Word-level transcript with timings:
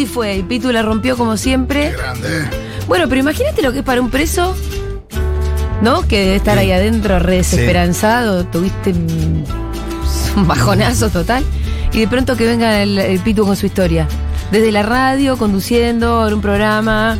sí 0.00 0.06
fue. 0.06 0.36
Y 0.38 0.42
Pitu 0.42 0.72
la 0.72 0.82
rompió 0.82 1.16
como 1.16 1.36
siempre. 1.36 1.90
Qué 1.90 1.96
grande. 1.96 2.44
Bueno, 2.86 3.08
pero 3.08 3.20
imagínate 3.20 3.60
lo 3.62 3.72
que 3.72 3.80
es 3.80 3.84
para 3.84 4.00
un 4.00 4.10
preso, 4.10 4.56
¿no? 5.82 6.06
Que 6.08 6.20
debe 6.20 6.36
estar 6.36 6.56
ahí 6.58 6.72
adentro 6.72 7.18
re 7.18 7.36
desesperanzado, 7.36 8.44
tuviste 8.44 8.90
un 8.92 9.44
un 10.36 10.46
bajonazo 10.46 11.10
total. 11.10 11.44
Y 11.92 12.00
de 12.00 12.08
pronto 12.08 12.36
que 12.36 12.46
venga 12.46 12.82
el, 12.82 12.98
el 12.98 13.18
Pitu 13.20 13.44
con 13.44 13.56
su 13.56 13.66
historia. 13.66 14.06
Desde 14.52 14.70
la 14.72 14.82
radio, 14.82 15.36
conduciendo 15.36 16.26
en 16.26 16.34
un 16.34 16.40
programa, 16.40 17.18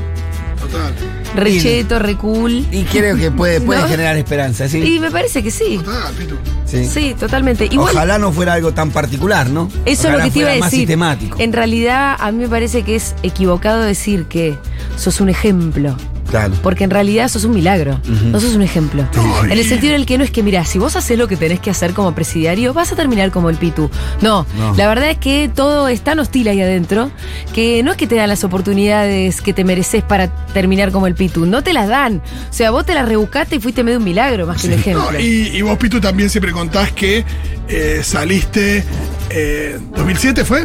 Total. 0.60 0.92
recheto, 1.36 1.98
re 1.98 2.16
cool. 2.16 2.66
Y 2.70 2.84
creo 2.84 3.16
que 3.16 3.30
puede, 3.30 3.60
puede 3.60 3.80
¿No? 3.82 3.88
generar 3.88 4.16
esperanza, 4.16 4.68
sí. 4.68 4.78
Y 4.96 5.00
me 5.00 5.10
parece 5.10 5.42
que 5.42 5.50
sí. 5.50 5.78
Total, 5.84 6.12
Pitu. 6.14 6.36
Sí. 6.70 6.86
Sí, 6.86 7.14
totalmente. 7.18 7.66
Igual, 7.70 7.94
Ojalá 7.94 8.18
no 8.18 8.32
fuera 8.32 8.52
algo 8.54 8.72
tan 8.72 8.90
particular, 8.90 9.48
¿no? 9.50 9.68
Eso 9.84 10.08
es 10.08 10.14
lo 10.14 10.24
que 10.24 10.30
te 10.30 10.38
iba 10.40 10.50
a 10.50 10.54
decir. 10.54 10.70
sistemático. 10.80 11.36
En 11.40 11.52
realidad, 11.52 12.16
a 12.18 12.30
mí 12.30 12.38
me 12.38 12.48
parece 12.48 12.82
que 12.82 12.96
es 12.96 13.14
equivocado 13.22 13.82
decir 13.82 14.26
que 14.26 14.56
sos 14.96 15.20
un 15.20 15.28
ejemplo. 15.28 15.96
Claro. 16.30 16.54
Porque 16.62 16.84
en 16.84 16.90
realidad 16.90 17.28
sos 17.28 17.44
un 17.44 17.52
milagro, 17.54 18.00
no 18.06 18.40
sos 18.40 18.54
un 18.54 18.62
ejemplo. 18.62 19.06
En 19.44 19.50
el 19.52 19.64
sentido 19.64 19.94
en 19.94 20.00
el 20.00 20.06
que 20.06 20.16
no 20.16 20.24
es 20.24 20.30
que, 20.30 20.42
mira, 20.42 20.64
si 20.64 20.78
vos 20.78 20.96
haces 20.96 21.18
lo 21.18 21.28
que 21.28 21.36
tenés 21.36 21.60
que 21.60 21.70
hacer 21.70 21.92
como 21.92 22.14
presidiario, 22.14 22.72
vas 22.72 22.92
a 22.92 22.96
terminar 22.96 23.30
como 23.30 23.50
el 23.50 23.56
Pitu. 23.56 23.90
No, 24.20 24.46
No. 24.56 24.74
la 24.76 24.86
verdad 24.88 25.10
es 25.10 25.18
que 25.18 25.50
todo 25.54 25.88
es 25.88 26.00
tan 26.02 26.18
hostil 26.20 26.48
ahí 26.48 26.60
adentro 26.60 27.10
que 27.52 27.82
no 27.82 27.90
es 27.90 27.96
que 27.96 28.06
te 28.06 28.14
dan 28.14 28.28
las 28.28 28.44
oportunidades 28.44 29.40
que 29.40 29.52
te 29.52 29.64
mereces 29.64 30.02
para 30.02 30.28
terminar 30.52 30.92
como 30.92 31.06
el 31.06 31.14
Pitu, 31.14 31.46
no 31.46 31.62
te 31.62 31.72
las 31.72 31.88
dan. 31.88 32.22
O 32.48 32.52
sea, 32.52 32.70
vos 32.70 32.86
te 32.86 32.94
las 32.94 33.08
rebuscaste 33.08 33.56
y 33.56 33.60
fuiste 33.60 33.82
medio 33.84 33.98
un 33.98 34.04
milagro 34.04 34.46
más 34.46 34.60
que 34.62 34.68
un 34.68 34.74
ejemplo. 34.74 35.10
No, 35.12 35.18
y, 35.18 35.48
y 35.56 35.62
vos, 35.62 35.76
Pitu, 35.78 36.00
también 36.00 36.30
siempre 36.30 36.52
contás 36.52 36.92
que 36.92 37.24
eh, 37.68 38.00
saliste. 38.04 38.84
Eh, 39.30 39.78
¿2007 39.96 40.44
fue? 40.44 40.64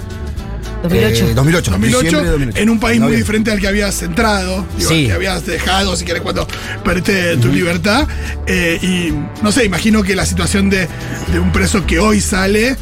2008. 0.88 1.26
Eh, 1.28 1.34
2008. 1.36 1.72
2008, 1.72 2.04
diciembre 2.04 2.24
de 2.26 2.32
2008. 2.32 2.62
en 2.62 2.70
un 2.70 2.80
país 2.80 3.02
muy 3.02 3.16
diferente 3.16 3.52
al 3.52 3.60
que 3.60 3.68
habías 3.68 4.02
entrado, 4.02 4.66
digo, 4.78 4.90
Sí. 4.90 5.06
que 5.08 5.14
habías 5.14 5.46
dejado, 5.46 5.96
si 5.96 6.06
querés, 6.06 6.22
cuando 6.22 6.48
perdiste 6.84 7.38
tu 7.38 7.50
libertad. 7.50 8.08
Eh, 8.48 8.80
y 8.82 9.44
no 9.44 9.52
sé, 9.52 9.66
imagino 9.66 10.04
que 10.04 10.16
la 10.16 10.26
situación 10.26 10.70
de, 10.70 10.88
de 11.32 11.40
un 11.40 11.52
preso 11.52 11.86
que 11.86 12.00
hoy 12.00 12.22
sale 12.22 12.76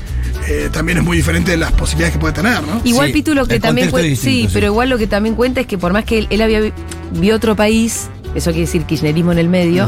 eh, 0.47 0.69
también 0.73 0.97
es 0.97 1.03
muy 1.05 1.15
diferente 1.17 1.51
de 1.51 1.57
las 1.57 1.71
posibilidades 1.71 2.13
que 2.13 2.19
puede 2.19 2.33
tener, 2.33 2.61
¿no? 2.63 2.81
Igual 2.83 3.07
Sí, 3.07 3.13
Pitu 3.13 3.33
lo 3.33 3.45
que 3.45 3.59
también 3.61 3.89
cuenta, 3.91 4.09
es 4.11 4.19
sí, 4.19 4.49
pero 4.51 4.67
igual 4.67 4.89
lo 4.89 4.97
que 4.97 5.07
también 5.07 5.35
cuenta 5.35 5.61
es 5.61 5.67
que 5.67 5.77
por 5.77 5.93
más 5.93 6.03
que 6.03 6.17
él, 6.19 6.27
él 6.31 6.41
había 6.41 6.59
vi- 6.59 6.73
vio 7.19 7.35
otro 7.35 7.55
país, 7.55 8.07
eso 8.35 8.51
quiere 8.51 8.65
decir 8.65 8.83
kirchnerismo 8.83 9.31
en 9.31 9.37
el 9.37 9.47
medio, 9.47 9.87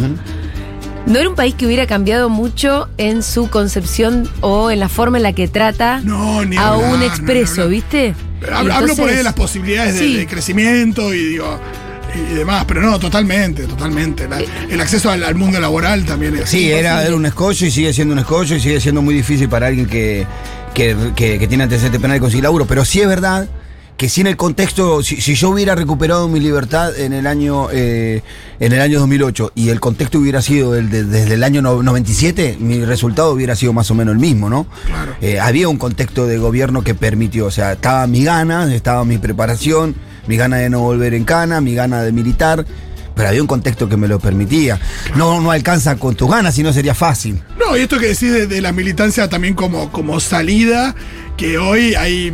no 1.06 1.20
era 1.20 1.30
un 1.30 1.36
país 1.36 1.54
que 1.56 1.66
hubiera 1.66 1.86
cambiado 1.88 2.30
mucho 2.30 2.90
en 2.98 3.22
su 3.24 3.50
concepción 3.50 4.30
o 4.42 4.72
en 4.72 4.80
la 4.80 4.90
forma 4.90 5.18
en 5.18 5.24
la 5.24 5.34
que 5.34 5.48
trata 5.48 6.02
No, 6.04 6.44
ni 6.44 6.58
a 6.58 6.70
hablar, 6.70 6.94
un 6.96 7.04
expreso, 7.04 7.64
no. 7.64 7.68
¿viste? 7.70 8.16
Hablo, 8.52 8.74
hablo 8.74 8.96
por 8.96 9.10
ahí 9.10 9.16
Entonces, 9.16 9.18
de 9.18 9.24
las 9.24 9.34
posibilidades 9.34 9.94
de- 9.96 10.00
sí. 10.00 10.16
de, 10.18 10.28
crecimiento 10.28 11.14
y 11.14 11.24
digo. 11.24 11.60
Y 12.32 12.34
demás, 12.34 12.64
pero 12.66 12.82
no, 12.82 12.98
totalmente, 12.98 13.64
totalmente. 13.68 14.28
La- 14.30 14.40
el 14.70 14.80
acceso 14.82 15.10
al, 15.12 15.24
al 15.24 15.36
mundo 15.36 15.60
laboral 15.60 16.06
también 16.06 16.36
es. 16.38 16.50
Sí, 16.50 16.72
era, 16.72 17.04
era 17.06 17.16
un 17.16 17.26
escollo 17.26 17.66
y 17.68 17.72
sigue 17.72 17.92
siendo 17.94 18.14
un 18.14 18.20
escollo 18.20 18.56
y 18.56 18.60
sigue 18.62 18.80
siendo 18.80 19.02
muy 19.02 19.14
difícil 19.16 19.50
para 19.50 19.68
alguien 19.68 19.86
que, 19.86 20.26
que, 20.74 20.96
que- 21.16 21.38
que 21.40 21.48
tiene 21.48 21.64
antecedentes 21.66 22.00
penales 22.02 22.22
conseguir 22.22 22.44
laburo. 22.46 22.66
Pero 22.66 22.86
sí 22.86 23.02
es 23.02 23.08
verdad 23.08 23.48
que 23.98 24.10
si 24.10 24.22
en 24.22 24.28
el 24.28 24.36
contexto, 24.36 25.02
si, 25.04 25.22
si 25.22 25.36
yo 25.36 25.50
hubiera 25.52 25.74
recuperado 25.74 26.28
mi 26.28 26.40
libertad 26.42 26.98
en 27.00 27.14
el 27.14 27.26
año 27.28 27.70
eh, 27.72 28.22
en 28.60 28.74
el 28.74 28.82
año 28.82 29.00
2008 29.00 29.54
y 29.56 29.70
el 29.70 29.80
contexto 29.80 30.20
hubiera 30.20 30.42
sido 30.42 30.76
el 30.76 30.90
de- 30.90 31.06
desde 31.06 31.36
el 31.36 31.44
año 31.44 31.62
no- 31.62 31.82
97, 31.82 32.58
mi 32.60 32.84
resultado 32.84 33.32
hubiera 33.32 33.56
sido 33.56 33.72
más 33.72 33.90
o 33.92 33.96
menos 33.96 34.14
el 34.14 34.20
mismo, 34.20 34.50
¿no? 34.50 34.66
Claro. 34.86 35.16
Eh, 35.22 35.40
había 35.40 35.70
un 35.70 35.78
contexto 35.78 36.28
de 36.28 36.38
gobierno 36.38 36.84
que 36.84 36.94
permitió, 36.94 37.46
o 37.46 37.52
sea, 37.52 37.74
estaba 37.74 38.06
mi 38.08 38.24
gana, 38.26 38.74
estaba 38.76 39.06
mi 39.06 39.18
preparación, 39.18 39.96
mi 40.28 40.36
gana 40.36 40.58
de 40.58 40.70
no 40.70 40.82
volver 40.82 41.14
en 41.14 41.24
cana, 41.24 41.62
mi 41.62 41.74
gana 41.74 42.02
de 42.02 42.12
militar, 42.12 42.66
pero 43.16 43.30
había 43.30 43.42
un 43.42 43.48
contexto 43.48 43.88
que 43.88 43.96
me 43.96 44.10
lo 44.10 44.20
permitía. 44.20 44.78
No, 45.16 45.40
no 45.40 45.52
alcanza 45.52 45.96
con 45.96 46.16
tus 46.16 46.30
ganas, 46.30 46.54
si 46.56 46.64
no 46.64 46.74
sería 46.74 46.94
fácil. 46.94 47.42
No, 47.58 47.78
y 47.78 47.82
esto 47.82 47.98
que 47.98 48.08
decís 48.08 48.30
de, 48.34 48.46
de 48.46 48.60
la 48.60 48.74
militancia 48.74 49.30
también 49.30 49.54
como, 49.54 49.90
como 49.90 50.20
salida, 50.20 50.94
que 51.38 51.58
hoy 51.58 51.96
hay, 51.96 52.34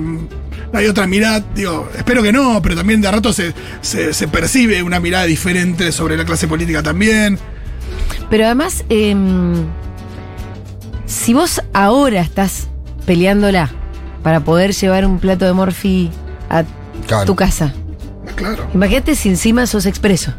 hay 0.73 0.87
otra 0.87 1.05
mirada, 1.07 1.43
digo, 1.55 1.89
espero 1.97 2.23
que 2.23 2.31
no, 2.31 2.61
pero 2.61 2.75
también 2.75 3.01
de 3.01 3.11
rato 3.11 3.33
se, 3.33 3.53
se, 3.81 4.13
se 4.13 4.27
percibe 4.27 4.81
una 4.83 4.99
mirada 4.99 5.25
diferente 5.25 5.91
sobre 5.91 6.15
la 6.17 6.25
clase 6.25 6.47
política 6.47 6.81
también. 6.83 7.37
Pero 8.29 8.45
además, 8.45 8.83
em, 8.89 9.65
si 11.05 11.33
vos 11.33 11.61
ahora 11.73 12.21
estás 12.21 12.67
peleándola 13.05 13.69
para 14.23 14.39
poder 14.41 14.73
llevar 14.73 15.05
un 15.05 15.19
plato 15.19 15.45
de 15.45 15.53
morfi 15.53 16.09
a 16.49 16.63
Claro. 17.07 17.25
tu 17.25 17.35
casa, 17.35 17.73
Ah, 18.27 18.31
Claro. 18.35 18.67
imagínate 18.73 19.15
si 19.15 19.29
encima 19.29 19.65
sos 19.67 19.85
expreso. 19.85 20.33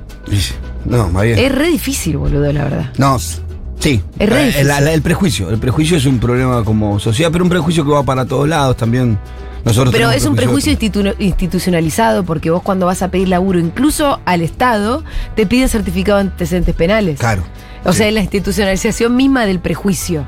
No, 0.87 1.09
bien. 1.21 1.39
Es 1.39 1.53
re 1.53 1.67
difícil, 1.69 2.17
boludo, 2.17 2.51
la 2.53 2.65
verdad. 2.65 2.93
No, 2.97 3.19
sí. 3.19 4.03
Es 4.19 4.29
re 4.29 4.47
difícil. 4.47 4.69
la- 4.69 4.81
la- 4.81 4.93
el 4.93 5.03
prejuicio. 5.03 5.51
El 5.51 5.59
prejuicio 5.59 5.97
es 5.97 6.07
un 6.07 6.19
problema 6.19 6.65
como 6.65 6.99
sociedad, 6.99 7.31
pero 7.31 7.45
un 7.45 7.51
prejuicio 7.51 7.85
que 7.85 7.91
va 7.91 8.03
para 8.03 8.25
todos 8.25 8.49
lados 8.49 8.77
también. 8.77 9.19
Nosotros 9.65 9.93
Pero 9.95 10.11
es 10.11 10.25
un 10.25 10.35
prejuicio 10.35 10.77
prejuicio 10.77 11.13
institu- 11.13 11.17
institucionalizado 11.21 12.25
porque 12.25 12.51
vos 12.51 12.63
cuando 12.63 12.87
vas 12.87 13.03
a 13.03 13.11
pedir 13.11 13.29
laburo, 13.29 13.59
incluso 13.61 14.21
al 14.25 14.43
Estado, 14.43 15.05
te 15.37 15.47
piden 15.47 15.69
certificado 15.69 16.19
de 16.19 16.31
antecedentes 16.31 16.75
penales. 16.75 17.19
Claro. 17.21 17.45
O 17.85 17.93
sea, 17.93 18.09
es 18.09 18.15
la 18.15 18.21
institucionalización 18.21 19.15
misma 19.17 19.47
del 19.47 19.61
prejuicio. 19.61 20.25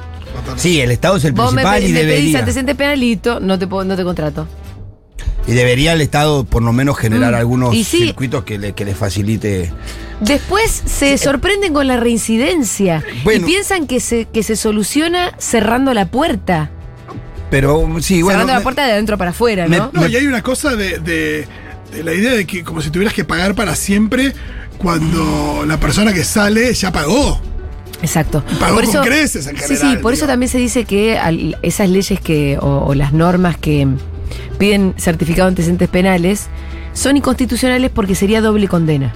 Sí, 0.56 0.80
el 0.80 0.90
Estado 0.90 1.16
es 1.16 1.24
el 1.24 1.32
Vos 1.32 1.52
me, 1.52 1.62
principal 1.62 1.80
pe- 1.82 1.88
y 1.88 1.92
me 1.92 1.98
pedís 2.00 2.10
debería. 2.16 2.38
antecedentes 2.40 2.76
penalitos, 2.76 3.40
no 3.42 3.58
te, 3.58 3.66
puedo- 3.66 3.84
no 3.84 3.96
te 3.96 4.04
contrato. 4.04 4.46
Y 5.46 5.52
debería 5.52 5.92
el 5.92 6.00
Estado 6.00 6.44
por 6.44 6.62
lo 6.62 6.72
menos 6.72 6.96
generar 6.96 7.32
Mm, 7.32 7.36
algunos 7.36 7.74
sí. 7.74 7.84
circuitos 7.84 8.44
que 8.44 8.58
le, 8.58 8.72
que 8.72 8.84
le 8.84 8.94
facilite. 8.94 9.72
Después 10.20 10.70
se 10.86 11.18
sorprenden 11.18 11.74
con 11.74 11.86
la 11.86 11.96
reincidencia 11.98 13.02
Bueno. 13.24 13.42
y 13.46 13.50
piensan 13.50 13.86
que 13.86 14.00
se, 14.00 14.24
que 14.26 14.42
se 14.42 14.56
soluciona 14.56 15.32
cerrando 15.38 15.92
la 15.92 16.06
puerta. 16.06 16.70
Pero 17.54 17.86
sí, 18.00 18.20
bueno. 18.20 18.40
cerrando 18.40 18.52
la 18.52 18.62
puerta 18.64 18.84
de 18.84 18.90
adentro 18.94 19.16
para 19.16 19.30
afuera, 19.30 19.68
me- 19.68 19.78
¿no? 19.78 19.90
No, 19.92 20.08
y 20.08 20.16
hay 20.16 20.26
una 20.26 20.42
cosa 20.42 20.74
de, 20.74 20.98
de- 20.98 21.46
de 21.92 22.02
la 22.02 22.12
idea 22.12 22.32
de 22.32 22.46
que 22.46 22.64
como 22.64 22.80
si 22.82 22.90
tuvieras 22.90 23.14
que 23.14 23.22
pagar 23.24 23.54
para 23.54 23.76
siempre 23.76 24.32
cuando 24.76 25.64
la 25.64 25.78
persona 25.78 26.12
que 26.12 26.24
sale 26.24 26.74
ya 26.74 26.90
pagó. 26.90 27.40
Exacto. 28.02 28.42
Pagó 28.58 28.80
con 28.82 29.02
creces 29.04 29.46
en 29.46 29.56
Sí, 29.56 29.76
sí, 29.76 29.96
por 30.02 30.12
eso 30.12 30.26
también 30.26 30.50
se 30.50 30.58
dice 30.58 30.84
que 30.84 31.16
al- 31.16 31.56
esas 31.62 31.88
leyes 31.88 32.18
que 32.20 32.58
o, 32.60 32.86
o 32.86 32.94
las 32.94 33.12
normas 33.12 33.56
que 33.56 33.86
piden 34.58 34.94
certificado 34.98 35.44
de 35.46 35.50
antecedentes 35.50 35.88
penales 35.88 36.48
son 36.92 37.16
inconstitucionales 37.16 37.90
porque 37.94 38.16
sería 38.16 38.40
doble 38.40 38.66
condena. 38.66 39.12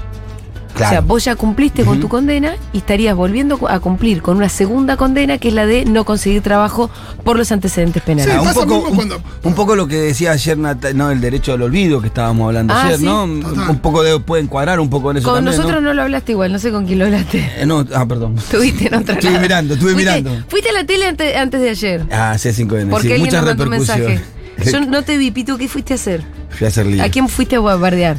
O 0.87 0.89
sea, 0.89 1.00
vos 1.00 1.25
ya 1.25 1.37
cumpliste 1.37 1.84
con 1.84 2.00
tu 2.00 2.09
condena 2.09 2.55
y 2.72 2.78
estarías 2.78 3.15
volviendo 3.16 3.59
a 3.69 3.81
cumplir 3.81 4.22
con 4.22 4.37
una 4.37 4.49
segunda 4.49 4.97
condena 4.97 5.39
que 5.39 5.49
es 5.49 5.55
la 5.55 5.66
de 5.66 5.84
no 5.84 6.05
conseguir 6.05 6.43
trabajo 6.43 6.91
por 7.25 7.37
los 7.37 7.50
antecedentes 7.53 8.03
penales. 8.03 8.33
Sí, 8.33 8.39
Ah, 8.39 8.43
un, 8.43 8.55
poco, 8.55 8.66
mismo 8.75 8.88
un- 8.91 8.94
cuando- 8.97 9.22
un 9.44 9.55
poco 9.55 9.77
lo 9.77 9.87
que 9.88 9.97
decía 9.97 10.33
ayer, 10.33 10.56
no, 10.59 11.11
el 11.11 11.21
derecho 11.21 11.53
al 11.55 11.62
olvido 11.62 12.00
que 12.00 12.06
estábamos 12.09 12.47
hablando 12.47 12.75
Ah, 12.75 12.87
ayer, 12.87 12.99
sí. 12.99 13.05
¿no? 13.05 13.27
Total. 13.27 13.71
Un 13.71 13.78
poco 13.81 14.03
de, 14.03 14.19
puede 14.21 14.43
encuadrar 14.43 14.81
un 14.81 14.91
poco 14.91 15.11
en 15.11 15.19
eso 15.19 15.25
con 15.28 15.37
también, 15.37 15.56
nosotros 15.56 15.83
¿no? 15.83 15.88
¿no? 15.88 15.94
lo 15.94 16.03
hablaste 16.03 16.33
igual, 16.33 16.53
no 16.53 16.59
sé 16.59 16.71
con 16.71 16.87
quién 16.87 16.99
lo 17.00 17.05
hablaste. 17.06 17.50
Eh, 17.59 17.67
no, 17.67 17.84
ah, 17.94 18.06
perdón. 18.06 18.37
Estuviste 18.38 18.87
en 18.88 18.94
otra 18.94 19.15
Estuve 19.19 19.38
mirando, 19.38 19.75
estuve 19.75 19.93
Fuiste- 19.94 20.21
mirando. 20.22 20.44
Fuiste 20.49 20.71
a 20.71 20.72
la 20.72 20.84
tele 20.84 21.06
ante- 21.06 21.37
antes 21.37 21.61
de 21.61 21.71
ayer. 21.71 22.05
Ah, 22.11 22.34
C5N, 22.37 22.88
Porque 22.91 23.09
sí, 23.09 23.12
alguien 23.15 23.21
mucha 23.27 23.37
nos 23.38 23.47
mandó 23.47 23.65
un 23.65 23.71
repercusión. 23.72 24.06
mensaje. 24.09 24.38
Yo 24.72 24.81
no 24.81 25.03
te 25.03 25.17
vi, 25.19 25.31
Pitu, 25.31 25.56
¿qué 25.56 25.69
fuiste 25.69 25.94
a 25.94 25.97
hacer? 25.97 26.22
Fui 26.50 26.65
a 26.65 26.69
hacer 26.69 26.87
lío. 26.87 27.03
¿A 27.03 27.09
quién 27.09 27.28
fuiste 27.28 27.56
a 27.56 27.61
bardear? 27.61 28.17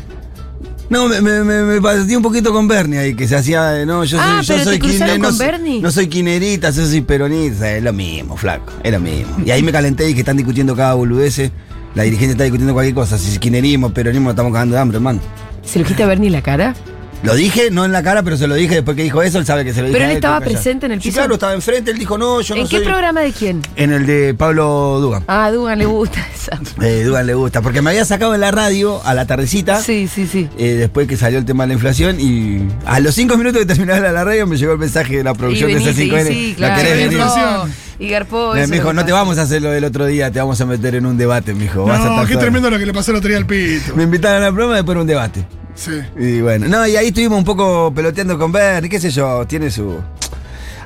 No, 0.90 1.08
me, 1.08 1.22
me, 1.22 1.44
me, 1.44 1.62
me 1.64 1.82
partí 1.82 2.16
un 2.16 2.24
poquito 2.24 2.52
con 2.52 2.68
Bernie 2.68 2.98
ahí, 3.00 3.14
que 3.16 3.28
se 3.28 3.36
hacía, 3.36 3.80
eh, 3.80 3.86
no, 3.86 4.04
yo 4.06 4.18
Ah, 4.20 4.42
soy, 4.44 4.58
yo 4.58 4.64
soy 4.64 4.80
kirchner- 4.80 5.20
no. 5.20 5.82
No 5.82 5.92
soy 5.92 6.08
quinerita, 6.08 6.72
yo 6.72 6.86
soy 6.86 7.02
peronista, 7.02 7.72
es 7.72 7.84
lo 7.84 7.94
mismo, 7.94 8.36
flaco, 8.36 8.74
es 8.84 8.92
lo 8.92 9.00
mismo. 9.00 9.38
Y 9.46 9.52
ahí 9.52 9.62
me 9.62 9.72
calenté 9.72 10.10
y 10.10 10.14
que 10.16 10.22
están 10.22 10.38
discutiendo 10.38 10.76
cada 10.76 10.96
boludece, 10.96 11.52
la 11.94 12.04
dirigente 12.04 12.32
está 12.32 12.44
discutiendo 12.44 12.74
cualquier 12.74 12.96
cosa, 12.96 13.20
si 13.20 13.32
es 13.32 13.38
quinerismo, 13.40 13.94
peronismo, 13.94 14.32
estamos 14.32 14.52
cagando 14.52 14.76
de 14.76 14.82
hambre, 14.82 14.98
hermano. 14.98 15.20
¿Se 15.64 15.78
lo 15.78 15.86
quitaste 15.86 16.04
a 16.04 16.08
Bernie 16.08 16.32
la 16.32 16.42
cara? 16.42 16.74
Lo 17.22 17.36
dije, 17.36 17.70
no 17.70 17.84
en 17.84 17.92
la 17.92 18.02
cara, 18.02 18.24
pero 18.24 18.38
se 18.38 18.48
lo 18.48 18.56
dije 18.56 18.76
después 18.76 18.96
que 18.96 19.04
dijo 19.04 19.22
eso, 19.22 19.40
él 19.40 19.46
sabe 19.46 19.66
que 19.66 19.74
se 19.74 19.82
lo 19.82 19.88
dije. 19.88 19.94
Pero 19.98 20.06
a 20.08 20.12
él 20.12 20.16
estaba 20.16 20.40
presente 20.40 20.86
en 20.86 20.94
el 20.94 21.02
Sí, 21.02 21.10
piso. 21.10 21.18
claro, 21.20 21.34
estaba 21.34 21.54
enfrente, 21.54 21.92
él 21.92 21.98
dijo, 22.00 22.18
no, 22.18 22.40
yo 22.40 22.56
no 22.56 22.62
¿En 22.62 22.68
qué 22.68 22.78
soy- 22.78 22.86
programa 22.86 23.20
de 23.22 23.34
quién? 23.34 23.62
En 23.76 23.92
el 23.92 24.06
de 24.06 24.34
Pablo 24.34 25.00
Dugan. 25.02 25.26
Ah, 25.28 25.46
a 25.46 25.52
Dugan 25.52 25.78
le 25.80 25.86
gusta 25.86 26.26
esa. 26.34 26.60
Eh, 26.82 27.04
Dugan 27.04 27.28
le 27.28 27.34
gusta, 27.34 27.62
porque 27.62 27.82
me 27.82 27.90
había 27.90 28.06
sacado 28.06 28.34
en 28.36 28.42
la 28.42 28.52
radio 28.52 29.02
a 29.06 29.14
la 29.14 29.26
tardecita. 29.28 29.82
Sí, 29.82 30.08
sí, 30.08 30.28
sí. 30.28 30.48
eh, 30.58 30.76
después 30.76 31.08
que 31.10 31.18
salió 31.18 31.40
el 31.40 31.46
tema 31.46 31.64
de 31.64 31.68
la 31.70 31.74
inflación 31.74 32.20
y 32.22 32.68
a 32.86 33.02
los 33.02 33.14
cinco 33.16 33.36
minutos 33.38 33.60
de 33.60 33.66
terminar 33.66 34.00
la 34.02 34.24
radio 34.24 34.48
me 34.48 34.56
llegó 34.56 34.72
el 34.74 34.80
mensaje 34.80 35.18
de 35.18 35.24
la 35.26 35.34
producción 35.34 35.70
Y 35.70 35.74
de 35.74 35.80
veniste, 35.82 36.06
C5N. 36.06 36.32
y 36.32 36.34
sí, 36.34 36.50
¿No 36.52 36.56
claro. 36.58 36.76
querés 36.82 37.14
la 37.14 37.26
venir? 37.66 37.74
Y 38.00 38.08
Garpó. 38.08 38.54
Me 38.54 38.62
eso 38.62 38.70
me 38.70 38.76
dijo, 38.78 38.94
no 38.94 39.02
te 39.02 39.08
que 39.08 39.12
vamos 39.12 39.38
a 39.38 39.42
hacer 39.42 39.62
lo 39.62 39.72
del 39.72 39.84
otro 39.84 40.06
día, 40.06 40.32
te 40.32 40.40
vamos 40.40 40.62
a 40.62 40.66
meter 40.66 40.96
en 40.96 41.06
un 41.06 41.18
debate, 41.18 41.54
me 41.54 41.64
dijo. 41.64 41.84
vas 41.84 42.00
a 42.00 42.06
No, 42.06 42.10
estar 42.12 42.28
qué 42.28 42.34
solo". 42.36 42.42
tremendo 42.46 42.70
lo 42.70 42.80
que 42.80 42.86
le 42.86 42.94
pasó 42.94 43.12
el 43.12 43.18
otro 43.18 43.28
día 43.28 43.38
al 43.38 43.46
pito. 43.46 43.94
Me 43.98 44.04
invitaron 44.04 44.42
al 44.42 44.54
programa 44.54 44.76
después 44.78 44.96
de 44.96 45.02
un 45.02 45.08
debate. 45.08 45.46
Sí. 45.80 45.92
Y 46.20 46.42
bueno, 46.42 46.68
no, 46.68 46.86
y 46.86 46.96
ahí 46.98 47.08
estuvimos 47.08 47.38
un 47.40 47.46
poco 47.46 47.92
peloteando 47.96 48.38
con 48.38 48.52
Bernie, 48.52 48.90
qué 48.90 49.00
sé 49.00 49.12
yo, 49.12 49.46
tiene 49.48 49.72
su. 49.72 49.98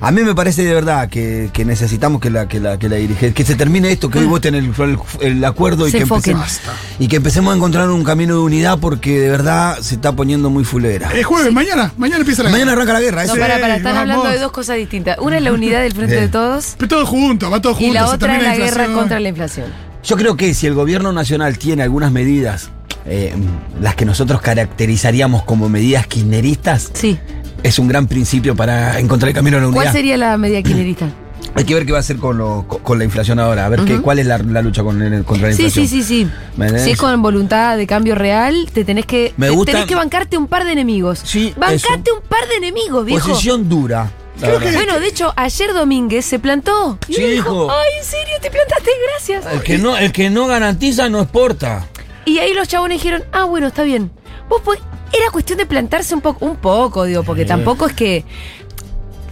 A 0.02 0.12
mí 0.12 0.22
me 0.22 0.36
parece 0.36 0.64
de 0.66 0.74
verdad 0.74 1.08
que, 1.08 1.50
que 1.54 1.64
necesitamos 1.64 2.20
que 2.20 2.30
la, 2.30 2.46
que 2.48 2.60
la, 2.60 2.78
que 2.78 2.90
la 2.90 2.98
dirige, 2.98 3.34
que 3.34 3.46
se 3.46 3.56
termine 3.56 3.90
esto, 3.90 4.10
que 4.10 4.20
hoy 4.20 4.26
voten 4.26 4.54
el, 4.54 4.66
el- 4.78 4.98
el 5.22 5.46
acuerdo 5.46 5.88
y 5.88 5.92
Se 5.92 5.98
que, 6.00 6.04
empecemos, 6.04 6.60
y 7.00 7.08
que 7.08 7.16
empecemos 7.16 7.54
a 7.54 7.56
encontrar 7.56 7.90
un 7.90 8.04
camino 8.04 8.34
de 8.36 8.42
unidad 8.42 8.80
porque 8.80 9.18
de 9.18 9.30
verdad 9.30 9.78
se 9.80 9.96
está 9.96 10.14
poniendo 10.14 10.50
muy 10.50 10.66
fulera. 10.66 11.10
Es 11.14 11.26
jueves, 11.26 11.54
mañana, 11.54 11.94
mañana 11.96 12.20
empieza 12.20 12.44
la 12.44 12.50
Mañana 12.50 12.74
arranca 12.74 12.92
la 12.94 13.02
guerra, 13.02 13.24
No, 13.26 13.32
eso. 13.34 13.40
para, 13.42 13.60
para, 13.62 13.78
están 13.78 13.96
vamos. 13.96 14.02
hablando 14.12 14.30
de 14.30 14.40
dos 14.40 14.52
cosas 14.52 14.76
distintas. 14.76 15.18
Una 15.20 15.38
es 15.38 15.44
la 15.44 15.54
unidad 15.54 15.82
del 15.82 15.94
frente 15.94 16.16
Sí. 16.16 16.22
de 16.22 16.28
todos 16.28 16.76
Pero 16.78 16.90
todo 16.90 17.06
junto, 17.06 17.50
va 17.50 17.62
todo 17.62 17.74
junto. 17.74 17.88
y 17.90 17.94
la 17.94 18.08
otra 18.10 18.36
es 18.38 18.44
la 18.44 18.58
guerra 18.58 18.88
contra 18.94 19.20
la 19.22 19.30
inflación. 19.30 19.68
Yo 20.04 20.18
creo 20.18 20.36
que 20.36 20.54
si 20.54 20.68
el 20.68 20.74
gobierno 20.74 21.14
nacional 21.14 21.58
tiene 21.58 21.82
algunas 21.82 22.12
medidas, 22.12 22.72
eh, 23.06 23.34
las 23.82 23.96
que 23.96 24.06
nosotros 24.06 24.42
caracterizaríamos 24.42 25.44
como 25.44 25.70
medidas 25.70 26.08
kirchneristas, 26.08 26.92
Sí. 26.94 27.18
es 27.64 27.80
un 27.80 27.88
gran 27.88 28.08
principio 28.08 28.56
para 28.56 29.00
encontrar 29.00 29.30
el 29.30 29.36
camino 29.36 29.58
a 29.58 29.62
la 29.62 29.68
unidad. 29.68 29.82
¿Cuál 29.84 29.94
sería 29.94 30.18
la 30.18 30.38
media 30.38 30.62
kirchnerista? 30.64 31.10
Hay 31.56 31.66
que 31.66 31.76
ver 31.76 31.86
qué 31.86 31.92
va 31.92 32.00
a 32.00 32.02
hacer 32.02 32.18
con, 32.18 32.38
lo- 32.40 32.66
con, 32.68 32.98
la 32.98 33.04
inflación 33.04 33.38
ahora, 33.38 33.66
a 33.68 33.70
ver 33.70 33.82
qué, 33.86 34.00
cuál 34.02 34.18
es 34.18 34.26
la, 34.26 34.40
la 34.40 34.62
lucha 34.64 34.82
con 34.82 35.00
el- 35.02 35.24
contra 35.24 35.50
la 35.50 35.54
Sí, 35.56 35.64
inflación. 35.66 35.88
sí, 35.88 36.02
sí, 36.04 36.26
sí. 36.26 36.80
Si 36.84 36.92
es 36.92 36.98
con 36.98 37.22
voluntad 37.22 37.78
de 37.78 37.86
cambio 37.86 38.16
real, 38.16 38.70
te 38.74 38.84
tenés 38.84 39.06
que 39.06 39.34
Me 39.38 39.52
gusta- 39.52 39.74
tenés 39.74 39.86
que 39.88 39.94
bancarte 39.94 40.36
un 40.38 40.48
par 40.48 40.66
de 40.66 40.72
enemigos. 40.72 41.22
Sí, 41.24 41.54
bancarte 41.56 42.12
un 42.12 42.22
par 42.28 42.48
de 42.48 42.56
enemigos, 42.56 43.06
viejo. 43.06 43.30
Posición 43.30 43.70
dura. 43.70 44.10
Creo 44.40 44.58
que- 44.58 44.72
Bueno, 44.72 45.00
de 45.00 45.08
hecho, 45.08 45.32
ayer 45.36 45.74
Domínguez 45.74 46.26
se 46.26 46.40
plantó. 46.40 46.98
Y 47.08 47.14
Sí, 47.14 47.22
dijo, 47.22 47.52
dijo. 47.52 47.72
ay, 47.72 47.90
en 48.00 48.04
serio, 48.06 48.34
te 48.42 48.50
plantaste, 48.50 48.90
gracias. 49.12 49.54
El 49.54 49.62
que, 49.62 49.78
no, 49.78 49.96
el 49.96 50.12
que 50.12 50.32
no 50.32 50.48
garantiza 50.48 51.08
no 51.08 51.22
exporta. 51.22 51.86
Y 52.26 52.40
ahí 52.40 52.54
los 52.54 52.68
chabones 52.68 53.00
dijeron, 53.02 53.24
ah, 53.32 53.44
bueno, 53.46 53.68
está 53.68 53.84
bien. 53.84 54.12
Vos 54.50 54.62
pues, 54.64 54.80
era 55.12 55.30
cuestión 55.32 55.58
de 55.60 55.66
plantarse 55.66 56.16
un 56.16 56.22
poco, 56.22 56.46
un 56.46 56.56
poco, 56.58 57.04
digo, 57.06 57.24
porque 57.24 57.46
tampoco 57.46 57.86
es 57.88 57.94
que. 57.94 58.26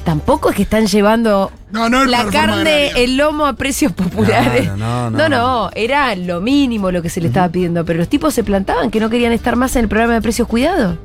Tampoco 0.04 0.50
es 0.50 0.56
que 0.56 0.64
están 0.64 0.88
llevando 0.88 1.52
No, 1.72 1.88
no, 1.88 2.06
la 2.06 2.26
carne, 2.26 2.90
el 2.96 3.18
lomo 3.18 3.46
a 3.46 3.54
precios 3.54 3.92
populares. 3.92 4.66
No, 4.70 4.76
no, 4.76 5.10
no, 5.12 5.30
no, 5.30 5.30
no. 5.30 5.70
era 5.76 6.16
lo 6.16 6.42
mínimo 6.42 6.90
lo 6.92 7.04
que 7.04 7.10
se 7.10 7.22
le 7.22 7.28
estaba 7.28 7.50
pidiendo, 7.50 7.86
pero 7.86 8.00
los 8.00 8.10
tipos 8.10 8.34
se 8.34 8.44
plantaban 8.44 8.90
que 8.90 9.00
no 9.00 9.12
querían 9.12 9.32
estar 9.32 9.56
más 9.56 9.76
en 9.76 9.84
el 9.84 9.90
programa 9.90 10.16
de 10.16 10.22
precios 10.24 10.48
cuidados. 10.48 10.98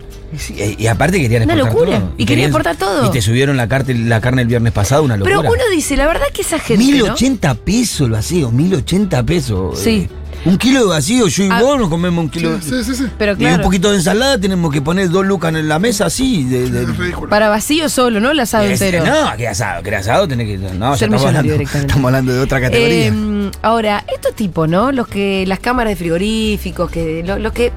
Y, 0.79 0.87
aparte 0.87 1.21
querían 1.21 1.43
Una 1.43 1.55
exportar 1.55 1.79
locura. 1.79 2.01
todo. 2.01 2.13
Y 2.17 2.25
querían 2.25 2.47
exportar 2.47 2.77
todo. 2.77 3.07
Y 3.07 3.11
te 3.11 3.21
subieron 3.21 3.59
la, 3.59 3.69
carte- 3.69 3.95
la 3.95 4.21
carne 4.23 4.43
el 4.43 4.49
viernes 4.49 4.73
pasado, 4.73 5.03
una 5.03 5.19
locura. 5.19 5.37
Pero 5.43 5.53
uno 5.53 5.63
dice, 5.71 5.95
la 5.99 6.07
verdad 6.07 6.25
que 6.33 6.41
esa 6.41 6.59
gente. 6.59 6.83
¿no? 6.83 6.91
1080 6.91 7.55
pesos 7.55 8.07
el 8.07 8.13
vacío, 8.13 8.51
1080 8.51 9.23
pesos. 9.25 9.79
Sí. 9.79 10.09
Eh, 10.11 10.16
un 10.47 10.57
kilo 10.59 10.81
de 10.81 10.87
vacío, 10.87 11.27
yo 11.29 11.45
y 11.45 11.49
Ah. 11.51 11.61
vos 11.61 11.79
nos 11.79 11.89
comemos 11.89 12.25
un 12.25 12.31
kilo. 12.31 12.59
Sí, 12.61 12.71
sí, 12.71 12.85
sí. 12.85 12.95
sí. 12.95 13.05
Pero 13.19 13.33
Y 13.33 13.37
claro, 13.37 13.57
un 13.57 13.63
poquito 13.63 13.91
de 13.91 13.97
ensalada 13.97 14.39
tenemos 14.39 14.73
que 14.73 14.81
poner 14.81 15.11
dos 15.11 15.27
lucas 15.27 15.55
en 15.55 15.69
la 15.69 15.79
mesa 15.79 16.07
así. 16.07 16.45
De, 16.45 16.71
de- 16.71 16.83
Es 16.85 16.97
ridículo. 16.97 17.29
para 17.29 17.49
vacío 17.49 17.89
solo, 17.89 18.21
¿no? 18.21 18.31
El 18.31 18.41
asado 18.41 18.65
Es- 18.65 18.81
entero. 18.81 19.05
No, 19.05 19.37
que 19.37 19.49
asado, 19.49 19.83
que 19.83 19.95
asado 19.95 20.27
tenés 20.29 20.47
que. 20.47 20.59
No, 20.59 20.95
ya 20.97 21.07
estamos 21.07 21.25
hablando, 21.25 21.53
directamente. 21.53 21.87
estamos 21.91 22.09
hablando 22.09 22.33
de 22.33 22.41
otra 22.41 22.61
categoría. 22.61 23.07
Eh, 23.09 23.51
ahora, 23.63 24.05
estos 24.15 24.35
tipos, 24.35 24.69
¿no? 24.69 24.93
Los 24.93 25.09
que. 25.09 25.45
Las 25.47 25.59
cámaras 25.59 25.91
de 25.93 25.97
frigoríficos, 25.97 26.91
que. 26.91 27.23
Lo, 27.27 27.39
lo 27.39 27.53
que. 27.53 27.73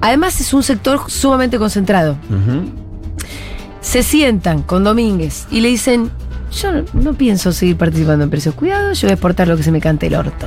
Además 0.00 0.40
es 0.40 0.52
un 0.54 0.62
sector 0.62 1.10
sumamente 1.10 1.58
concentrado. 1.58 2.16
Se 3.80 4.02
sientan 4.02 4.62
con 4.62 4.84
Domínguez 4.84 5.46
y 5.50 5.60
le 5.60 5.68
dicen. 5.68 6.10
Yo 6.50 6.72
no, 6.72 6.82
no 6.94 7.12
pienso 7.12 7.52
seguir 7.52 7.76
participando 7.76 8.24
en 8.24 8.30
precios 8.30 8.54
cuidados, 8.54 8.98
yo 8.98 9.06
voy 9.06 9.10
a 9.10 9.14
exportar 9.16 9.48
lo 9.48 9.56
que 9.58 9.62
se 9.62 9.70
me 9.70 9.80
cante 9.82 10.06
el 10.06 10.14
orto. 10.14 10.46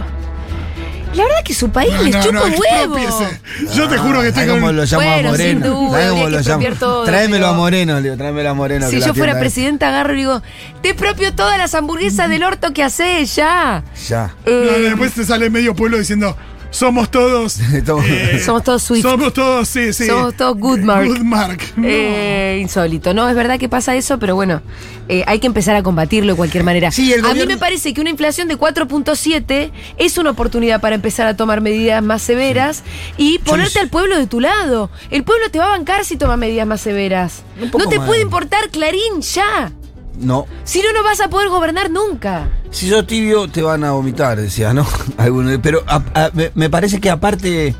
La 1.13 1.23
verdad 1.23 1.43
que 1.43 1.53
su 1.53 1.69
país 1.69 1.91
No, 1.93 2.03
les 2.03 2.15
no, 2.15 2.23
chupa 2.23 2.39
no, 2.49 2.55
huevo. 2.57 3.27
Yo 3.75 3.87
te 3.89 3.97
juro 3.97 4.21
que 4.21 4.29
estoy 4.29 4.45
¿Sabes 4.45 4.49
con. 4.51 4.59
cómo 4.61 4.71
lo 4.71 4.83
llamo 4.85 5.03
Bueno, 5.03 5.29
a 5.29 5.35
sin 5.37 5.59
Moreno? 5.59 5.67
duda, 5.67 5.91
¿Sabes 5.91 6.07
habría 6.07 6.09
cómo 6.09 6.25
que 6.25 6.31
lo 6.31 6.39
llamo? 6.69 6.75
todo, 6.79 7.03
Tráemelo 7.03 7.37
pero- 7.37 7.47
a 7.47 7.53
Moreno, 7.53 8.01
digo, 8.01 8.15
tráemelo 8.17 8.49
a 8.49 8.53
Moreno. 8.53 8.87
Si 8.89 8.99
yo 9.01 9.13
fuera 9.13 9.37
presidenta, 9.39 9.89
agarro 9.89 10.13
y 10.13 10.17
digo, 10.17 10.41
te 10.81 10.93
propio 10.93 11.33
todas 11.33 11.57
las 11.57 11.75
hamburguesas 11.75 12.29
del 12.29 12.43
orto 12.43 12.71
que 12.73 12.83
haces 12.83 13.35
ya. 13.35 13.83
Ya. 14.07 14.33
No, 14.45 14.51
Eh, 14.51 14.79
después 14.83 15.13
te 15.13 15.25
sale 15.25 15.49
medio 15.49 15.75
pueblo 15.75 15.97
diciendo. 15.97 16.37
Somos 16.71 17.11
todos. 17.11 17.53
Somos- 17.85 18.05
Somos 18.43 18.63
todos 18.63 18.81
Swift. 18.83 19.01
Somos 19.03 19.33
todos, 19.33 19.67
sí, 19.67 19.93
sí. 19.93 20.07
Somos 20.07 20.35
todos 20.35 20.57
Goodmark. 20.57 21.05
Goodmark. 21.07 21.61
No. 21.77 21.87
Eh, 21.87 22.59
insólito. 22.61 23.13
No, 23.13 23.27
es 23.29 23.35
verdad 23.35 23.59
que 23.59 23.69
pasa 23.69 23.95
eso, 23.95 24.17
pero 24.19 24.35
bueno, 24.35 24.61
eh, 25.09 25.23
hay 25.27 25.39
que 25.39 25.47
empezar 25.47 25.75
a 25.75 25.83
combatirlo 25.83 26.31
de 26.33 26.37
cualquier 26.37 26.63
manera. 26.63 26.89
Sí, 26.91 27.11
el 27.11 27.19
A 27.19 27.23
mí 27.23 27.29
gobierno- 27.29 27.53
me 27.53 27.57
parece 27.59 27.93
que 27.93 28.01
una 28.01 28.09
inflación 28.09 28.47
de 28.47 28.57
4.7 28.57 29.71
es 29.97 30.17
una 30.17 30.31
oportunidad 30.31 30.79
para 30.81 30.95
empezar 30.95 31.27
a 31.27 31.35
tomar 31.35 31.61
medidas 31.61 32.01
más 32.01 32.21
severas 32.21 32.83
y 33.17 33.39
ponerte 33.39 33.79
al 33.79 33.89
pueblo 33.89 34.17
de 34.17 34.27
tu 34.27 34.39
lado. 34.39 34.89
El 35.09 35.23
pueblo 35.23 35.49
te 35.51 35.59
va 35.59 35.65
a 35.65 35.69
bancar 35.69 36.05
si 36.05 36.15
toma 36.17 36.37
medidas 36.37 36.65
más 36.65 36.81
severas. 36.81 37.43
No 37.59 37.87
te 37.89 37.97
más. 37.97 38.07
puede 38.07 38.21
importar 38.21 38.69
Clarín 38.69 39.21
ya. 39.21 39.71
No. 40.19 40.45
Si 40.63 40.81
no, 40.81 40.91
no 40.93 41.03
vas 41.03 41.19
a 41.21 41.29
poder 41.29 41.49
gobernar 41.49 41.89
nunca. 41.89 42.49
Si 42.69 42.89
sos 42.89 43.07
tibio, 43.07 43.47
te 43.47 43.61
van 43.61 43.83
a 43.83 43.91
vomitar, 43.91 44.39
decía, 44.39 44.73
¿no? 44.73 44.85
Algunos, 45.17 45.57
pero 45.61 45.83
a- 45.87 46.03
a- 46.13 46.31
me, 46.53 46.69
parece 46.69 46.99
que 46.99 47.09
aparte, 47.09 47.75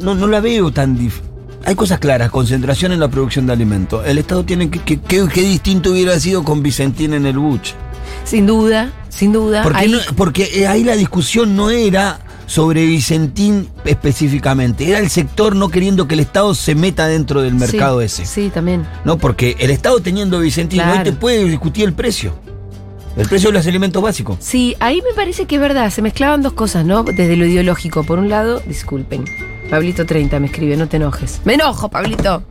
no, 0.00 0.14
no 0.14 0.26
la 0.26 0.40
veo 0.40 0.72
tan 0.72 0.98
dif- 0.98 1.20
Hay 1.64 1.74
cosas 1.74 1.98
claras, 2.00 2.30
concentración 2.30 2.92
en 2.92 3.00
la 3.00 3.08
producción 3.08 3.46
de 3.46 3.52
alimentos. 3.52 4.04
El 4.06 4.18
Estado 4.18 4.44
tiene 4.44 4.70
que. 4.70 4.98
Qué 5.00 5.42
distinto 5.42 5.90
hubiera 5.92 6.18
sido 6.18 6.42
con 6.44 6.62
Vicentín 6.62 7.14
en 7.14 7.26
el 7.26 7.38
Buch. 7.38 7.72
Sin 8.24 8.46
duda, 8.46 8.90
sin 9.08 9.32
duda. 9.32 9.62
Porque, 9.62 9.78
Ahí- 9.78 9.90
no- 9.90 9.98
porque 10.16 10.50
eh, 10.54 10.66
ahí 10.66 10.82
la 10.84 10.96
discusión 10.96 11.54
no 11.56 11.70
era 11.70 12.18
sobre 12.50 12.84
Vicentín 12.84 13.68
específicamente, 13.84 14.88
era 14.88 14.98
el 14.98 15.08
sector 15.08 15.54
no 15.54 15.68
queriendo 15.68 16.08
que 16.08 16.14
el 16.14 16.20
Estado 16.20 16.52
se 16.56 16.74
meta 16.74 17.06
dentro 17.06 17.42
del 17.42 17.54
mercado 17.54 18.00
sí, 18.00 18.06
ese. 18.06 18.26
Sí, 18.26 18.50
también. 18.52 18.84
No, 19.04 19.18
porque 19.18 19.54
el 19.60 19.70
Estado 19.70 20.00
teniendo 20.00 20.40
Vicentín 20.40 20.80
Claro. 20.80 20.98
hoy 20.98 21.04
te 21.04 21.12
puede 21.12 21.44
discutir 21.44 21.84
el 21.84 21.92
precio. 21.92 22.34
El 23.16 23.28
precio 23.28 23.50
de 23.50 23.52
los 23.52 23.66
alimentos 23.68 24.02
básicos. 24.02 24.38
Sí, 24.40 24.74
ahí 24.80 25.00
me 25.00 25.14
parece 25.14 25.46
que 25.46 25.54
es 25.54 25.60
verdad, 25.60 25.90
se 25.90 26.02
mezclaban 26.02 26.42
dos 26.42 26.54
cosas, 26.54 26.84
¿no? 26.84 27.04
Desde 27.04 27.36
lo 27.36 27.46
ideológico, 27.46 28.02
por 28.02 28.18
un 28.18 28.28
lado, 28.28 28.60
disculpen. 28.66 29.26
Pablito 29.70 30.04
30 30.04 30.40
me 30.40 30.46
escribe, 30.46 30.76
no 30.76 30.88
te 30.88 30.96
enojes. 30.96 31.42
Me 31.44 31.54
enojo, 31.54 31.88
Pablito. 31.88 32.42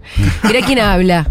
Mira 0.43 0.65
quién 0.65 0.79
habla. 0.79 1.29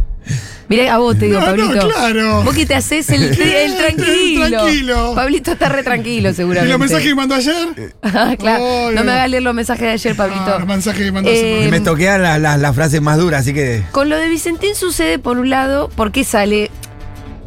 Mira, 0.69 0.94
a 0.94 0.99
vos 0.99 1.19
te 1.19 1.26
digo, 1.26 1.41
No, 1.41 1.47
no, 1.56 1.67
Pablito. 1.67 1.88
claro. 1.88 2.43
Vos 2.44 2.55
que 2.55 2.67
te 2.67 2.75
haces 2.75 3.09
el, 3.11 3.23
el 3.41 3.76
tranquilo. 3.76 4.44
El 4.44 4.53
tranquilo. 4.53 5.15
Pablito 5.15 5.53
está 5.53 5.69
re 5.70 5.82
tranquilo, 5.82 6.31
¿Y 6.31 6.35
seguramente. 6.35 6.70
los 6.70 6.79
mensajes 6.79 7.06
que 7.06 7.15
mandó 7.15 7.35
ayer? 7.35 7.69
Ah, 8.03 8.35
claro. 8.38 8.91
No 8.93 9.05
me 9.05 9.12
hagas 9.12 9.31
leer 9.31 9.43
los 9.43 9.55
mensajes 9.55 9.82
de 9.82 9.91
ayer, 9.91 10.15
Pablito. 10.17 10.43
Ah, 10.47 10.59
los 10.59 10.69
mensajes 10.69 11.03
que 11.05 11.12
mandó 11.12 11.31
Eh, 11.31 11.65
Y 11.67 11.70
me 11.70 11.81
toquean 11.81 12.23
las 12.23 12.41
las- 12.41 12.59
las 12.61 12.75
frases 12.75 13.00
más 13.00 13.17
duras, 13.19 13.41
así 13.41 13.55
que. 13.55 13.82
Con 13.93 14.09
lo 14.09 14.17
de 14.17 14.29
Vicentín 14.29 14.75
sucede, 14.75 15.19
por 15.19 15.38
un 15.38 15.49
lado, 15.50 15.91
porque 15.97 16.25
sale. 16.25 16.71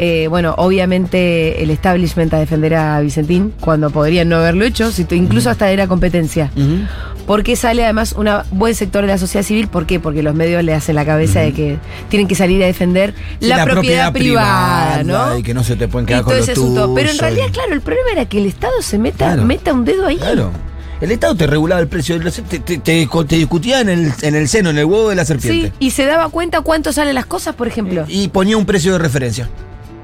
Eh, 0.04 0.28
bueno, 0.28 0.56
obviamente 0.58 1.62
el 1.62 1.70
establishment 1.70 2.34
a 2.34 2.40
defender 2.40 2.74
a 2.74 3.00
Vicentín 3.02 3.54
cuando 3.60 3.92
podrían 3.92 4.28
no 4.30 4.38
haberlo 4.38 4.66
hecho, 4.66 4.90
incluso 5.12 5.52
hasta 5.52 5.70
era 5.70 5.86
competencia. 5.88 6.50
Porque 7.28 7.56
sale 7.56 7.84
además 7.84 8.14
un 8.14 8.28
buen 8.52 8.74
sector 8.74 9.02
de 9.04 9.10
la 9.10 9.20
sociedad 9.20 9.46
civil. 9.46 9.68
¿Por 9.68 9.86
qué? 9.86 10.00
Porque 10.00 10.24
los 10.24 10.34
medios 10.34 10.64
le 10.64 10.74
hacen 10.74 10.96
la 10.96 11.06
cabeza 11.06 11.40
de 11.42 11.54
que 11.54 11.78
tienen 12.10 12.28
que 12.28 12.34
salir 12.34 12.62
a 12.64 12.66
defender 12.66 13.14
Sí, 13.40 13.48
la, 13.48 13.64
propiedad, 13.64 14.12
privada, 14.12 15.04
¿no? 15.04 15.38
Y 15.38 15.44
que 15.44 15.54
no 15.54 15.64
se 15.64 15.76
te 15.76 15.88
pueden 15.88 16.06
Y 16.06 16.08
quedar 16.08 16.22
todo 16.22 16.30
con 16.32 16.38
lo 16.38 16.44
ese 16.44 16.52
asunto. 16.54 16.94
Pero 16.96 17.12
en 17.12 17.18
realidad, 17.20 17.46
y- 17.48 17.52
claro, 17.52 17.74
el 17.74 17.82
problema 17.82 18.10
era 18.12 18.26
que 18.26 18.40
el 18.40 18.48
Estado 18.48 18.82
se 18.82 18.98
meta, 18.98 19.18
Claro. 19.28 19.46
meta 19.46 19.72
un 19.72 19.86
dedo 19.86 20.08
ahí. 20.08 20.18
Claro. 20.18 20.52
El 21.00 21.12
Estado 21.12 21.36
te 21.36 21.46
regulaba 21.48 21.80
el 21.80 21.88
precio, 21.88 22.18
de 22.18 22.24
los- 22.26 22.34
te, 22.36 22.60
te- 22.60 22.80
te- 22.80 23.08
te 23.08 23.36
discutía 23.36 23.82
en 23.82 23.90
el, 23.90 24.12
en 24.24 24.36
el 24.36 24.48
seno, 24.50 24.72
en 24.72 24.80
el 24.80 24.86
huevo 24.86 25.10
de 25.10 25.16
la 25.16 25.24
Sí, 25.26 25.28
serpiente. 25.34 25.74
y 25.80 25.92
se 25.92 26.06
daba 26.06 26.28
cuenta 26.30 26.62
cuánto 26.62 26.92
salen 26.92 27.14
las 27.16 27.28
cosas, 27.28 27.54
por 27.56 27.68
ejemplo. 27.68 28.04
Y 28.08 28.30
ponía 28.30 28.58
un 28.58 28.66
precio 28.66 28.94
de 28.94 28.98
referencia. 29.00 29.48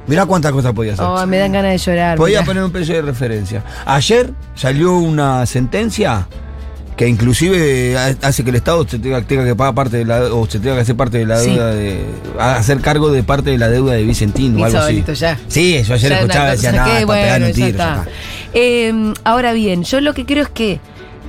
Mirá 0.08 0.26
cuántas 0.26 0.52
cosas 0.52 0.74
podía 0.74 0.94
hacer. 0.94 1.06
Oh, 1.06 1.26
me 1.28 1.38
dan 1.38 1.52
ganas 1.52 1.72
de 1.72 1.78
llorar. 1.78 2.18
Podía 2.18 2.40
mirá. 2.40 2.46
poner 2.46 2.64
un 2.64 2.72
precio 2.72 2.96
de 2.96 3.02
referencia. 3.02 3.64
Ayer 3.86 4.32
salió 4.56 4.96
una 4.98 5.46
sentencia 5.46 6.28
que 6.96 7.08
inclusive 7.08 7.96
ha- 7.98 8.16
hace 8.28 8.44
que 8.44 8.50
el 8.50 8.56
Estado 8.56 8.88
se 8.88 8.98
tenga, 8.98 9.22
tenga 9.22 9.46
que 9.46 9.54
pagar 9.56 9.76
parte 9.76 9.98
de 9.98 10.06
la 10.06 10.22
o 10.34 10.48
se 10.50 10.60
tenga 10.60 10.76
que 10.76 10.82
hacer 10.82 10.96
parte 10.96 11.20
de 11.20 11.26
la 11.28 11.38
Sí. 11.40 11.52
deuda 11.52 11.72
de 11.76 12.06
hacer 12.40 12.80
cargo 12.82 13.12
de 13.12 13.22
parte 13.22 13.52
de 13.52 13.58
la 13.60 13.70
deuda 13.70 13.94
de 13.94 14.04
Vicentín 14.04 14.60
o 14.60 14.66
algo 14.66 14.80
así. 14.80 15.04
Ya. 15.14 15.38
Sí, 15.48 15.84
yo 15.84 15.94
ayer 15.94 16.10
Ya 16.10 16.16
escuchaba 16.22 16.52
decía, 16.52 16.72
nada, 16.72 17.06
bueno, 17.06 17.46
un 17.46 17.52
ya 17.52 17.54
tiro. 17.54 17.68
ya 17.68 17.72
está. 17.72 17.94
está". 18.00 18.12
Eh, 18.54 19.14
ahora 19.26 19.54
bien, 19.54 19.84
yo 19.84 20.02
lo 20.02 20.14
que 20.16 20.26
creo 20.26 20.44
es 20.44 20.50
que 20.50 20.80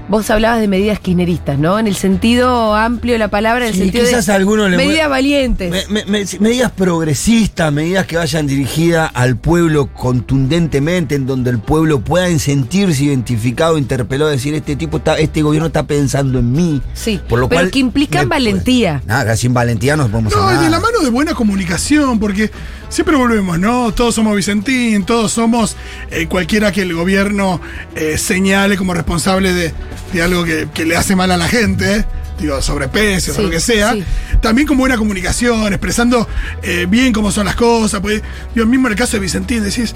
vos 0.09 0.29
hablabas 0.31 0.61
de 0.61 0.69
medidas 0.69 0.99
kirchneristas, 1.01 1.59
¿no? 1.59 1.79
En 1.79 1.87
el 1.87 1.95
sentido 1.95 2.75
amplio 2.75 3.13
de 3.15 3.19
la 3.19 3.29
palabra, 3.29 3.65
en 3.67 3.69
el 3.69 3.75
Sí, 3.75 3.81
sentido 3.83 4.05
quizás 4.05 4.27
de 4.27 4.33
a 4.33 4.37
algunos 4.37 4.71
le 4.71 4.77
medidas 4.77 5.09
valientes. 5.11 5.71
Me- 5.71 5.87
me- 5.89 6.05
me- 6.07 6.25
medidas 6.41 6.73
progresistas, 6.73 7.73
medidas 7.73 8.07
que 8.07 8.17
vayan 8.17 8.47
dirigidas 8.47 9.11
al 9.15 9.37
pueblo 9.37 9.93
contundentemente, 9.93 11.15
en 11.15 11.27
donde 11.27 11.51
el 11.51 11.59
pueblo 11.59 12.01
pueda 12.01 12.27
sentirse 12.39 13.05
identificado, 13.05 13.79
interpelado, 13.79 14.31
decir 14.31 14.55
este 14.55 14.77
tipo 14.77 14.99
está, 14.99 15.19
este 15.19 15.43
gobierno 15.43 15.67
está 15.67 15.87
pensando 15.87 16.39
en 16.39 16.53
mí. 16.53 16.83
Sí, 16.95 17.21
Por 17.29 17.39
lo 17.41 17.49
pero 17.49 17.61
cual 17.61 17.71
que 17.71 17.79
implican 17.79 18.25
me- 18.29 18.37
valentía. 18.37 19.03
Nada, 19.07 19.37
sin 19.37 19.53
valentía 19.55 19.97
no 19.97 20.09
podemos 20.09 20.33
No, 20.35 20.47
hacer 20.49 20.61
y 20.61 20.65
de 20.65 20.71
la 20.71 20.81
mano 20.81 21.01
de 21.01 21.11
buena 21.11 21.35
comunicación, 21.35 22.19
porque 22.19 22.51
siempre 22.89 23.17
volvemos, 23.17 23.59
¿no? 23.59 23.93
Todos 23.93 24.15
somos 24.15 24.35
Vicentín, 24.37 25.05
todos 25.05 25.33
somos 25.33 25.77
eh, 26.11 26.27
cualquiera 26.27 26.73
que 26.73 26.83
el 26.83 26.95
gobierno 26.95 27.61
eh, 27.95 28.19
señale 28.19 28.77
como 28.77 28.95
responsable 28.95 29.53
de, 29.53 29.73
de 30.13 30.23
algo 30.23 30.45
que, 30.45 30.69
que 30.73 30.85
le 30.85 30.97
hace 30.97 31.15
mal 31.17 31.31
a 31.31 31.37
la 31.37 31.49
gente. 31.49 32.05
digo, 32.41 32.61
sobrepeso, 32.63 33.33
Sí, 33.35 33.41
o 33.41 33.43
lo 33.45 33.51
que 33.51 33.61
sea, 33.61 33.93
sí. 33.95 34.05
también 34.41 34.67
con 34.67 34.77
buena 34.79 34.97
comunicación, 34.97 35.73
expresando 35.73 36.27
eh, 36.63 36.87
bien 36.89 37.13
cómo 37.13 37.31
son 37.33 37.47
las 37.47 37.57
cosas. 37.57 38.01
Pues, 38.01 38.23
digo, 38.55 38.67
mismo 38.67 38.87
en 38.89 38.93
el 38.93 38.99
caso 38.99 39.13
de 39.17 39.21
Vicentín, 39.21 39.63
decís, 39.65 39.95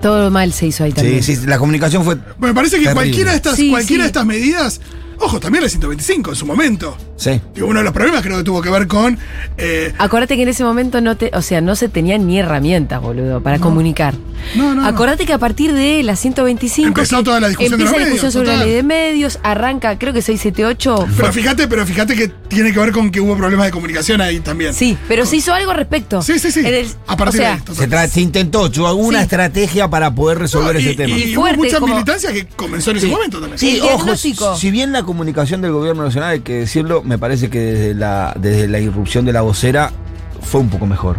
Todo 0.00 0.30
mal 0.30 0.52
se 0.52 0.66
hizo 0.66 0.82
ahí 0.84 0.92
también. 0.92 1.22
Sí, 1.22 1.36
sí, 1.36 1.46
la 1.46 1.58
comunicación 1.58 2.04
fue. 2.04 2.16
me 2.38 2.52
parece 2.52 2.76
que 2.78 2.84
Terrible. 2.84 2.94
cualquiera 2.94 3.30
de 3.30 3.36
estas, 3.36 3.56
Sí, 3.56 3.70
cualquiera 3.70 4.02
sí. 4.02 4.02
de 4.02 4.06
estas 4.08 4.26
medidas, 4.26 4.80
ojo, 5.22 5.40
también 5.40 5.62
la 5.64 5.68
125 5.70 6.30
en 6.30 6.36
su 6.36 6.46
momento. 6.46 6.96
Sí. 7.16 7.40
Digo, 7.54 7.68
uno 7.68 7.78
de 7.80 7.84
los 7.84 7.92
problemas 7.92 8.22
creo 8.22 8.36
que 8.38 8.42
tuvo 8.44 8.60
que 8.62 8.70
ver 8.70 8.86
con 8.88 9.16
eh, 9.56 9.92
Acordate 9.98 10.36
que 10.36 10.42
en 10.42 10.48
ese 10.48 10.64
momento 10.64 11.00
no 11.00 11.16
te, 11.16 11.30
o 11.34 11.42
sea, 11.42 11.60
no 11.60 11.76
se 11.76 11.88
tenían 11.88 12.26
ni 12.26 12.38
herramientas, 12.40 13.00
boludo, 13.00 13.40
para 13.42 13.58
comunicar. 13.60 14.14
No, 14.56 14.74
no, 14.74 14.82
no. 14.82 14.86
Acordate 14.86 15.24
que 15.24 15.32
a 15.32 15.38
partir 15.38 15.72
de 15.72 16.02
la 16.02 16.16
125 16.16 16.88
Empezó 16.88 17.22
toda 17.22 17.38
la 17.38 17.48
discusión 17.48 17.78
de 17.78 17.84
los 17.84 17.92
la 17.92 17.98
discusión 17.98 18.18
medios, 18.28 18.32
sobre 18.34 18.48
la 18.58 18.64
ley 18.64 18.74
de 18.74 18.82
medios, 18.82 19.38
arranca, 19.44 19.98
creo 19.98 20.12
que 20.12 20.20
678 20.22 20.96
fue- 21.06 21.16
Pero 21.16 21.32
fíjate, 21.32 21.68
pero 21.68 21.86
fíjate 21.86 22.16
que 22.16 22.28
tiene 22.28 22.72
que 22.72 22.78
ver 22.80 22.90
con 22.90 23.10
que 23.12 23.20
hubo 23.20 23.36
problemas 23.36 23.66
de 23.66 23.72
comunicación 23.72 24.20
ahí 24.20 24.40
también. 24.40 24.74
Sí, 24.74 24.98
pero 25.06 25.24
se 25.26 25.36
hizo 25.36 25.54
algo 25.54 25.70
al 25.70 25.76
respecto. 25.76 26.22
Sí, 26.22 26.38
sí, 26.40 26.50
sí. 26.50 26.60
En 26.60 26.66
el- 26.74 26.88
a 27.06 27.16
partir 27.16 27.40
o 27.40 27.44
sea, 27.44 27.50
de 27.52 27.56
esto. 27.58 27.74
Se, 27.74 27.88
tra- 27.88 28.08
se 28.08 28.20
intentó, 28.20 28.68
tuvo 28.70 28.88
alguna 28.88 29.18
Sí. 29.18 29.24
estrategia 29.24 29.88
para 29.88 30.12
poder 30.12 30.38
resolver 30.38 30.74
No, 30.74 30.80
y, 30.80 30.84
ese 30.86 30.94
tema. 30.96 31.16
y 31.16 31.22
Y 31.22 31.36
hubo 31.36 31.42
fuerte, 31.42 31.56
mucha 31.58 31.78
como- 31.80 31.94
militancia 31.94 32.32
que 32.32 32.46
comenzó 32.48 32.90
en 32.90 32.96
ese 32.96 33.06
momento 33.06 33.38
también. 33.40 33.58
Sí, 33.58 33.80
ojo, 33.80 34.16
si 34.16 34.70
bien 34.72 34.90
la 34.92 35.02
comunicación 35.12 35.60
del 35.60 35.72
gobierno 35.72 36.02
nacional, 36.04 36.30
hay 36.30 36.40
que 36.40 36.54
decirlo, 36.60 37.02
me 37.02 37.18
parece 37.18 37.50
que 37.50 37.58
desde 37.60 37.94
la, 37.94 38.34
desde 38.38 38.66
la 38.68 38.80
irrupción 38.80 39.24
de 39.24 39.32
la 39.32 39.42
vocera 39.42 39.92
fue 40.40 40.60
un 40.60 40.68
poco 40.70 40.86
mejor. 40.86 41.16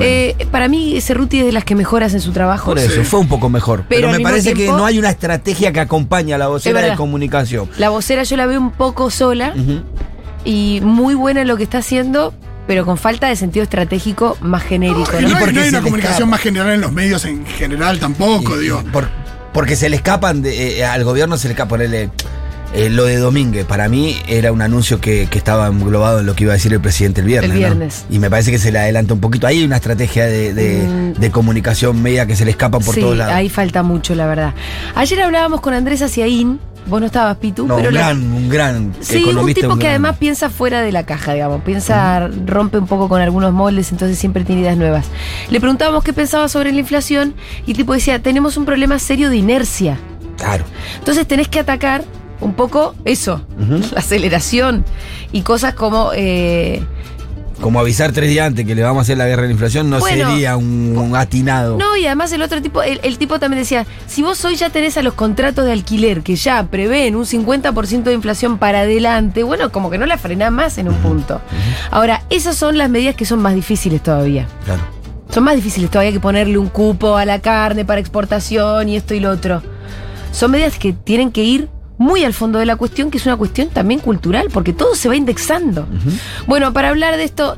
eh, 0.00 0.36
para 0.50 0.68
mí, 0.68 1.00
Cerruti 1.00 1.40
es 1.40 1.46
de 1.46 1.52
las 1.52 1.64
que 1.64 1.74
mejor 1.74 2.02
hacen 2.04 2.20
su 2.20 2.32
trabajo. 2.32 2.66
Por 2.66 2.78
eso, 2.78 2.90
sí. 3.02 3.04
fue 3.04 3.20
un 3.20 3.28
poco 3.28 3.48
mejor. 3.48 3.84
Pero 3.88 4.10
me 4.10 4.20
parece 4.20 4.52
tiempo- 4.52 4.74
que 4.74 4.78
no 4.78 4.84
hay 4.86 4.98
una 4.98 5.10
estrategia 5.10 5.72
que 5.72 5.80
acompaña 5.80 6.36
a 6.36 6.38
la 6.38 6.48
vocera 6.48 6.80
de 6.82 6.94
comunicación. 6.94 7.70
La 7.78 7.88
vocera 7.88 8.22
yo 8.24 8.36
la 8.36 8.46
veo 8.46 8.60
un 8.60 8.72
poco 8.72 9.10
sola 9.10 9.54
y 10.44 10.80
muy 10.82 11.14
buena 11.14 11.40
en 11.42 11.48
lo 11.48 11.56
que 11.56 11.62
está 11.62 11.78
haciendo, 11.78 12.34
pero 12.66 12.84
con 12.84 12.98
falta 12.98 13.28
de 13.28 13.36
sentido 13.36 13.62
estratégico 13.62 14.36
más 14.40 14.62
genérico. 14.62 15.10
Y 15.18 15.22
¿no? 15.22 15.28
no, 15.30 15.36
hay, 15.36 15.40
porque 15.40 15.52
no 15.54 15.62
hay 15.62 15.68
una 15.70 15.80
comunicación 15.82 16.14
escapa. 16.14 16.30
más 16.30 16.40
general 16.40 16.70
en 16.72 16.80
los 16.82 16.92
medios 16.92 17.24
en 17.24 17.46
general 17.46 17.98
tampoco, 17.98 18.56
Y- 18.60 18.64
digo. 18.64 18.82
por- 18.92 19.08
porque 19.52 19.74
se 19.74 19.88
le 19.88 19.96
escapan, 19.96 20.42
de- 20.42 20.78
eh, 20.80 20.84
al 20.84 21.02
gobierno 21.02 21.38
se 21.38 21.48
le 21.48 21.52
escapa 21.54 21.70
ponerle. 21.70 22.10
Eh, 22.76 22.90
lo 22.90 23.04
de 23.04 23.16
Domínguez, 23.16 23.64
para 23.64 23.88
mí 23.88 24.16
era 24.28 24.52
un 24.52 24.62
anuncio 24.62 25.00
que, 25.00 25.26
que 25.30 25.38
estaba 25.38 25.66
englobado 25.66 26.20
en 26.20 26.26
lo 26.26 26.34
que 26.36 26.44
iba 26.44 26.52
a 26.52 26.56
decir 26.56 26.72
el 26.72 26.80
presidente 26.80 27.22
el 27.22 27.26
viernes. 27.26 27.50
El 27.50 27.54
¿no? 27.54 27.58
viernes. 27.58 28.04
Y 28.10 28.18
me 28.18 28.30
parece 28.30 28.50
que 28.50 28.58
se 28.58 28.70
le 28.70 28.78
adelanta 28.78 29.14
un 29.14 29.20
poquito. 29.20 29.46
Ahí 29.46 29.58
hay 29.60 29.64
una 29.64 29.76
estrategia 29.76 30.26
de, 30.26 30.52
de- 30.54 30.86
Mm. 30.86 31.12
de 31.20 31.30
comunicación 31.30 32.02
media 32.02 32.26
que 32.26 32.36
se 32.36 32.44
le 32.44 32.50
escapa 32.52 32.78
por 32.80 32.94
sí, 32.94 33.00
todos 33.00 33.16
lados. 33.16 33.34
ahí 33.34 33.48
falta 33.48 33.82
mucho, 33.82 34.14
la 34.14 34.26
verdad. 34.26 34.54
Ayer 34.94 35.20
hablábamos 35.22 35.60
con 35.60 35.72
Andrés 35.74 36.02
Aciaín, 36.02 36.60
vos 36.86 37.00
no 37.00 37.06
estabas, 37.06 37.36
Pitu, 37.38 37.66
No, 37.66 37.76
pero 37.76 37.88
un 37.88 37.94
la- 37.94 38.00
gran, 38.00 38.22
un 38.32 38.48
gran 38.48 38.94
Sí, 39.00 39.24
un 39.24 39.52
tipo 39.54 39.72
un 39.72 39.78
que 39.78 39.84
gran- 39.84 39.90
además 40.02 40.16
piensa 40.18 40.50
fuera 40.50 40.82
de 40.82 40.92
la 40.92 41.04
caja, 41.06 41.32
digamos. 41.32 41.62
Piensa, 41.62 42.28
rompe 42.46 42.78
un 42.78 42.86
poco 42.86 43.08
con 43.08 43.20
algunos 43.22 43.52
moldes, 43.52 43.90
entonces 43.90 44.18
siempre 44.18 44.44
tiene 44.44 44.60
ideas 44.62 44.76
nuevas. 44.76 45.06
Le 45.50 45.58
preguntábamos 45.60 46.04
qué 46.04 46.12
pensaba 46.12 46.48
sobre 46.48 46.72
la 46.72 46.80
inflación 46.80 47.34
y 47.66 47.70
el 47.72 47.76
tipo 47.78 47.94
decía, 47.94 48.20
tenemos 48.22 48.56
un 48.56 48.64
problema 48.66 48.98
serio 48.98 49.30
de 49.30 49.36
inercia. 49.38 49.98
Claro. 50.36 50.64
Entonces 50.98 51.26
tenés 51.26 51.48
que 51.48 51.58
atacar 51.58 52.04
un 52.46 52.54
poco 52.54 52.94
eso, 53.04 53.42
la 53.92 53.98
aceleración 53.98 54.84
y 55.32 55.42
cosas 55.42 55.74
como... 55.74 56.10
eh, 56.14 56.82
Como 57.60 57.80
avisar 57.80 58.12
tres 58.12 58.28
días 58.30 58.46
antes 58.46 58.64
que 58.66 58.74
le 58.74 58.82
vamos 58.82 58.98
a 58.98 59.02
hacer 59.02 59.16
la 59.18 59.26
guerra 59.26 59.42
de 59.42 59.48
la 59.48 59.52
inflación 59.52 59.88
no 59.90 59.98
Bueno, 59.98 60.30
sería 60.30 60.56
un, 60.56 60.94
un 60.96 61.16
atinado. 61.16 61.76
No, 61.78 61.96
y 61.96 62.04
además 62.06 62.30
el 62.32 62.42
otro 62.42 62.60
tipo, 62.62 62.82
el, 62.82 63.00
el 63.02 63.16
tipo 63.18 63.38
también 63.38 63.62
decía, 63.62 63.86
si 64.06 64.22
vos 64.22 64.44
hoy 64.44 64.56
ya 64.56 64.68
tenés 64.70 64.96
a 64.98 65.02
los 65.02 65.14
contratos 65.14 65.64
de 65.64 65.72
alquiler 65.72 66.22
que 66.22 66.36
ya 66.36 66.62
prevén 66.70 67.16
un 67.16 67.24
50% 67.24 68.02
de 68.04 68.12
inflación 68.14 68.58
para 68.58 68.80
adelante, 68.80 69.42
bueno, 69.42 69.72
como 69.72 69.88
que 69.90 69.98
no 69.98 70.06
la 70.06 70.18
frenás 70.18 70.52
más 70.52 70.76
en 70.78 70.88
un 70.88 70.96
punto. 70.96 71.40
Ahora, 71.90 72.22
esas 72.30 72.56
son 72.56 72.76
las 72.78 72.90
medidas 72.90 73.14
que 73.16 73.24
son 73.24 73.40
más 73.40 73.54
difíciles 73.54 74.02
todavía. 74.02 74.46
Claro. 74.64 74.82
Son 75.30 75.42
más 75.42 75.56
difíciles 75.56 75.90
todavía 75.90 76.12
que 76.12 76.20
ponerle 76.20 76.56
un 76.58 76.68
cupo 76.68 77.16
a 77.16 77.24
la 77.24 77.40
carne 77.40 77.84
para 77.84 78.00
exportación 78.00 78.88
y 78.88 78.96
esto 78.96 79.12
y 79.14 79.20
lo 79.20 79.30
otro. 79.30 79.60
Son 80.30 80.50
medidas 80.50 80.78
que 80.78 80.92
tienen 80.92 81.32
que 81.32 81.42
ir 81.42 81.68
muy 81.98 82.24
al 82.24 82.34
fondo 82.34 82.58
de 82.58 82.66
la 82.66 82.76
cuestión, 82.76 83.10
que 83.10 83.18
es 83.18 83.26
una 83.26 83.36
cuestión 83.36 83.68
también 83.68 84.00
cultural, 84.00 84.48
porque 84.52 84.72
todo 84.72 84.94
se 84.94 85.08
va 85.08 85.16
indexando. 85.16 85.86
Bueno, 86.46 86.72
para 86.72 86.90
hablar 86.90 87.16
de 87.16 87.24
esto, 87.24 87.56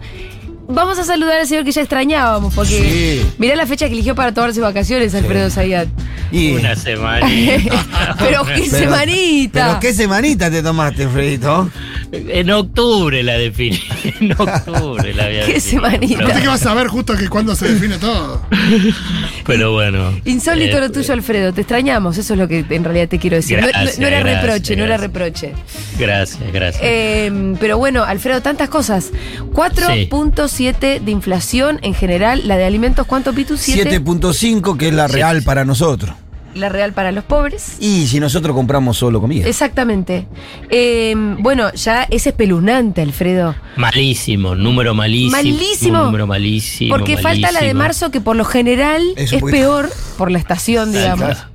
vamos 0.69 0.99
a 0.99 1.05
saludar 1.05 1.39
al 1.41 1.47
señor 1.47 1.65
que 1.65 1.73
ya 1.73 1.81
extrañábamos, 1.81 2.55
porque 2.55 3.21
Sí. 3.23 3.33
mirá 3.39 3.57
la 3.57 3.67
fecha 3.67 3.87
que 3.87 3.93
eligió 3.95 4.15
para 4.15 4.33
tomarse 4.33 4.61
vacaciones, 4.61 5.15
Alfredo 5.15 5.51
Zayat. 5.51 5.89
Y- 6.31 6.53
Una 6.53 6.77
semana. 6.89 7.27
Pero 8.19 8.45
qué 8.45 8.67
Pero- 8.71 8.79
semanita. 8.79 9.67
Pero 9.67 9.81
qué 9.81 9.95
semanita 9.95 10.51
te 10.51 10.63
tomaste, 10.63 11.09
Fredito. 11.09 11.71
En 12.13 12.51
octubre 12.51 13.23
la 13.23 13.35
definí. 13.35 13.79
En 14.21 14.33
octubre 14.33 15.13
la 15.15 15.25
había 15.25 15.45
Qué 15.47 15.61
semanita. 15.61 16.25
Viste 16.25 16.41
que 16.43 16.49
vas 16.49 16.65
a 16.67 16.75
ver 16.75 16.89
justo 16.89 17.15
que 17.17 17.29
cuando 17.29 17.55
se 17.55 17.69
define 17.73 17.99
todo. 17.99 18.43
Pero 19.47 19.73
bueno. 19.73 20.13
Insólito 20.25 20.79
eh, 20.79 20.81
lo 20.81 20.91
tuyo, 20.91 21.13
Alfredo. 21.13 21.53
Te 21.53 21.61
extrañamos, 21.63 22.17
eso 22.19 22.35
es 22.35 22.39
lo 22.39 22.49
que 22.49 22.65
en 22.69 22.85
realidad 22.85 23.09
te 23.09 23.19
quiero 23.19 23.37
decir. 23.37 23.59
No- 23.59 23.67
no- 23.67 23.73
Gracias, 23.73 23.99
no, 23.99 24.07
era 24.07 24.21
gracias, 24.21 24.43
reproche, 24.43 24.77
no 24.77 24.85
era 24.85 24.97
reproche. 24.97 25.53
Gracias, 25.99 26.53
gracias. 26.53 26.83
Eh, 26.85 27.55
pero 27.61 27.79
bueno, 27.79 28.05
Alfredo, 28.05 28.41
tantas 28.43 28.69
cosas. 28.69 29.11
4.7 29.53 31.01
de 31.01 31.11
inflación 31.11 31.79
en 31.83 31.95
general. 31.95 32.47
La 32.47 32.57
de 32.57 32.65
alimentos, 32.65 33.07
¿cuánto, 33.07 33.33
Pitu? 33.33 33.57
7. 33.57 34.01
7.5, 34.03 34.77
que 34.77 34.89
es 34.89 34.95
la 34.95 35.09
real 35.09 35.43
para 35.43 35.65
nosotros. 35.65 36.15
La 36.55 36.69
real 36.69 36.93
para 36.93 37.13
los 37.13 37.25
pobres. 37.25 37.77
Y 37.81 38.07
si 38.07 38.19
nosotros 38.21 38.55
compramos 38.57 38.97
solo 38.97 39.21
comida. 39.21 39.47
Exactamente. 39.47 40.27
Eh, 40.71 41.15
bueno, 41.39 41.73
ya 41.75 42.05
es 42.05 42.27
espeluznante, 42.27 43.03
Alfredo. 43.03 43.55
malísimo, 43.77 44.55
número 44.55 44.95
malísimo. 44.95 45.33
Malísimo. 45.33 45.99
Número 46.05 46.27
malísimo. 46.27 46.97
Porque 46.97 47.17
falta 47.19 47.53
la 47.53 47.61
de 47.61 47.75
marzo, 47.75 48.11
que 48.11 48.21
por 48.21 48.35
lo 48.37 48.45
general 48.45 49.03
Es 49.17 49.25
es, 49.27 49.33
un 49.35 49.41
poquito- 49.41 49.57
peor 49.59 49.91
por 50.17 50.31
la 50.31 50.39
estación, 50.39 50.93
digamos. 50.93 51.29
Alta. 51.29 51.51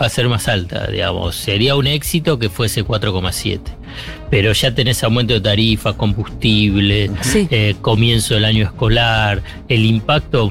Va 0.00 0.06
a 0.06 0.08
ser 0.10 0.28
más 0.28 0.48
alta, 0.48 0.88
digamos. 0.88 1.36
Sería 1.36 1.76
un 1.76 1.86
éxito 1.86 2.38
que 2.38 2.48
fuese 2.50 2.84
4,7. 2.84 3.60
Pero 4.30 4.52
ya 4.52 4.74
tenés 4.74 5.02
aumento 5.04 5.32
de 5.34 5.40
tarifas, 5.40 5.94
combustible, 5.94 7.10
Sí. 7.22 7.46
eh, 7.50 7.76
comienzo 7.80 8.34
del 8.34 8.44
año 8.44 8.64
escolar, 8.64 9.42
el 9.68 9.84
impacto 9.86 10.50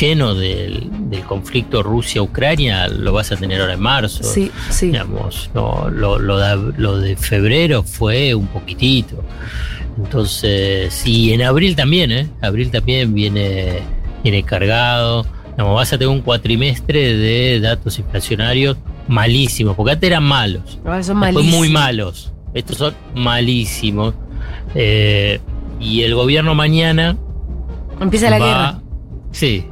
lleno 0.00 0.34
del, 0.34 0.88
del 1.10 1.22
conflicto 1.24 1.82
Rusia-Ucrania 1.82 2.88
lo 2.88 3.12
vas 3.12 3.30
a 3.32 3.36
tener 3.36 3.60
ahora 3.60 3.74
en 3.74 3.80
marzo. 3.80 4.24
Sí, 4.24 4.50
sí. 4.70 4.86
Digamos, 4.86 5.50
no, 5.54 5.88
lo, 5.90 6.18
lo 6.18 6.38
de, 6.38 6.72
lo 6.78 6.98
de 6.98 7.16
febrero 7.16 7.82
fue 7.82 8.34
un 8.34 8.46
poquitito. 8.46 9.22
Entonces, 9.98 11.06
y 11.06 11.32
en 11.32 11.42
abril 11.42 11.76
también, 11.76 12.10
¿eh? 12.12 12.28
Abril 12.40 12.70
también 12.70 13.12
viene, 13.14 13.80
viene 14.22 14.42
cargado. 14.42 15.26
Digamos, 15.52 15.74
vas 15.76 15.92
a 15.92 15.98
tener 15.98 16.08
un 16.08 16.22
cuatrimestre 16.22 17.14
de 17.16 17.60
datos 17.60 17.98
inflacionarios 17.98 18.76
malísimos, 19.08 19.76
porque 19.76 19.92
antes 19.92 20.06
eran 20.08 20.22
malos. 20.24 20.78
Ahora 20.84 21.02
son 21.02 21.18
malísimos. 21.18 21.54
muy 21.58 21.68
malos. 21.68 22.32
Estos 22.54 22.76
son 22.78 22.94
malísimos. 23.14 24.14
Eh, 24.74 25.40
y 25.80 26.02
el 26.02 26.14
gobierno 26.14 26.54
mañana 26.54 27.16
Empieza 28.00 28.30
la 28.30 28.38
va- 28.38 28.46
guerra. 28.46 28.82
Sí. 29.32 29.66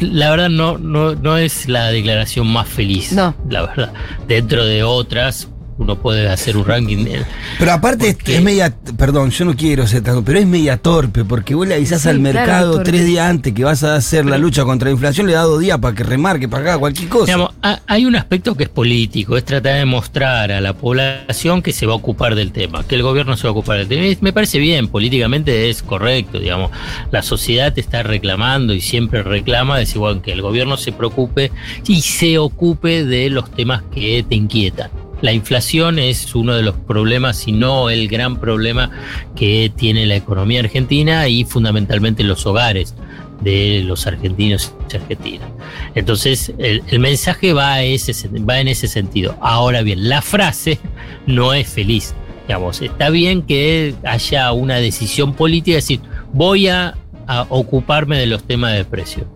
La 0.00 0.30
verdad 0.30 0.48
no, 0.48 0.78
no, 0.78 1.14
no 1.14 1.36
es 1.36 1.68
la 1.68 1.90
declaración 1.90 2.46
más 2.46 2.68
feliz. 2.68 3.12
No. 3.12 3.34
La 3.48 3.62
verdad. 3.62 3.92
Dentro 4.26 4.64
de 4.64 4.82
otras, 4.82 5.48
uno 5.78 5.96
puede 6.00 6.28
hacer 6.28 6.56
un 6.56 6.64
ranking. 6.64 7.04
de- 7.04 7.22
Pero 7.58 7.72
aparte 7.72 8.08
es, 8.08 8.14
Porque- 8.14 8.36
es 8.36 8.42
media, 8.42 8.74
perdón, 8.96 9.30
yo 9.30 9.44
no 9.44 9.54
quiero 9.56 9.86
ser 9.86 10.02
tan, 10.02 10.22
pero 10.24 10.38
es 10.38 10.46
media 10.46 10.76
torpe, 10.76 11.24
porque 11.24 11.54
vos 11.54 11.66
le 11.66 11.74
avisás 11.74 12.02
Sí, 12.02 12.08
al 12.08 12.20
mercado 12.20 12.82
tres 12.82 13.04
días 13.04 13.28
antes 13.28 13.52
que 13.52 13.64
vas 13.64 13.82
a 13.82 13.96
hacer 13.96 14.24
la 14.26 14.38
lucha 14.38 14.64
contra 14.64 14.86
la 14.88 14.92
inflación, 14.92 15.26
le 15.26 15.32
da 15.32 15.42
dos 15.42 15.60
días 15.60 15.78
para 15.78 15.94
que 15.94 16.04
remarque, 16.04 16.48
para 16.48 16.62
acá, 16.62 16.78
cualquier 16.78 17.08
cosa. 17.08 17.26
Digamos, 17.26 17.50
ha- 17.62 17.80
hay 17.86 18.06
un 18.06 18.14
aspecto 18.16 18.54
que 18.54 18.64
es 18.64 18.68
político, 18.68 19.36
es 19.36 19.44
tratar 19.44 19.76
de 19.78 19.84
mostrar 19.84 20.52
a 20.52 20.60
la 20.60 20.74
población 20.74 21.60
que 21.62 21.72
se 21.72 21.86
va 21.86 21.92
a 21.92 21.96
ocupar 21.96 22.34
del 22.34 22.52
tema, 22.52 22.84
que 22.86 22.94
el 22.94 23.02
gobierno 23.02 23.36
se 23.36 23.44
va 23.44 23.48
a 23.48 23.52
ocupar 23.52 23.78
del 23.78 23.88
tema. 23.88 24.06
Y 24.06 24.18
Me 24.20 24.32
parece 24.32 24.58
bien, 24.58 24.88
políticamente 24.88 25.68
es 25.70 25.82
correcto, 25.82 26.38
digamos. 26.38 26.70
La 27.10 27.22
sociedad 27.22 27.72
te 27.72 27.80
está 27.80 28.02
reclamando 28.02 28.72
y 28.74 28.80
siempre 28.80 29.22
reclama, 29.22 29.78
decir, 29.78 29.98
bueno, 29.98 30.22
que 30.22 30.32
el 30.32 30.40
gobierno 30.42 30.76
se 30.76 30.92
preocupe 30.92 31.50
y 31.86 32.00
se 32.02 32.38
ocupe 32.38 33.04
de 33.04 33.28
los 33.30 33.50
temas 33.50 33.82
que 33.92 34.24
te 34.28 34.34
inquietan. 34.34 34.90
La 35.24 35.32
inflación 35.32 35.98
es 35.98 36.34
uno 36.34 36.54
de 36.54 36.62
los 36.62 36.76
problemas, 36.76 37.38
si 37.38 37.52
no 37.52 37.88
el 37.88 38.08
gran 38.08 38.36
problema 38.36 38.90
que 39.34 39.72
tiene 39.74 40.04
la 40.04 40.16
economía 40.16 40.60
argentina 40.60 41.28
y 41.28 41.46
fundamentalmente 41.46 42.22
los 42.22 42.44
hogares 42.44 42.94
de 43.40 43.82
los 43.86 44.06
argentinos 44.06 44.74
y 44.92 44.96
argentinas. 44.96 45.48
Entonces, 45.94 46.52
el, 46.58 46.82
el 46.88 46.98
mensaje 46.98 47.54
va, 47.54 47.72
a 47.72 47.82
ese, 47.82 48.12
va 48.40 48.60
en 48.60 48.68
ese 48.68 48.86
sentido. 48.86 49.34
Ahora 49.40 49.80
bien, 49.80 50.10
la 50.10 50.20
frase 50.20 50.78
no 51.26 51.54
es 51.54 51.68
feliz. 51.68 52.14
Digamos, 52.46 52.82
está 52.82 53.08
bien 53.08 53.44
que 53.44 53.94
haya 54.04 54.52
una 54.52 54.76
decisión 54.76 55.32
política, 55.32 55.78
es 55.78 55.84
decir, 55.84 56.00
voy 56.34 56.68
a, 56.68 56.98
a 57.26 57.46
ocuparme 57.48 58.18
de 58.18 58.26
los 58.26 58.44
temas 58.44 58.74
de 58.74 58.84
precio. 58.84 59.26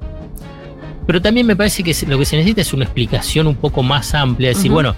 Pero 1.06 1.22
también 1.22 1.46
me 1.46 1.56
parece 1.56 1.82
que 1.82 1.96
lo 2.06 2.18
que 2.18 2.26
se 2.26 2.36
necesita 2.36 2.60
es 2.60 2.74
una 2.74 2.84
explicación 2.84 3.46
un 3.46 3.56
poco 3.56 3.82
más 3.82 4.12
amplia, 4.12 4.50
es 4.50 4.58
decir, 4.58 4.70
bueno, 4.70 4.94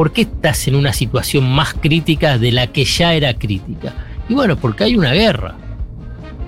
¿por 0.00 0.14
qué 0.14 0.22
estás 0.22 0.66
en 0.66 0.76
una 0.76 0.94
situación 0.94 1.46
más 1.52 1.74
crítica 1.74 2.38
de 2.38 2.52
la 2.52 2.68
que 2.68 2.86
ya 2.86 3.12
era 3.12 3.34
crítica? 3.34 3.92
Y 4.30 4.32
bueno, 4.32 4.56
porque 4.56 4.84
hay 4.84 4.96
una 4.96 5.12
guerra. 5.12 5.56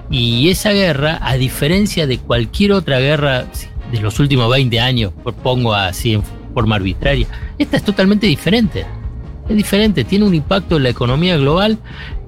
Y 0.08 0.48
esa 0.48 0.72
guerra, 0.72 1.18
a 1.20 1.34
diferencia 1.34 2.06
de 2.06 2.16
cualquier 2.16 2.72
otra 2.72 2.98
guerra 2.98 3.44
de 3.90 4.00
los 4.00 4.18
últimos 4.20 4.50
20 4.50 4.80
años, 4.80 5.12
pongo 5.42 5.74
así 5.74 6.14
en 6.14 6.22
forma 6.54 6.76
arbitraria, 6.76 7.26
esta 7.58 7.76
es 7.76 7.82
totalmente 7.82 8.26
diferente. 8.26 8.86
Es 9.46 9.54
diferente, 9.54 10.04
tiene 10.04 10.24
un 10.24 10.34
impacto 10.34 10.78
en 10.78 10.84
la 10.84 10.88
economía 10.88 11.36
global 11.36 11.76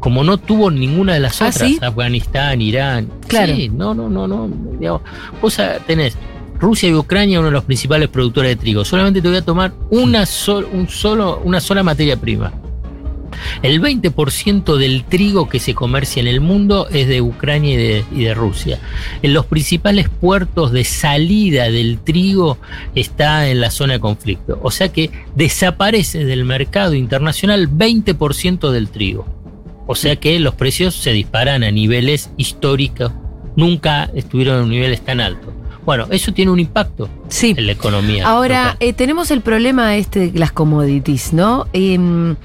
como 0.00 0.24
no 0.24 0.36
tuvo 0.36 0.70
ninguna 0.70 1.14
de 1.14 1.20
las 1.20 1.40
¿Ah, 1.40 1.48
otras, 1.48 1.66
sí? 1.66 1.78
Afganistán, 1.80 2.60
Irán. 2.60 3.08
Claro. 3.28 3.56
Sí, 3.56 3.70
no, 3.70 3.94
no, 3.94 4.10
no, 4.10 4.28
no. 4.28 4.50
digamos, 4.78 5.00
vos 5.40 5.58
tenés 5.86 6.18
Rusia 6.58 6.88
y 6.88 6.94
Ucrania, 6.94 7.38
uno 7.40 7.48
de 7.48 7.52
los 7.54 7.64
principales 7.64 8.08
productores 8.08 8.50
de 8.50 8.56
trigo. 8.56 8.84
Solamente 8.84 9.20
te 9.20 9.28
voy 9.28 9.36
a 9.36 9.42
tomar 9.42 9.72
una, 9.90 10.24
sol- 10.26 10.68
un 10.72 10.88
solo, 10.88 11.40
una 11.44 11.60
sola 11.60 11.82
materia 11.82 12.16
prima. 12.16 12.52
El 13.62 13.80
20% 13.82 14.76
del 14.76 15.04
trigo 15.04 15.48
que 15.48 15.58
se 15.58 15.74
comercia 15.74 16.20
en 16.20 16.28
el 16.28 16.40
mundo 16.40 16.88
es 16.90 17.08
de 17.08 17.20
Ucrania 17.20 17.74
y 17.74 17.76
de, 17.76 18.04
y 18.14 18.24
de 18.24 18.32
Rusia. 18.34 18.78
En 19.22 19.34
los 19.34 19.46
principales 19.46 20.08
puertos 20.08 20.70
de 20.70 20.84
salida 20.84 21.64
del 21.70 21.98
trigo 21.98 22.58
está 22.94 23.48
en 23.48 23.60
la 23.60 23.70
zona 23.72 23.94
de 23.94 24.00
conflicto. 24.00 24.60
O 24.62 24.70
sea 24.70 24.88
que 24.90 25.10
desaparece 25.34 26.24
del 26.24 26.44
mercado 26.44 26.94
internacional 26.94 27.68
20% 27.68 28.70
del 28.70 28.88
trigo. 28.88 29.26
O 29.86 29.96
sea 29.96 30.16
que 30.16 30.38
los 30.38 30.54
precios 30.54 30.94
se 30.94 31.12
disparan 31.12 31.64
a 31.64 31.70
niveles 31.72 32.30
históricos. 32.36 33.12
Nunca 33.56 34.10
estuvieron 34.14 34.62
en 34.62 34.68
niveles 34.70 35.04
tan 35.04 35.20
altos. 35.20 35.52
Bueno, 35.84 36.06
eso 36.10 36.32
tiene 36.32 36.50
un 36.50 36.60
impacto 36.60 37.08
Sí. 37.28 37.54
en 37.56 37.66
la 37.66 37.72
economía. 37.72 38.26
Ahora, 38.26 38.76
eh, 38.80 38.92
tenemos 38.92 39.30
el 39.30 39.40
problema 39.42 39.96
este 39.96 40.30
de 40.30 40.38
las 40.38 40.50
commodities, 40.52 41.32
¿no? 41.32 41.66
Em, 41.72 42.36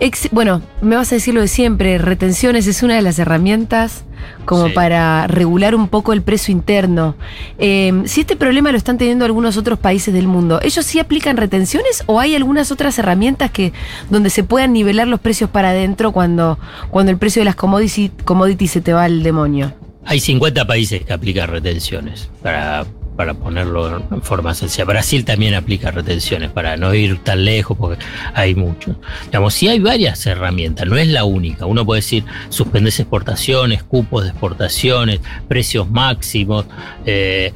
ex- 0.00 0.28
bueno, 0.32 0.62
me 0.80 0.96
vas 0.96 1.12
a 1.12 1.16
decir 1.16 1.34
lo 1.34 1.42
de 1.42 1.48
siempre, 1.48 1.98
retenciones 1.98 2.66
es 2.66 2.82
una 2.82 2.94
de 2.96 3.02
las 3.02 3.18
herramientas 3.18 4.04
como 4.44 4.68
Sí. 4.68 4.72
para 4.74 5.26
regular 5.26 5.74
un 5.74 5.88
poco 5.88 6.12
el 6.12 6.22
precio 6.22 6.52
interno. 6.52 7.14
Em, 7.58 8.06
si 8.06 8.20
este 8.22 8.36
problema 8.36 8.70
lo 8.72 8.78
están 8.78 8.96
teniendo 8.98 9.24
algunos 9.24 9.56
otros 9.58 9.78
países 9.78 10.12
del 10.14 10.26
mundo, 10.26 10.60
¿ellos 10.62 10.84
sí 10.86 10.98
aplican 10.98 11.36
retenciones 11.36 12.02
o 12.06 12.20
hay 12.20 12.34
algunas 12.34 12.70
otras 12.72 12.98
herramientas 12.98 13.50
que 13.50 13.72
donde 14.10 14.30
se 14.30 14.44
puedan 14.44 14.72
nivelar 14.72 15.08
los 15.08 15.20
precios 15.20 15.50
para 15.50 15.70
adentro 15.70 16.12
cuando, 16.12 16.58
cuando 16.90 17.12
el 17.12 17.18
precio 17.18 17.40
de 17.40 17.44
las 17.46 17.54
commodities, 17.56 18.10
commodities 18.24 18.70
se 18.70 18.80
te 18.80 18.92
va 18.94 19.04
al 19.04 19.22
demonio? 19.22 19.72
Hay 20.04 20.20
50 20.20 20.66
países 20.66 21.04
que 21.04 21.12
aplican 21.12 21.48
retenciones, 21.50 22.30
para, 22.42 22.86
para 23.16 23.34
ponerlo 23.34 24.02
en 24.10 24.22
forma 24.22 24.54
sencilla. 24.54 24.84
Brasil 24.84 25.24
también 25.24 25.54
aplica 25.54 25.90
retenciones, 25.90 26.50
para 26.50 26.76
no 26.76 26.94
ir 26.94 27.18
tan 27.18 27.44
lejos, 27.44 27.76
porque 27.76 28.02
hay 28.34 28.54
muchos. 28.54 28.96
Digamos, 29.26 29.60
hay 29.62 29.78
varias 29.78 30.24
herramientas, 30.26 30.86
no 30.86 30.96
es 30.96 31.08
la 31.08 31.24
única. 31.24 31.66
Uno 31.66 31.84
puede 31.84 31.98
decir, 31.98 32.24
suspendes 32.48 32.98
exportaciones, 32.98 33.82
cupos 33.82 34.24
de 34.24 34.30
exportaciones, 34.30 35.20
precios 35.48 35.90
máximos, 35.90 36.66
eh, 37.04 37.52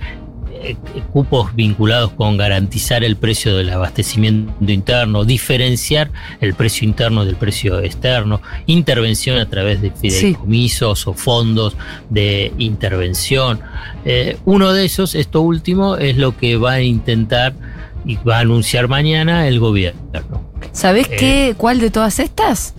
cupos 1.12 1.54
vinculados 1.54 2.12
con 2.12 2.36
garantizar 2.36 3.04
el 3.04 3.16
precio 3.16 3.56
del 3.56 3.70
abastecimiento 3.70 4.52
interno, 4.70 5.24
diferenciar 5.24 6.10
el 6.40 6.54
precio 6.54 6.86
interno 6.88 7.24
del 7.24 7.36
precio 7.36 7.80
externo, 7.80 8.40
intervención 8.66 9.38
a 9.38 9.48
través 9.48 9.80
de 9.80 9.90
fideicomisos 9.90 11.06
o 11.06 11.14
fondos 11.14 11.76
de 12.10 12.52
intervención. 12.58 13.60
Eh, 14.04 14.36
uno 14.44 14.72
de 14.72 14.84
esos, 14.84 15.14
esto 15.14 15.40
último, 15.40 15.96
es 15.96 16.16
lo 16.16 16.36
que 16.36 16.56
va 16.56 16.72
a 16.72 16.82
intentar 16.82 17.54
y 18.04 18.16
va 18.16 18.38
a 18.38 18.40
anunciar 18.40 18.88
mañana 18.88 19.48
el 19.48 19.60
gobierno. 19.60 20.00
¿Sabés 20.72 21.06
Eh. 21.10 21.16
qué, 21.18 21.54
cuál 21.56 21.80
de 21.80 21.90
todas 21.90 22.18
estas? 22.18 22.74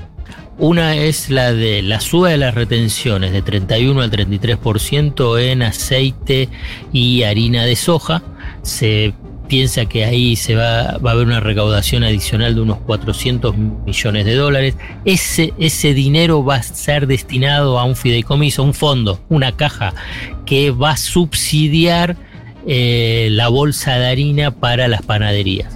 Una 0.58 0.96
es 0.96 1.30
la 1.30 1.52
de 1.52 1.82
la 1.82 2.00
suba 2.00 2.30
de 2.30 2.38
las 2.38 2.56
retenciones 2.56 3.34
de 3.34 3.42
31 3.42 4.02
al 4.02 4.10
33% 4.10 5.42
en 5.42 5.62
aceite 5.64 6.48
y 6.94 7.24
harina 7.24 7.66
de 7.66 7.76
soja. 7.76 8.24
Se 8.62 9.14
piensa 9.50 9.86
que 9.86 10.06
ahí 10.06 10.38
se 10.38 10.56
va, 10.56 10.98
va 10.98 11.12
a 11.12 11.14
haber 11.14 11.28
una 11.28 11.42
recaudación 11.42 12.06
adicional 12.06 12.56
de 12.56 12.62
unos 12.62 12.78
400 12.80 13.54
millones 13.58 14.26
de 14.26 14.36
dólares. 14.36 14.76
Ese, 15.04 15.54
ese 15.60 15.94
dinero 15.94 16.44
va 16.46 16.56
a 16.56 16.64
ser 16.64 17.06
destinado 17.06 17.78
a 17.78 17.84
un 17.84 17.98
fideicomiso, 17.98 18.64
un 18.64 18.74
fondo, 18.74 19.20
una 19.28 19.58
caja 19.58 19.94
que 20.46 20.72
va 20.72 20.92
a 20.92 20.98
subsidiar 20.98 22.16
eh, 22.66 23.28
la 23.32 23.50
bolsa 23.50 23.98
de 23.98 24.08
harina 24.08 24.52
para 24.52 24.88
las 24.88 25.02
panaderías. 25.02 25.75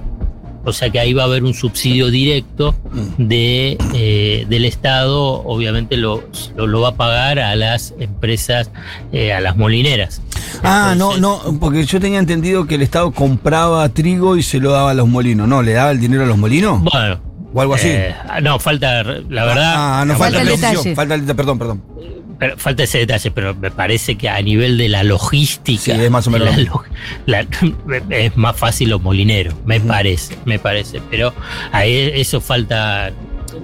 O 0.69 0.73
sea 0.73 0.89
que 0.89 0.99
ahí 0.99 1.13
va 1.13 1.23
a 1.23 1.25
haber 1.25 1.43
un 1.43 1.53
subsidio 1.53 2.10
directo 2.10 2.75
de, 3.17 3.77
eh, 3.93 4.45
del 4.49 4.65
Estado, 4.65 5.21
obviamente 5.43 5.97
lo, 5.97 6.23
lo, 6.55 6.67
lo 6.67 6.82
va 6.82 6.89
a 6.89 6.95
pagar 6.95 7.39
a 7.39 7.55
las 7.55 7.93
empresas, 7.99 8.71
eh, 9.12 9.34
a 9.34 9.39
las 9.41 9.58
molineras. 9.58 10.21
Ah, 10.63 10.93
no, 10.97 11.13
Entonces, 11.15 11.21
no, 11.53 11.60
porque 11.60 11.86
yo 11.86 11.99
tenía 11.99 12.19
entendido 12.19 12.65
que 12.67 12.75
el 12.75 12.82
Estado 12.82 13.12
compraba 13.12 13.88
trigo 13.89 14.38
y 14.38 14.43
se 14.43 14.60
lo 14.60 14.71
daba 14.71 14.91
a 14.91 14.93
los 14.93 15.08
molinos. 15.08 15.47
¿No? 15.47 15.62
¿Le 15.62 15.73
daba 15.73 15.91
el 15.91 15.99
dinero 15.99 16.23
a 16.23 16.25
los 16.27 16.38
molinos? 16.38 16.82
Bueno. 16.84 17.19
¿O 17.51 17.62
algo 17.62 17.73
así? 17.73 17.88
eh, 17.89 18.13
no, 18.43 18.60
falta, 18.60 19.01
la 19.03 19.45
verdad. 19.45 19.73
Ah, 19.75 20.03
no, 20.05 20.13
falta, 20.15 20.38
Falta 20.38 20.41
el 20.41 20.45
la 20.45 20.51
detalle. 20.51 20.71
decisión, 20.73 20.95
Falta 20.95 21.13
el 21.15 21.21
detalle, 21.21 21.36
perdón, 21.36 21.58
perdón. 21.60 21.82
Pero 22.39 22.58
falta 22.58 22.84
ese 22.84 22.99
detalle, 22.99 23.32
pero 23.32 23.54
me 23.54 23.69
parece 23.69 24.15
que 24.17 24.30
a 24.30 24.41
nivel 24.41 24.78
de 24.78 24.88
la 24.88 25.04
logística. 25.04 25.82
Sí, 25.82 25.91
es 25.91 26.10
más 26.10 26.25
o 26.28 26.32
menos 26.32 26.56
la 26.56 26.82
la- 27.25 27.47
es 28.17 28.38
más 28.38 28.56
fácil 28.56 28.89
los 28.89 29.02
molineros, 29.02 29.54
me 29.65 29.80
parece, 29.82 30.38
me 30.45 30.58
parece. 30.58 31.02
Pero 31.10 31.34
ahí 31.71 32.12
eso 32.15 32.39
falta. 32.41 33.12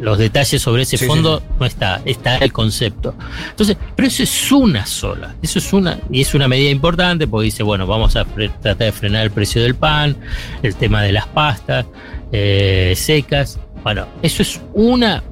Los 0.02 0.18
detalles 0.18 0.62
sobre 0.62 0.82
ese 0.82 0.98
Sí, 0.98 1.06
sí, 1.06 1.08
fondo 1.08 1.44
no 1.60 1.66
está, 1.66 2.02
está 2.06 2.38
el 2.38 2.52
concepto. 2.52 3.14
Entonces, 3.52 3.78
pero 3.96 4.08
eso 4.08 4.24
es 4.24 4.52
una 4.52 4.84
sola, 4.86 5.36
eso 5.44 5.60
es 5.60 5.72
una, 5.74 6.00
y 6.12 6.22
es 6.22 6.34
una 6.34 6.48
medida 6.48 6.72
importante 6.72 7.28
porque 7.28 7.46
dice, 7.46 7.62
bueno, 7.62 7.86
vamos 7.86 8.16
a 8.16 8.26
tratar 8.26 8.78
de 8.78 8.92
frenar 8.92 9.24
el 9.24 9.32
precio 9.32 9.62
del 9.62 9.76
pan, 9.76 10.18
el 10.64 10.76
tema 10.76 11.04
de 11.04 11.12
las 11.12 11.28
pastas 11.28 11.86
eh, 12.32 12.94
secas. 12.98 13.60
Bueno, 13.84 14.08
eso 14.24 14.42
es 14.42 14.60
una 14.74 15.24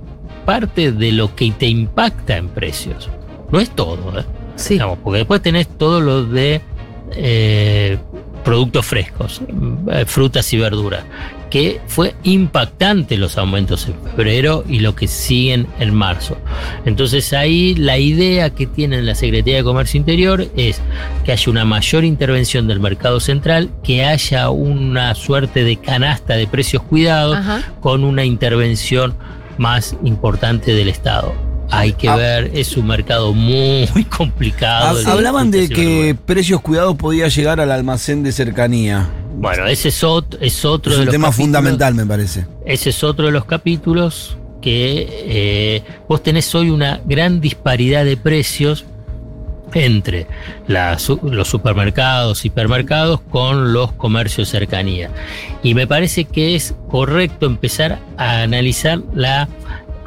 parte 0.46 0.92
de 0.92 1.12
lo 1.12 1.36
que 1.36 1.50
te 1.52 1.66
impacta 1.68 2.38
en 2.38 2.48
precios. 2.50 3.10
No 3.54 3.60
es 3.60 3.70
todo, 3.70 4.20
¿eh? 4.20 4.24
Sí. 4.56 4.74
Digamos, 4.74 4.98
porque 5.04 5.20
después 5.20 5.40
tenés 5.44 5.68
todo 5.68 6.02
lo 6.02 6.26
de 6.26 6.60
eh, 7.16 8.00
productos 8.44 8.84
frescos, 8.84 9.42
eh, 9.92 10.06
frutas 10.08 10.52
y 10.54 10.58
verduras, 10.58 11.04
que 11.52 11.80
fue 11.86 12.16
impactante 12.24 13.16
los 13.16 13.38
aumentos 13.38 13.88
en 13.88 13.94
febrero 14.16 14.64
y 14.68 14.80
lo 14.80 14.96
que 14.96 15.08
siguen 15.08 15.68
en 15.80 15.94
marzo. 15.94 16.36
Entonces 16.86 17.32
ahí 17.32 17.76
la 17.76 18.00
idea 18.00 18.50
que 18.50 18.66
tiene 18.66 19.04
la 19.04 19.14
Secretaría 19.14 19.58
de 19.58 19.64
Comercio 19.64 20.00
Interior 20.00 20.48
es 20.58 20.82
que 21.24 21.32
haya 21.32 21.52
una 21.52 21.64
mayor 21.64 22.06
intervención 22.06 22.68
del 22.68 22.80
mercado 22.80 23.20
central, 23.20 23.70
que 23.84 24.04
haya 24.04 24.50
una 24.50 25.14
suerte 25.14 25.64
de 25.64 25.78
canasta 25.78 26.34
de 26.34 26.48
precios 26.48 26.82
cuidados 26.82 27.38
Ajá. 27.38 27.62
con 27.82 28.04
una 28.04 28.26
intervención 28.26 29.14
más 29.60 29.96
importante 30.04 30.74
del 30.74 30.90
Estado. 30.90 31.53
Hay 31.80 31.94
que 31.94 32.08
Ah. 32.10 32.16
ver, 32.16 32.52
es 32.54 32.76
un 32.78 32.88
mercado 32.88 33.34
muy 33.34 33.88
complicado. 34.18 35.00
Ha- 35.08 35.12
Hablaban 35.12 35.52
de 35.52 35.70
que 35.70 36.16
precios 36.26 36.62
cuidados 36.62 36.96
podía 36.96 37.28
llegar 37.28 37.60
al 37.60 37.72
almacén 37.72 38.24
de 38.24 38.32
cercanía. 38.32 39.10
Bueno, 39.36 39.66
ese 39.68 39.90
es 39.90 40.04
otro, 40.04 40.40
es 40.42 40.64
otro 40.64 40.92
Es 40.92 40.98
de 40.98 41.02
un 41.02 41.06
los 41.08 41.12
tema 41.14 41.28
capítulos- 41.30 41.36
fundamental, 41.46 41.96
me 41.96 42.06
parece. 42.06 42.46
Ese 42.66 42.92
es 42.92 43.04
otro 43.04 43.26
de 43.26 43.32
los 43.32 43.46
capítulos 43.46 44.38
que 44.62 45.08
eh, 45.26 45.84
vos 46.08 46.24
tenés 46.24 46.54
hoy 46.56 46.70
una 46.70 47.02
gran 47.06 47.42
disparidad 47.42 48.06
de 48.06 48.16
precios 48.16 48.86
entre 49.74 50.28
la 50.68 50.98
los 51.24 51.48
supermercados, 51.48 52.46
hipermercados 52.46 53.20
con 53.22 53.74
los 53.74 53.92
comercios 53.94 54.50
cercanía. 54.50 55.10
Y 55.64 55.74
me 55.74 55.88
parece 55.88 56.26
que 56.26 56.56
es 56.56 56.76
correcto 56.90 57.48
empezar 57.48 58.00
a 58.18 58.42
analizar 58.44 59.00
la 59.16 59.50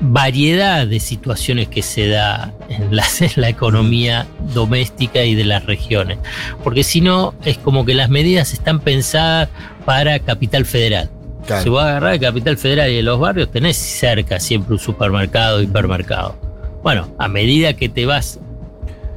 variedad 0.00 0.87
de 0.87 1.00
situaciones 1.00 1.68
que 1.68 1.82
se 1.82 2.09
da 2.09 2.52
en 2.68 2.94
la, 2.94 3.04
en 3.20 3.30
la 3.37 3.48
economía 3.48 4.26
doméstica 4.54 5.22
y 5.24 5.35
de 5.35 5.44
las 5.44 5.64
regiones. 5.66 6.18
Porque 6.62 6.85
si 6.85 7.00
no, 7.00 7.35
es 7.44 7.59
como 7.59 7.85
que 7.85 7.94
las 7.94 8.09
medidas 8.11 8.52
están 8.52 8.80
pensadas 8.80 9.48
para 9.85 10.18
Capital 10.18 10.64
Federal. 10.64 11.11
Claro. 11.46 11.62
Si 11.62 11.68
vos 11.68 11.82
agarrás 11.82 12.12
de 12.12 12.20
Capital 12.26 12.56
Federal 12.59 12.90
y 12.90 12.96
de 12.96 13.02
los 13.02 13.20
barrios, 13.20 13.50
tenés 13.50 13.76
cerca 13.76 14.40
siempre 14.40 14.72
un 14.74 14.80
supermercado, 14.80 15.62
hipermercado. 15.62 16.37
Bueno, 16.82 17.14
a 17.18 17.28
medida 17.28 17.72
que 17.74 17.88
te 17.88 18.04
vas, 18.04 18.38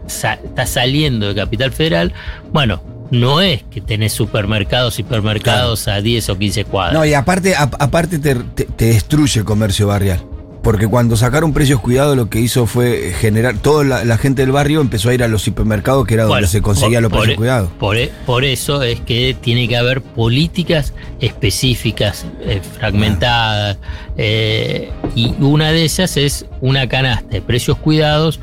estás 0.05 0.69
saliendo 0.69 1.27
de 1.27 1.35
Capital 1.35 1.71
Federal, 1.71 2.13
bueno, 2.51 2.81
no 3.11 3.41
es 3.41 3.63
que 3.63 3.81
tenés 3.81 4.13
supermercados, 4.13 4.99
hipermercados 4.99 5.87
a 5.87 6.01
10 6.01 6.29
o 6.29 6.37
15 6.37 6.65
cuadras. 6.65 6.93
No, 6.93 7.03
y 7.05 7.15
aparte, 7.15 7.55
a- 7.55 7.63
aparte 7.63 8.19
te, 8.19 8.35
te- 8.35 8.65
te 8.65 8.85
destruye 8.85 9.39
el 9.39 9.45
comercio 9.45 9.87
barrial. 9.87 10.19
Porque 10.61 10.87
cuando 10.87 11.15
sacaron 11.15 11.53
precios 11.53 11.79
cuidados 11.79 12.17
lo 12.17 12.29
que 12.29 12.39
hizo 12.41 12.65
fue 12.65 13.13
generar, 13.17 13.57
toda 13.59 13.85
la, 13.85 14.03
la 14.03 14.17
gente 14.17 14.41
del 14.41 14.51
barrio 14.51 14.81
empezó 14.81 15.09
a 15.09 15.13
ir 15.13 15.23
a 15.23 15.29
los 15.29 15.41
supermercados 15.41 16.05
que 16.05 16.15
era 16.15 16.25
donde 16.25 16.47
se 16.47 16.61
conseguían 16.61 17.01
los 17.03 17.09
por- 17.11 17.21
precios 17.21 17.37
cuidados. 17.37 17.69
Por, 17.79 17.95
e- 17.97 18.11
por 18.25 18.43
eso 18.43 18.83
es 18.83 18.99
que 18.99 19.35
tiene 19.39 19.69
que 19.69 19.77
haber 19.77 20.01
políticas 20.01 20.93
específicas, 21.21 22.25
eh, 22.41 22.61
fragmentadas, 22.77 23.77
eh, 24.17 24.91
y 25.15 25.33
una 25.39 25.71
de 25.71 25.83
ellas 25.83 26.17
es 26.17 26.45
una 26.59 26.89
canasta 26.89 27.29
de 27.29 27.41
precios 27.41 27.77
cuidados 27.77 28.41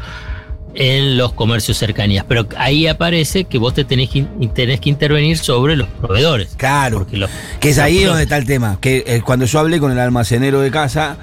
en 0.74 1.16
los 1.18 1.32
comercios 1.34 1.76
cercanías. 1.78 2.24
Pero 2.28 2.46
ahí 2.56 2.86
aparece 2.86 3.44
que 3.44 3.58
vos 3.58 3.74
te 3.74 3.84
tenés 3.84 4.08
que, 4.10 4.24
tenés 4.54 4.80
que 4.80 4.88
intervenir 4.88 5.36
sobre 5.38 5.76
los 5.76 5.88
proveedores. 5.88 6.54
Claro. 6.56 6.98
Porque 6.98 7.18
los- 7.18 7.30
Que 7.60 7.70
es 7.70 7.78
ahí 7.78 8.04
donde 8.04 8.22
está 8.22 8.38
el 8.38 8.46
tema. 8.46 8.78
Que 8.80 9.04
eh, 9.06 9.22
cuando 9.24 9.44
yo 9.44 9.58
hablé 9.58 9.78
con 9.80 9.92
el 9.92 9.98
almacenero 9.98 10.60
de 10.60 10.70
casa, 10.70 11.16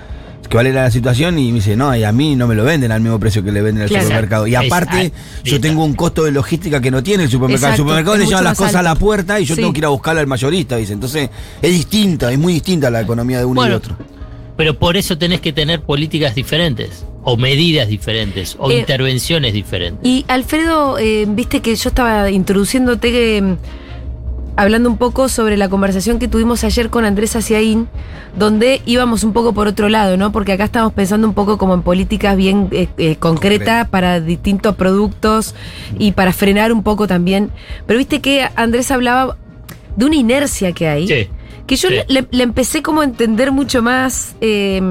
cuál 0.53 0.67
era 0.67 0.83
la 0.83 0.91
situación, 0.91 1.37
y 1.39 1.47
me 1.51 1.55
dice, 1.55 1.75
no, 1.75 1.93
y 1.95 2.03
a 2.03 2.11
mí 2.11 2.35
no 2.35 2.47
me 2.47 2.53
lo 2.55 2.63
venden 2.63 2.91
al 2.91 3.01
mismo 3.01 3.19
precio 3.19 3.43
que 3.43 3.51
le 3.51 3.61
venden 3.61 3.83
al 3.83 3.89
Claro. 3.89 4.03
supermercado. 4.05 4.47
Y 4.47 4.53
aparte, 4.55 5.11
yo 5.43 5.59
tengo 5.59 5.83
un 5.83 5.93
costo 5.95 6.23
de 6.23 6.31
logística 6.31 6.79
que 6.79 6.91
no 6.91 7.01
tiene 7.01 7.23
el 7.23 7.29
supermercado. 7.29 7.73
Exacto, 7.73 7.81
el 7.81 7.87
supermercado 7.87 8.15
es 8.15 8.19
le 8.21 8.27
llevan 8.27 8.43
las 8.45 8.57
cosas 8.57 8.75
a 8.75 8.83
la 8.83 8.93
puerta 8.95 9.39
y 9.39 9.45
yo 9.45 9.55
Sí. 9.55 9.61
tengo 9.61 9.73
que 9.73 9.79
ir 9.79 9.85
a 9.85 9.89
buscarla 9.89 10.21
al 10.21 10.27
mayorista, 10.27 10.77
dice. 10.77 10.93
Entonces, 10.93 11.29
es 11.61 11.71
distinta, 11.71 12.31
es 12.31 12.37
muy 12.37 12.53
distinta 12.53 12.89
la 12.91 13.01
economía 13.01 13.39
de 13.39 13.45
uno 13.45 13.53
y 13.53 13.63
Bueno, 13.63 13.71
de 13.71 13.77
otro. 13.77 13.97
Pero 14.55 14.77
por 14.77 14.95
eso 14.95 15.17
tenés 15.17 15.41
que 15.41 15.51
tener 15.51 15.81
políticas 15.81 16.35
diferentes, 16.35 17.03
o 17.23 17.35
medidas 17.35 17.87
diferentes, 17.87 18.55
o 18.59 18.69
Eh, 18.69 18.77
intervenciones 18.79 19.51
diferentes. 19.53 20.07
Y 20.07 20.23
Alfredo, 20.27 20.99
eh, 20.99 21.25
viste 21.27 21.61
que 21.61 21.75
yo 21.75 21.89
estaba 21.89 22.29
introduciéndote 22.29 23.37
eh, 23.39 23.55
hablando 24.55 24.89
un 24.89 24.97
poco 24.97 25.29
sobre 25.29 25.57
la 25.57 25.67
conversación 25.69 26.19
que 26.19 26.27
tuvimos 26.27 26.63
ayer 26.63 26.89
con 26.89 27.05
Andrés 27.05 27.35
Aciaín, 27.35 27.87
donde 28.37 28.81
íbamos 28.85 29.23
un 29.23 29.33
poco 29.33 29.53
por 29.53 29.67
otro 29.67 29.89
lado, 29.89 30.15
¿no? 30.17 30.31
Porque 30.31 30.53
acá 30.53 30.63
estamos 30.65 30.93
pensando 30.93 31.27
un 31.27 31.33
poco 31.33 31.57
como 31.57 31.73
en 31.73 31.81
políticas 31.81 32.35
bien 32.37 32.67
eh, 32.71 32.87
eh, 32.97 33.15
concretas 33.15 33.87
para 33.89 34.19
distintos 34.19 34.75
productos 34.75 35.55
y 35.97 36.11
para 36.11 36.33
frenar 36.33 36.71
un 36.71 36.83
poco 36.83 37.07
también. 37.07 37.49
Pero 37.87 37.97
viste 37.97 38.21
que 38.21 38.47
Andrés 38.55 38.91
hablaba 38.91 39.37
de 39.95 40.05
una 40.05 40.15
inercia 40.15 40.71
que 40.71 40.87
hay. 40.87 41.07
Sí. 41.07 41.27
Que 41.65 41.75
yo 41.77 41.89
Sí. 41.89 41.95
le, 42.07 42.27
le 42.29 42.43
empecé 42.43 42.81
como 42.81 43.01
a 43.01 43.05
entender 43.05 43.51
mucho 43.51 43.81
más. 43.81 44.35
eh, 44.41 44.81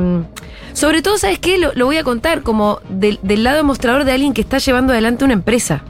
sobre 0.73 1.03
todo, 1.03 1.19
¿sabes 1.19 1.39
qué? 1.39 1.59
Lo, 1.59 1.71
lo 1.75 1.85
voy 1.85 1.99
a 1.99 2.03
contar 2.03 2.43
como 2.43 2.81
del, 2.89 3.19
del 3.23 3.45
lado 3.45 3.59
demostrador 3.59 4.05
de 4.05 4.13
alguien 4.13 4.33
que 4.33 4.41
está 4.41 4.57
llevando 4.59 4.93
adelante 4.95 5.23
una 5.25 5.35
empresa. 5.35 5.83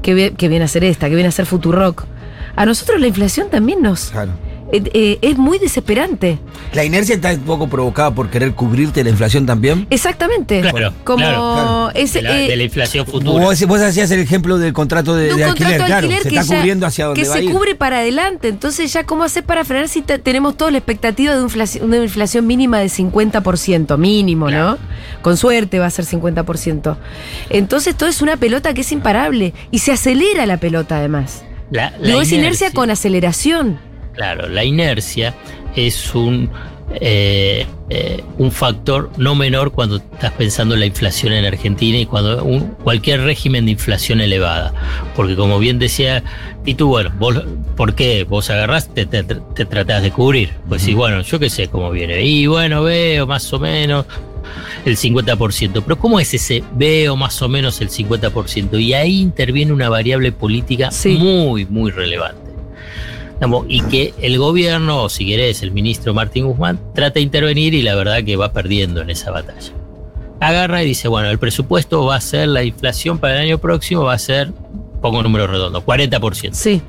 Que, 0.00 0.34
que 0.36 0.48
viene 0.48 0.64
a 0.64 0.68
ser 0.68 0.84
esta, 0.84 1.08
que 1.08 1.14
viene 1.14 1.28
a 1.28 1.32
ser 1.32 1.46
Futurock. 1.46 2.04
A 2.56 2.66
nosotros 2.66 3.00
la 3.00 3.06
inflación 3.08 3.48
también 3.50 3.82
nos. 3.82 4.10
Claro. 4.10 4.32
eh, 4.72 4.82
eh, 4.94 5.18
es 5.22 5.36
muy 5.36 5.58
desesperante. 5.58 6.38
La 6.72 6.84
inercia 6.84 7.14
está 7.14 7.32
un 7.32 7.40
poco 7.40 7.68
provocada 7.68 8.12
por 8.12 8.28
querer 8.30 8.54
cubrirte 8.54 9.04
la 9.04 9.10
inflación 9.10 9.46
también. 9.46 9.86
Exactamente. 9.90 10.60
Claro, 10.62 10.92
Como 11.04 11.18
claro, 11.18 11.52
claro. 11.54 11.90
ese. 11.94 12.18
de, 12.18 12.22
la, 12.22 12.40
eh, 12.42 12.48
de 12.48 12.56
la 12.56 12.62
inflación 12.64 13.06
futura. 13.06 13.44
Vos, 13.44 13.64
vos 13.66 13.80
hacías 13.80 14.10
el 14.10 14.20
ejemplo 14.20 14.58
del 14.58 14.72
contrato 14.72 15.14
de, 15.14 15.26
de 15.26 15.32
un 15.34 15.38
de 15.40 15.44
contrato 15.46 15.64
alquiler, 15.64 15.80
de 15.80 15.86
claro. 15.86 16.06
alquiler 16.06 16.22
Se 16.22 16.28
que 16.30 16.36
está 16.36 16.48
ya- 16.54 16.56
cubriendo 16.56 16.86
hacia 16.86 17.04
donde 17.06 17.22
que 17.22 17.28
va 17.28 17.34
a 17.34 17.38
se 17.38 17.44
ir. 17.44 17.52
cubre 17.52 17.74
para 17.76 17.98
adelante. 17.98 18.48
Entonces, 18.48 18.92
ya 18.92 19.04
cómo 19.04 19.22
hacer 19.24 19.44
para 19.44 19.64
frenar 19.64 19.88
si 19.88 20.02
te- 20.02 20.18
tenemos 20.18 20.56
toda 20.56 20.70
la 20.72 20.78
expectativa 20.78 21.36
de 21.36 21.42
inflación, 21.42 21.84
una 21.84 21.98
inflación 21.98 22.46
mínima 22.46 22.78
de 22.80 22.88
50%, 22.88 23.96
mínimo, 23.98 24.50
¿no? 24.50 24.78
Con 25.22 25.36
suerte 25.36 25.78
va 25.78 25.86
a 25.86 25.90
ser 25.90 26.04
50%. 26.04 26.96
Entonces, 27.50 27.94
todo 27.96 28.08
es 28.08 28.22
una 28.22 28.36
pelota 28.36 28.74
que 28.74 28.80
es 28.80 28.90
imparable 28.92 29.54
y 29.70 29.78
se 29.80 29.92
acelera 29.92 30.46
la 30.46 30.56
pelota 30.58 30.96
además. 30.98 31.44
La- 31.74 31.90
la 31.98 32.06
Digo, 32.06 32.20
es 32.20 32.30
inercia 32.30 32.70
con 32.72 32.88
aceleración. 32.90 33.78
Claro, 34.12 34.48
la 34.48 34.62
inercia 34.64 35.34
es 35.74 36.14
un, 36.14 36.48
eh, 37.00 37.66
eh, 37.90 38.22
un 38.38 38.52
factor 38.52 39.10
no 39.16 39.34
menor 39.34 39.72
cuando 39.72 39.96
estás 39.96 40.30
pensando 40.34 40.74
en 40.74 40.80
la 40.80 40.86
inflación 40.86 41.32
en 41.32 41.44
Argentina 41.44 41.98
y 41.98 42.06
cuando 42.06 42.44
un- 42.44 42.68
cualquier 42.84 43.22
régimen 43.22 43.64
de 43.64 43.72
inflación 43.72 44.20
elevada. 44.20 44.72
Porque 45.16 45.34
como 45.34 45.58
bien 45.58 45.80
decía, 45.80 46.22
y 46.64 46.74
tú, 46.74 46.86
bueno, 46.86 47.10
vos, 47.18 47.42
¿por 47.76 47.96
qué? 47.96 48.22
Vos 48.22 48.50
agarraste, 48.50 49.06
te, 49.06 49.24
te, 49.24 49.34
te 49.34 49.64
tratás 49.64 50.04
de 50.04 50.12
cubrir. 50.12 50.50
Pues 50.68 50.82
sí, 50.82 50.94
bueno, 50.94 51.22
yo 51.22 51.40
qué 51.40 51.50
sé 51.50 51.66
cómo 51.66 51.90
viene. 51.90 52.22
Y 52.22 52.46
bueno, 52.46 52.84
veo 52.84 53.26
más 53.26 53.52
o 53.52 53.58
menos 53.58 54.06
el 54.84 54.96
50%. 54.96 55.82
Pero 55.82 55.98
¿cómo 55.98 56.20
es 56.20 56.32
ese 56.34 56.62
veo 56.74 57.16
más 57.16 57.40
o 57.42 57.48
menos 57.48 57.80
el 57.80 57.88
50%? 57.90 58.80
Y 58.80 58.94
ahí 58.94 59.20
interviene 59.20 59.72
una 59.72 59.88
variable 59.88 60.32
política 60.32 60.90
Sí. 60.90 61.16
muy, 61.18 61.64
muy 61.66 61.90
relevante. 61.90 62.42
Y 63.68 63.82
que 63.82 64.14
el 64.22 64.38
gobierno, 64.38 65.02
o 65.02 65.08
si 65.10 65.26
querés, 65.26 65.62
el 65.62 65.70
ministro 65.72 66.14
Martín 66.14 66.46
Guzmán, 66.46 66.78
trata 66.94 67.14
de 67.14 67.20
intervenir 67.22 67.74
y 67.74 67.82
la 67.82 67.94
verdad 67.94 68.24
que 68.24 68.36
va 68.36 68.52
perdiendo 68.52 69.02
en 69.02 69.10
esa 69.10 69.30
batalla. 69.32 69.72
Agarra 70.40 70.82
y 70.82 70.86
dice, 70.86 71.08
bueno, 71.08 71.28
el 71.28 71.38
presupuesto 71.38 72.04
va 72.06 72.16
a 72.16 72.20
ser, 72.22 72.48
la 72.48 72.64
inflación 72.64 73.18
para 73.18 73.34
el 73.36 73.40
año 73.48 73.58
próximo 73.58 74.02
va 74.04 74.14
a 74.14 74.18
ser, 74.18 74.50
pongo 75.02 75.18
un 75.18 75.24
número 75.24 75.46
redondo, 75.46 75.84
40%. 75.84 76.54
Sí. 76.54 76.80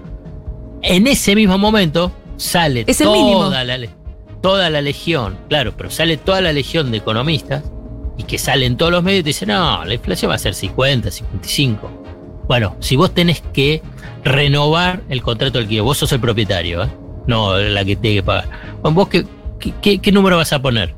En 0.81 1.07
ese 1.07 1.35
mismo 1.35 1.57
momento 1.57 2.11
sale 2.37 2.85
Es 2.87 3.01
el 3.01 3.09
mínimo. 3.09 3.45
toda 3.45 3.63
la, 3.65 3.77
le- 3.77 3.89
toda 4.45 4.69
la 4.69 4.81
legión, 4.81 5.37
claro, 5.49 5.73
pero 5.75 5.89
sale 5.89 6.17
toda 6.17 6.39
la 6.41 6.53
legión 6.53 6.91
de 6.91 6.97
economistas 6.97 7.63
y 8.17 8.23
que 8.23 8.37
salen 8.37 8.77
todos 8.77 8.91
los 8.91 9.03
medios 9.03 9.21
y 9.21 9.23
te 9.23 9.29
dicen, 9.29 9.47
no, 9.49 9.83
la 9.83 9.93
inflación 9.93 10.29
va 10.31 10.35
a 10.35 10.39
ser 10.39 10.53
50, 10.53 11.09
55. 11.11 12.43
Bueno, 12.47 12.75
si 12.79 12.95
vos 12.95 13.11
tenés 13.13 13.41
que 13.53 13.81
renovar 14.23 15.01
el 15.09 15.21
contrato 15.21 15.53
del 15.53 15.63
alquiler, 15.63 15.83
vos 15.83 15.97
sos 15.97 16.11
el 16.11 16.19
propietario, 16.19 16.83
¿eh? 16.83 16.89
no 17.27 17.57
la 17.57 17.83
que 17.83 17.95
tiene 17.95 18.17
que 18.17 18.23
pagar. 18.23 18.47
Bueno, 18.81 18.95
vos 18.95 19.09
qué, 19.09 19.25
qué- 19.59 19.73
qué- 19.81 19.99
qué 19.99 20.11
número 20.11 20.37
vas 20.37 20.53
a 20.53 20.61
poner? 20.61 20.93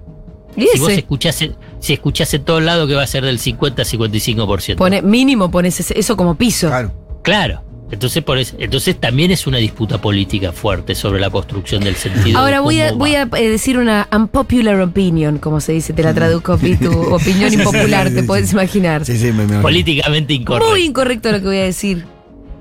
Y 0.56 0.68
Si 0.68 0.80
vos 0.80 0.90
ese. 0.90 1.00
escuchás, 1.02 1.36
si 1.80 1.94
escuchás 1.94 2.34
en 2.34 2.44
todos 2.44 2.62
lados 2.64 2.88
que 2.88 2.96
va 2.96 3.04
a 3.04 3.08
ser 3.08 3.24
del 3.24 3.40
50 3.40 3.84
55%. 3.84 4.76
Pone, 4.78 5.02
mínimo 5.02 5.50
pones 5.52 5.80
ese- 5.80 5.98
eso 5.98 6.18
como 6.18 6.36
piso. 6.36 6.68
Claro. 6.68 6.92
Claro. 7.24 7.62
Entonces, 7.90 8.22
por 8.22 8.38
eso, 8.38 8.56
entonces 8.60 9.00
también 9.00 9.32
es 9.32 9.48
una 9.48 9.60
disputa 9.60 10.00
política 10.02 10.52
fuerte 10.52 10.94
sobre 10.94 11.22
la 11.22 11.30
construcción 11.30 11.84
del 11.84 11.96
sentido. 11.96 12.38
Ahora 12.38 12.58
de 12.58 12.64
voy 12.64 12.82
a, 12.82 12.92
voy 12.92 13.16
a 13.16 13.30
eh, 13.38 13.50
decir 13.50 13.78
una 13.78 14.08
unpopular 14.12 14.80
opinion, 14.82 15.38
como 15.38 15.62
se 15.62 15.72
dice, 15.72 15.94
te 15.94 16.04
la 16.04 16.14
traduzco, 16.14 16.58
tu 16.82 17.14
opinión 17.14 17.54
impopular, 17.54 18.10
sí, 18.10 18.16
te 18.16 18.22
sí. 18.22 18.28
puedes 18.28 18.52
imaginar. 18.52 19.06
Sí, 19.06 19.18
sí, 19.18 19.32
me, 19.32 19.48
me 19.48 19.60
políticamente 19.60 20.34
incorrecto. 20.34 20.70
Muy 20.70 20.84
incorrecto 20.84 21.32
lo 21.32 21.40
que 21.40 21.46
voy 21.46 21.58
a 21.58 21.64
decir. 21.64 22.06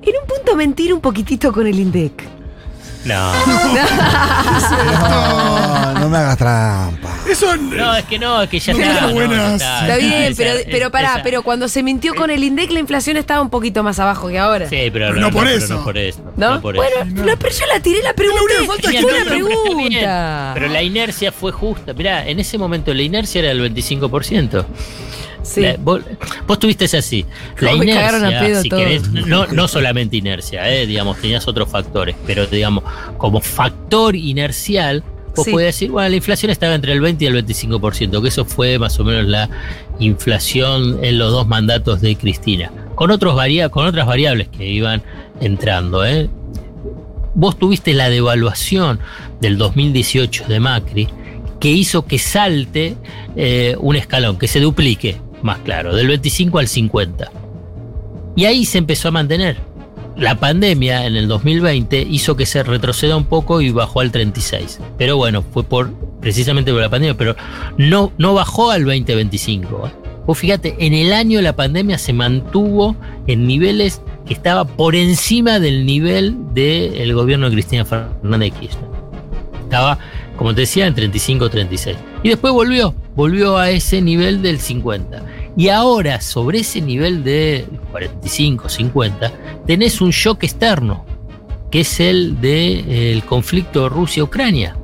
En 0.03 0.13
un 0.23 0.27
punto 0.29 0.55
mentir 0.55 0.95
un 0.95 1.01
poquitito 1.01 1.53
con 1.53 1.67
el 1.67 1.81
INDEC. 1.81 2.36
No. 3.07 3.33
No, 4.97 5.95
no 6.01 6.09
me 6.09 6.17
hagas 6.19 6.37
trampa. 6.39 7.09
Eso. 7.29 7.57
No, 7.57 7.97
es 7.97 8.05
que 8.05 8.19
no, 8.19 8.43
es 8.43 8.49
que 8.51 8.59
ya 8.59 8.73
No, 8.73 8.79
está. 8.81 9.01
no, 9.03 9.13
buenas. 9.13 9.61
ya 9.61 9.81
Está 9.83 9.97
bien, 9.97 10.23
Esa- 10.33 10.43
pero, 10.43 10.55
esa- 10.59 10.69
pero 10.71 10.91
pará, 10.91 11.13
esa- 11.15 11.23
pero 11.23 11.43
cuando 11.43 11.69
se 11.69 11.83
mintió 11.83 12.15
con 12.15 12.31
el 12.31 12.43
INDEC 12.45 12.71
la 12.71 12.81
inflación 12.81 13.17
estaba 13.17 13.41
un 13.41 13.51
poquito 13.51 13.83
más 13.83 13.99
abajo 13.99 14.29
que 14.29 14.39
ahora. 14.39 14.69
Sí, 14.69 14.91
pero, 14.93 15.09
Pero 15.09 15.15
no 15.21 15.31
por 15.31 15.45
pero 15.45 15.57
eso. 15.57 15.75
no 15.75 15.85
por 15.85 15.99
eso. 15.99 16.21
¿No? 16.37 16.55
no 16.57 16.61
por 16.61 16.77
bueno, 16.77 16.97
eso. 16.97 17.05
no, 17.07 17.37
pero 17.39 17.55
yo 17.55 17.67
la 17.73 17.81
tiré 17.81 18.03
la 18.03 18.15
falta 18.15 18.91
es 18.91 19.01
Fue 19.01 19.11
una 19.11 19.19
está 19.19 19.35
bien. 19.35 19.47
pregunta. 19.47 20.51
Pero 20.55 20.69
la 20.69 20.83
inercia 20.83 21.33
fue 21.33 21.53
justa. 21.53 21.93
Mirá, 21.95 22.27
en 22.27 22.41
ese 22.41 22.59
momento 22.59 22.93
la 22.95 23.03
inercia 23.03 23.41
era 23.41 23.49
del 23.49 23.61
25%. 23.61 24.65
Sí. 25.47 25.61
La- 25.63 25.77
vos, 25.79 26.01
vos 26.47 26.59
tuviste 26.59 26.85
así. 26.97 27.25
La 27.61 27.71
a 27.71 27.75
inercia, 27.75 28.41
pedo 28.41 28.63
si 28.63 28.69
todos. 28.69 28.83
querés, 28.83 29.09
no, 29.11 29.47
no 29.47 29.69
solamente 29.69 30.17
inercia, 30.17 30.69
eh, 30.73 30.87
digamos, 30.87 31.19
tenías 31.19 31.47
otros 31.47 31.69
factores, 31.69 32.17
pero 32.27 32.47
digamos, 32.47 32.83
como 33.17 33.41
factor 33.41 34.17
inercial, 34.17 35.05
vos 35.37 35.45
Sí. 35.45 35.53
podías 35.53 35.69
decir, 35.69 35.91
bueno, 35.93 36.09
la 36.09 36.17
inflación 36.17 36.51
estaba 36.51 36.75
entre 36.75 36.93
el 36.93 37.01
20 37.01 37.25
y 37.25 37.29
el 37.29 37.35
25%, 37.35 38.21
que 38.23 38.29
eso 38.29 38.45
fue 38.45 38.79
más 38.79 38.99
o 38.99 39.05
menos 39.05 39.25
la 39.27 39.49
inflación 40.01 40.99
en 41.05 41.19
los 41.19 41.31
dos 41.33 41.47
mandatos 41.47 42.01
de 42.01 42.17
Cristina, 42.17 42.73
con, 42.95 43.11
otros 43.11 43.35
varia 43.37 43.69
con 43.69 43.87
otras 43.87 44.07
variables 44.07 44.49
que 44.49 44.67
iban 44.67 45.03
entrando. 45.41 46.05
¿eh? 46.05 46.29
Vos 47.35 47.59
tuviste 47.59 47.93
la 47.93 48.09
devaluación 48.09 48.99
del 49.41 49.59
2018 49.59 50.45
de 50.49 50.59
Macri, 50.61 51.09
que 51.61 51.69
hizo 51.71 52.07
que 52.07 52.19
salte 52.19 52.97
eh, 53.37 53.77
un 53.79 53.97
escalón, 53.97 54.39
que 54.39 54.49
se 54.49 54.61
duplique, 54.61 55.17
más 55.47 55.61
claro, 55.61 55.95
del 55.95 56.09
25 56.09 56.59
al 56.59 56.69
50. 56.69 57.31
Y 58.37 58.45
ahí 58.45 58.67
se 58.67 58.79
empezó 58.79 59.09
a 59.09 59.13
mantener. 59.13 59.57
La 60.17 60.35
pandemia 60.35 61.07
en 61.07 61.17
el 61.17 61.29
2020 61.29 62.03
hizo 62.03 62.37
que 62.37 62.47
se 62.47 62.63
retroceda 62.63 63.17
un 63.17 63.25
poco 63.25 63.61
y 63.61 63.71
bajó 63.71 64.01
al 64.01 64.11
36. 64.11 64.81
Pero 64.99 65.17
bueno, 65.17 65.43
fue 65.43 65.63
por 65.63 65.93
precisamente 66.21 66.73
por 66.73 66.81
la 66.81 66.89
pandemia, 66.89 67.17
pero 67.17 67.37
no, 67.79 68.13
no 68.19 68.35
bajó 68.35 68.71
al 68.71 68.85
2025. 68.85 69.87
¿eh? 69.87 69.91
Vos 70.27 70.39
fíjate, 70.39 70.75
en 70.81 70.93
el 70.93 71.13
año 71.13 71.39
de 71.39 71.43
la 71.43 71.55
pandemia 71.55 71.99
se 71.99 72.13
mantuvo 72.13 72.97
en 73.27 73.47
niveles 73.47 74.03
que 74.27 74.35
estaba 74.35 74.65
por 74.65 74.97
encima 74.97 75.61
del 75.61 75.87
nivel 75.87 76.37
del 76.53 77.15
gobierno 77.15 77.47
de 77.47 77.53
Cristina 77.53 77.85
Fernández 77.85 78.53
de 78.53 78.59
Kirchner. 78.59 78.91
Estaba, 79.63 79.99
como 80.37 80.55
te 80.55 80.63
decía, 80.63 80.87
en 80.87 80.95
35 80.95 81.49
36. 81.49 81.97
Y 82.23 82.31
después 82.31 82.53
volvió, 82.53 82.95
volvió 83.15 83.57
a 83.57 83.71
ese 83.71 84.03
nivel 84.03 84.43
del 84.43 84.59
50. 84.59 85.23
Y 85.57 85.71
ahora, 85.71 86.21
sobre 86.21 86.61
ese 86.61 86.83
nivel 86.83 87.25
de 87.25 87.67
45, 87.91 88.69
50, 88.69 89.33
tenés 89.67 90.03
un 90.03 90.11
shock 90.11 90.45
externo, 90.45 91.07
que 91.71 91.81
es 91.81 91.99
el 91.99 92.41
del 92.41 93.25
conflicto 93.25 93.89
Rusia-Ucrania. 93.89 94.77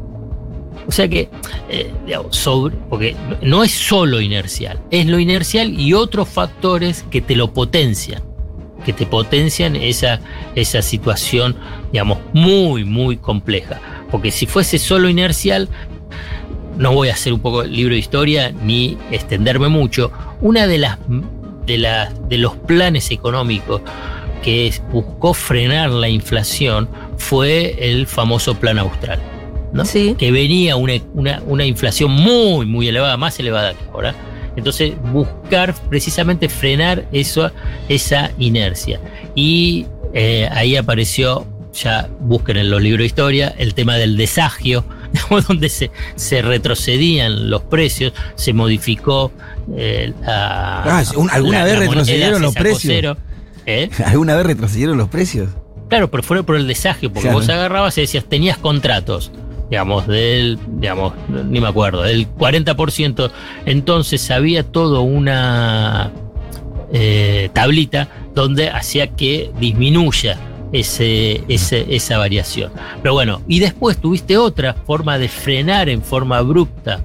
O 0.87 0.91
sea 0.91 1.09
que, 1.09 1.29
eh, 1.69 1.93
digamos, 2.07 2.37
sobre, 2.37 2.75
porque 2.89 3.15
no 3.43 3.63
es 3.63 3.71
solo 3.71 4.21
inercial, 4.21 4.81
es 4.91 5.07
lo 5.07 5.19
inercial 5.19 5.79
y 5.79 5.93
otros 5.93 6.29
factores 6.29 7.05
que 7.11 7.21
te 7.21 7.37
lo 7.37 7.53
potencian, 7.53 8.23
que 8.85 8.93
te 8.93 9.07
potencian 9.07 9.77
esa, 9.77 10.21
esa 10.55 10.83
situación, 10.83 11.55
digamos, 11.93 12.19
muy, 12.33 12.85
muy 12.85 13.19
compleja. 13.19 13.81
Porque 14.11 14.31
si 14.31 14.47
fuese 14.47 14.79
solo 14.79 15.09
inercial, 15.09 15.69
no 16.77 16.93
voy 16.93 17.09
a 17.09 17.15
hacer 17.15 17.33
un 17.33 17.41
poco 17.41 17.63
el 17.63 17.75
libro 17.75 17.95
de 17.95 18.01
historia 18.01 18.53
ni 18.63 18.97
extenderme 19.11 19.69
mucho. 19.69 20.11
Una 20.41 20.67
de 20.67 20.79
las 20.79 20.99
de, 21.67 21.79
las 21.79 22.29
de 22.29 22.39
los 22.39 22.57
planes 22.57 23.11
económicos 23.11 23.83
que 24.43 24.73
buscó 24.91 25.35
frenar 25.35 25.91
la 25.91 26.09
inflación 26.09 26.89
fue 27.17 27.77
el 27.79 28.07
famoso 28.07 28.55
plan 28.55 28.79
austral. 28.79 29.21
¿no? 29.73 29.85
Sí. 29.85 30.15
Que 30.19 30.33
venía 30.33 30.77
una, 30.77 30.95
una, 31.15 31.43
una 31.47 31.65
inflación 31.65 32.11
muy, 32.11 32.67
muy 32.67 32.89
elevada, 32.89 33.17
más 33.17 33.39
elevada 33.39 33.73
que 33.75 33.85
ahora. 33.93 34.15
Entonces, 34.57 34.95
buscar 35.13 35.75
precisamente 35.89 36.49
frenar 36.49 37.07
eso, 37.13 37.51
esa 37.89 38.33
inercia. 38.39 39.01
Y 39.35 39.87
eh, 40.13 40.49
ahí 40.53 40.77
apareció, 40.77 41.47
ya 41.73 42.09
busquen 42.21 42.59
en 42.59 42.71
los 42.71 42.83
libros 42.83 43.01
de 43.01 43.07
historia, 43.07 43.55
el 43.57 43.73
tema 43.73 43.97
del 43.97 44.17
desagio, 44.17 44.85
donde 45.49 45.69
se, 45.69 45.91
se 46.17 46.43
retrocedían 46.43 47.51
los 47.51 47.63
precios, 47.63 48.13
se 48.35 48.53
modificó 48.53 49.33
eh, 49.77 50.13
la- 50.23 50.83
Ah, 51.01 51.03
un- 51.17 51.31
¿alguna 51.31 51.59
la- 51.61 51.65
vez 51.65 51.75
la 51.75 51.81
retrocedieron 51.81 52.43
los 52.43 52.55
precios? 52.55 52.83
cero. 52.95 53.17
¿Eh? 53.67 53.89
¿Alguna 54.07 54.35
vez 54.37 54.47
retrocedieron 54.47 54.99
los 54.99 55.09
precios? 55.09 55.49
Claro, 55.89 56.11
pero 56.11 56.23
fue 56.23 56.43
por 56.43 56.57
el 56.57 56.67
desagio, 56.67 57.11
porque 57.13 57.29
Claro. 57.29 57.39
vos 57.39 57.49
agarrabas 57.49 57.97
y 57.99 58.03
decías, 58.03 58.25
tenías 58.25 58.57
contratos, 58.59 59.31
digamos, 59.71 60.07
del, 60.07 60.59
digamos, 60.79 61.13
ni 61.29 61.61
me 61.61 61.69
acuerdo, 61.69 62.03
del 62.03 62.27
40%, 62.35 63.31
entonces 63.67 64.31
había 64.31 64.63
todo 64.65 65.03
una 65.03 66.11
eh, 66.93 67.51
tablita 67.53 68.09
donde 68.35 68.71
hacía 68.71 69.09
que 69.09 69.51
disminuya 69.61 70.39
ese, 70.73 71.45
ese- 71.49 71.87
esa 71.95 72.19
variación. 72.19 72.73
Pero 73.03 73.15
bueno, 73.15 73.43
y 73.47 73.61
después 73.61 73.99
tuviste 73.99 74.37
otra 74.39 74.75
forma 74.75 75.19
de 75.19 75.29
frenar 75.29 75.89
en 75.89 76.03
forma 76.03 76.39
abrupta 76.39 77.05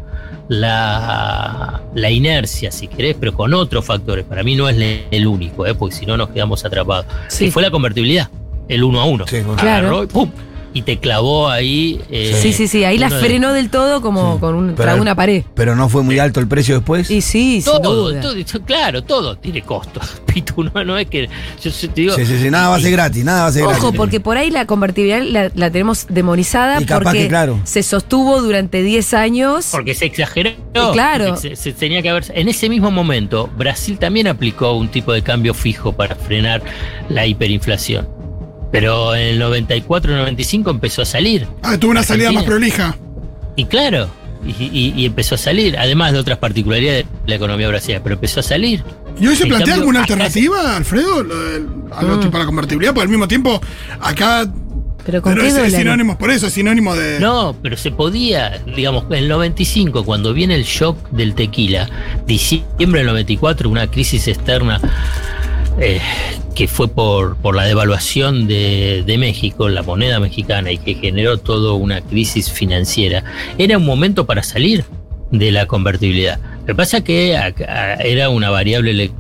la, 0.49 1.82
la 1.93 2.10
inercia, 2.10 2.71
si 2.71 2.88
querés, 2.88 3.15
pero 3.19 3.34
con 3.34 3.53
otros 3.53 3.86
factores. 3.86 4.25
Para 4.25 4.43
mí 4.43 4.56
no 4.56 4.69
es 4.69 4.77
el 5.12 5.27
único, 5.27 5.65
¿eh? 5.65 5.73
porque 5.75 5.95
si 5.95 6.06
no 6.06 6.17
nos 6.17 6.30
quedamos 6.30 6.63
atrapados. 6.65 7.06
Sí. 7.27 7.45
Y 7.45 7.51
fue 7.51 7.62
la 7.62 7.71
convertibilidad, 7.71 8.30
el 8.67 8.84
uno 8.84 9.01
a 9.01 9.06
uno. 9.06 9.25
Sí. 9.27 9.41
Claro. 9.58 9.88
Agarró 9.88 10.03
y 10.03 10.08
¡pum! 10.08 10.32
Y 10.78 10.84
te 10.84 11.00
clavó 11.00 11.50
ahí. 11.50 12.00
eh, 12.12 12.38
Sí, 12.40 12.54
sí, 12.54 12.68
sí, 12.68 12.84
ahí 12.84 13.00
la 13.00 13.10
de- 13.10 13.18
frenó 13.20 13.52
del 13.52 13.70
todo 13.72 14.00
como 14.02 14.40
con 14.40 14.54
un, 14.54 14.76
Pero- 14.76 14.96
una 15.02 15.16
pared. 15.16 15.44
Pero 15.56 15.76
no 15.76 15.90
fue 15.90 16.04
muy 16.04 16.20
alto 16.20 16.40
el 16.40 16.48
precio 16.48 16.76
después. 16.76 17.10
Y 17.10 17.22
sí, 17.22 17.62
sin 17.62 17.63
Todo, 17.82 18.10
duda. 18.12 18.22
todo, 18.22 18.36
claro, 18.63 19.04
todo 19.04 19.36
tiene 19.38 19.63
costo. 19.63 20.00
Pitu, 20.28 20.63
no, 20.63 20.84
no 20.84 20.98
es 21.00 21.08
que. 21.08 21.28
Yo, 21.63 21.72
yo 21.72 21.90
te 21.90 22.02
digo. 22.02 22.13
Sí, 22.16 22.26
sí, 22.28 22.38
sí, 22.40 22.52
nada 22.52 22.70
va 22.70 22.76
a 22.76 22.80
ser 22.80 22.92
gratis, 22.92 23.24
nada 23.26 23.42
va 23.44 23.48
a 23.48 23.52
ser 23.52 23.63
gratis. 23.63 23.84
Ojo, 23.84 23.94
porque 23.94 24.20
por 24.20 24.38
ahí 24.38 24.52
la 24.52 24.66
convertibilidad 24.68 25.24
la, 25.24 25.52
la 25.56 25.72
tenemos 25.72 26.06
demonizada 26.10 26.80
Y 26.80 26.86
capaz 26.86 27.06
porque 27.06 27.20
que, 27.24 27.28
claro. 27.28 27.60
se 27.63 27.82
sostuvo 27.82 28.40
durante 28.42 28.84
10 28.84 29.13
años. 29.16 29.70
Porque 29.72 29.96
se 29.96 30.06
exageró. 30.06 30.52
claro. 30.94 31.30
porque 31.34 31.56
Se, 31.56 31.56
se 31.56 31.72
tenía 31.74 32.04
que 32.04 32.10
haber. 32.10 32.26
En 32.36 32.50
ese 32.50 32.70
mismo 32.70 32.92
momento, 32.92 33.50
Brasil 33.58 33.98
también 33.98 34.28
aplicó 34.28 34.74
un 34.74 34.90
tipo 34.90 35.12
de 35.12 35.24
cambio 35.24 35.56
fijo 35.56 35.94
para 35.94 36.16
frenar 36.16 36.62
la 37.10 37.26
hiperinflación. 37.26 38.08
Pero 38.71 39.15
en 39.15 39.21
el 39.27 39.39
94 39.39 40.15
95 40.15 40.69
empezó 40.71 41.01
a 41.01 41.06
salir. 41.06 41.47
Ah, 41.63 41.77
tuvo 41.77 41.91
una 41.91 42.03
salida 42.03 42.32
más 42.32 42.43
prolija. 42.43 42.95
Y 43.56 43.65
claro, 43.65 44.10
y, 44.45 44.51
y- 44.65 44.93
y 44.95 45.06
empezó 45.06 45.36
a 45.36 45.38
salir, 45.38 45.77
además 45.77 46.12
de 46.13 46.19
otras 46.19 46.38
particularidades 46.38 47.06
de 47.06 47.30
la 47.30 47.36
economía 47.36 47.67
brasileña, 47.69 48.03
pero 48.03 48.15
empezó 48.15 48.39
a 48.41 48.43
salir. 48.43 48.84
¿Y 49.19 49.25
hoy 49.27 49.36
se 49.36 49.43
En 49.43 49.49
plantea 49.49 49.67
cambio, 49.75 49.82
alguna 49.82 49.99
alternativa, 50.01 50.77
Alfredo? 50.77 51.23
Lo 51.23 51.36
del- 51.51 51.67
algo 51.95 52.17
Mm. 52.17 52.34
la 52.34 52.45
convertibilidad, 52.45 52.93
porque 52.93 53.03
al 53.06 53.10
mismo 53.10 53.27
tiempo 53.27 53.60
acá 53.99 54.45
Pero 55.06 55.21
con 55.21 55.32
pero 55.34 55.43
qué 55.43 55.47
es, 55.49 55.56
es 55.58 55.73
sinónimo 55.73 56.17
por 56.17 56.30
eso, 56.30 56.47
es 56.47 56.53
sinónimo 56.53 56.93
de. 56.93 57.19
No, 57.21 57.56
pero 57.63 57.77
se 57.77 57.89
podía, 57.91 58.62
digamos, 58.75 59.06
en 59.06 59.13
el 59.15 59.27
95, 59.30 60.03
cuando 60.03 60.34
viene 60.34 60.53
el 60.56 60.65
shock 60.65 61.10
del 61.12 61.34
tequila, 61.34 61.89
diciembre 62.27 62.99
del 62.99 63.08
94, 63.08 63.69
una 63.69 63.88
crisis 63.89 64.27
externa 64.27 64.80
eh, 65.80 66.00
que 66.56 66.68
fue 66.68 66.88
por, 66.88 67.38
por 67.38 67.56
la 67.56 67.66
devaluación 67.66 68.48
de, 68.48 69.04
de 69.06 69.18
México, 69.18 69.70
la 69.70 69.84
moneda 69.84 70.20
mexicana, 70.20 70.72
y 70.72 70.78
que 70.78 70.96
generó 70.96 71.38
toda 71.38 71.74
una 71.74 72.02
crisis 72.02 72.52
financiera, 72.52 73.24
era 73.58 73.78
un 73.78 73.86
momento 73.86 74.26
para 74.26 74.44
salir 74.44 74.86
de 75.32 75.52
la 75.52 75.66
convertibilidad. 75.66 76.40
Lo 76.62 76.68
que 76.68 76.76
pasa 76.76 77.04
que 77.04 77.38
acá 77.38 77.96
era 77.96 78.30
una 78.30 78.50
variable 78.50 79.12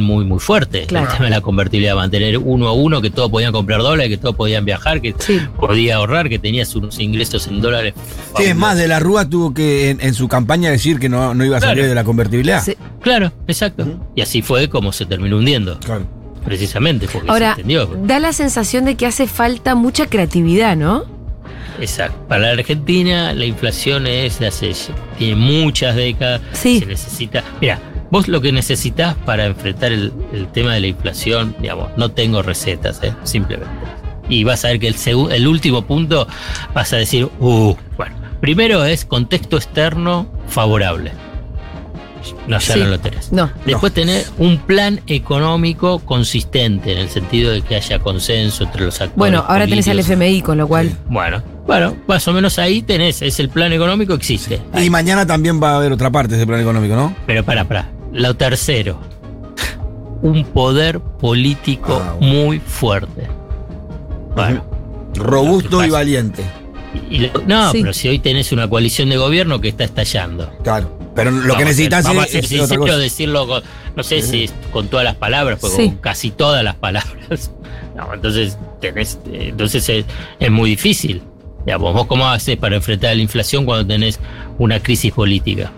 muy, 0.00 0.24
muy 0.24 0.38
fuerte, 0.38 0.84
Claro. 0.86 1.06
el 1.06 1.12
tema 1.12 1.24
de 1.26 1.30
la 1.30 1.40
convertibilidad, 1.40 1.94
mantener 1.94 2.38
uno 2.38 2.68
a 2.68 2.72
uno, 2.72 3.00
que 3.00 3.10
todos 3.10 3.30
podían 3.30 3.52
comprar 3.52 3.80
dólares, 3.80 4.08
que 4.08 4.16
todos 4.18 4.34
podían 4.36 4.64
viajar, 4.64 5.00
que 5.00 5.14
Sí. 5.18 5.40
podía 5.58 5.96
ahorrar, 5.96 6.28
que 6.28 6.38
tenías 6.38 6.74
unos 6.74 6.98
ingresos 6.98 7.46
en 7.46 7.60
dólares. 7.60 7.94
Sí, 8.36 8.44
es 8.44 8.56
más, 8.56 8.76
De 8.76 8.88
la 8.88 8.98
Rúa 9.00 9.28
tuvo 9.28 9.54
que 9.54 9.90
en, 9.90 10.00
en 10.00 10.14
su 10.14 10.28
campaña 10.28 10.70
decir 10.70 10.98
que 10.98 11.08
no, 11.08 11.34
no 11.34 11.44
iba 11.44 11.56
a 11.56 11.60
salir 11.60 11.76
Claro. 11.76 11.88
de 11.88 11.94
la 11.94 12.04
convertibilidad. 12.04 12.62
Sí. 12.62 12.74
Claro, 13.00 13.32
exacto. 13.46 13.86
Y 14.14 14.20
así 14.22 14.42
fue 14.42 14.68
como 14.68 14.92
se 14.92 15.06
terminó 15.06 15.38
hundiendo, 15.38 15.78
Claro. 15.80 16.06
precisamente, 16.44 17.06
porque 17.12 17.30
Ahora, 17.30 17.54
se 17.54 17.60
entendió. 17.62 17.86
da 18.04 18.18
la 18.18 18.32
sensación 18.32 18.84
de 18.84 18.96
que 18.96 19.06
hace 19.06 19.26
falta 19.26 19.74
mucha 19.74 20.06
creatividad, 20.06 20.76
¿no? 20.76 21.04
Exacto. 21.80 22.18
Para 22.28 22.46
la 22.46 22.50
Argentina 22.54 23.32
la 23.32 23.44
inflación 23.44 24.06
es 24.08 24.40
de 24.40 24.48
hace 24.48 24.72
tiene 25.16 25.36
muchas 25.36 25.94
décadas. 25.94 26.40
Sí. 26.52 26.80
Se 26.80 26.86
necesita. 26.86 27.44
Mira, 27.60 27.78
vos 28.10 28.28
lo 28.28 28.40
que 28.40 28.52
necesitas 28.52 29.14
para 29.24 29.46
enfrentar 29.46 29.92
el, 29.92 30.12
el 30.32 30.48
tema 30.48 30.74
de 30.74 30.80
la 30.80 30.86
inflación, 30.88 31.54
digamos, 31.60 31.90
no 31.96 32.10
tengo 32.10 32.42
recetas, 32.42 33.00
¿eh? 33.02 33.12
simplemente. 33.24 33.72
Y 34.28 34.44
vas 34.44 34.64
a 34.64 34.68
ver 34.68 34.78
que 34.80 34.88
el, 34.88 34.96
el 35.32 35.46
último 35.48 35.82
punto 35.82 36.26
vas 36.74 36.92
a 36.92 36.96
decir, 36.96 37.28
uh, 37.40 37.74
bueno, 37.96 38.14
primero 38.40 38.84
es 38.84 39.04
contexto 39.04 39.56
externo 39.56 40.26
favorable. 40.48 41.12
No, 42.46 42.58
ya 42.58 42.74
Sí. 42.74 42.80
no 42.80 42.86
lo 42.86 42.98
tenés. 43.00 43.32
No. 43.32 43.50
Después 43.64 43.94
tener 43.94 44.24
un 44.38 44.58
plan 44.58 45.00
económico 45.06 46.00
consistente, 46.00 46.92
en 46.92 46.98
el 46.98 47.08
sentido 47.08 47.52
de 47.52 47.62
que 47.62 47.76
haya 47.76 48.00
consenso 48.00 48.64
entre 48.64 48.84
los 48.84 48.94
actores. 48.96 49.16
Bueno, 49.16 49.44
ahora 49.48 49.66
tenés 49.66 49.86
al 49.88 49.92
políticos. 49.96 50.16
FMI, 50.18 50.42
con 50.42 50.58
lo 50.58 50.68
cual. 50.68 50.90
Bueno, 51.08 51.42
bueno, 51.66 51.96
más 52.06 52.26
o 52.28 52.32
menos 52.32 52.58
ahí 52.58 52.82
tenés, 52.82 53.22
es 53.22 53.38
el 53.40 53.48
plan 53.48 53.72
económico 53.72 54.12
existe. 54.14 54.60
Y 54.76 54.90
mañana 54.90 55.26
también 55.26 55.62
va 55.62 55.72
a 55.72 55.76
haber 55.76 55.92
otra 55.92 56.10
parte 56.10 56.32
de 56.32 56.36
ese 56.38 56.46
plan 56.46 56.60
económico, 56.60 56.96
¿no? 56.96 57.14
Pero 57.26 57.44
para, 57.44 57.64
para. 57.64 57.88
Lo 58.12 58.34
tercero, 58.36 58.98
un 60.22 60.44
poder 60.44 61.00
político 61.00 62.00
Ah, 62.02 62.14
bueno. 62.18 62.34
muy 62.44 62.58
fuerte. 62.60 63.28
Bueno, 64.34 64.64
Robusto 65.14 65.84
y 65.84 65.90
valiente. 65.90 66.44
y 67.10 67.18
lo- 67.18 67.42
no, 67.46 67.70
Sí. 67.72 67.80
pero 67.82 67.92
si 67.92 68.08
hoy 68.08 68.18
tenés 68.18 68.50
una 68.52 68.68
coalición 68.68 69.08
de 69.10 69.16
gobierno 69.16 69.60
que 69.60 69.68
está 69.68 69.84
estallando. 69.84 70.50
Claro. 70.62 70.96
Pero 71.14 71.30
lo 71.32 71.38
Vamos 71.40 71.56
que 71.56 71.62
a 71.62 71.66
necesitas 71.66 72.04
vamos 72.04 72.22
a 72.22 72.26
es, 72.26 72.32
ser 72.32 72.46
sinceros, 72.46 72.86
cosa. 72.86 72.96
decirlo 72.98 73.46
con, 73.48 73.62
no 73.96 74.02
sé 74.04 74.22
si 74.22 74.44
es 74.44 74.54
con 74.72 74.86
todas 74.88 75.04
las 75.04 75.16
palabras, 75.16 75.58
pero 75.60 75.74
Sí. 75.74 75.86
con 75.88 75.96
casi 75.96 76.30
todas 76.30 76.62
las 76.64 76.76
palabras. 76.76 77.50
No, 77.96 78.14
entonces 78.14 78.56
tenés, 78.80 79.18
eh, 79.26 79.48
entonces 79.48 79.88
es, 79.88 80.04
es 80.38 80.50
muy 80.52 80.70
difícil. 80.70 81.20
Digamos, 81.66 81.92
vos 81.94 82.06
cómo 82.06 82.28
haces 82.28 82.56
para 82.56 82.76
enfrentar 82.76 83.16
la 83.16 83.20
inflación 83.22 83.64
cuando 83.64 83.84
tenés 83.88 84.20
una 84.56 84.78
crisis 84.78 85.12
política. 85.12 85.72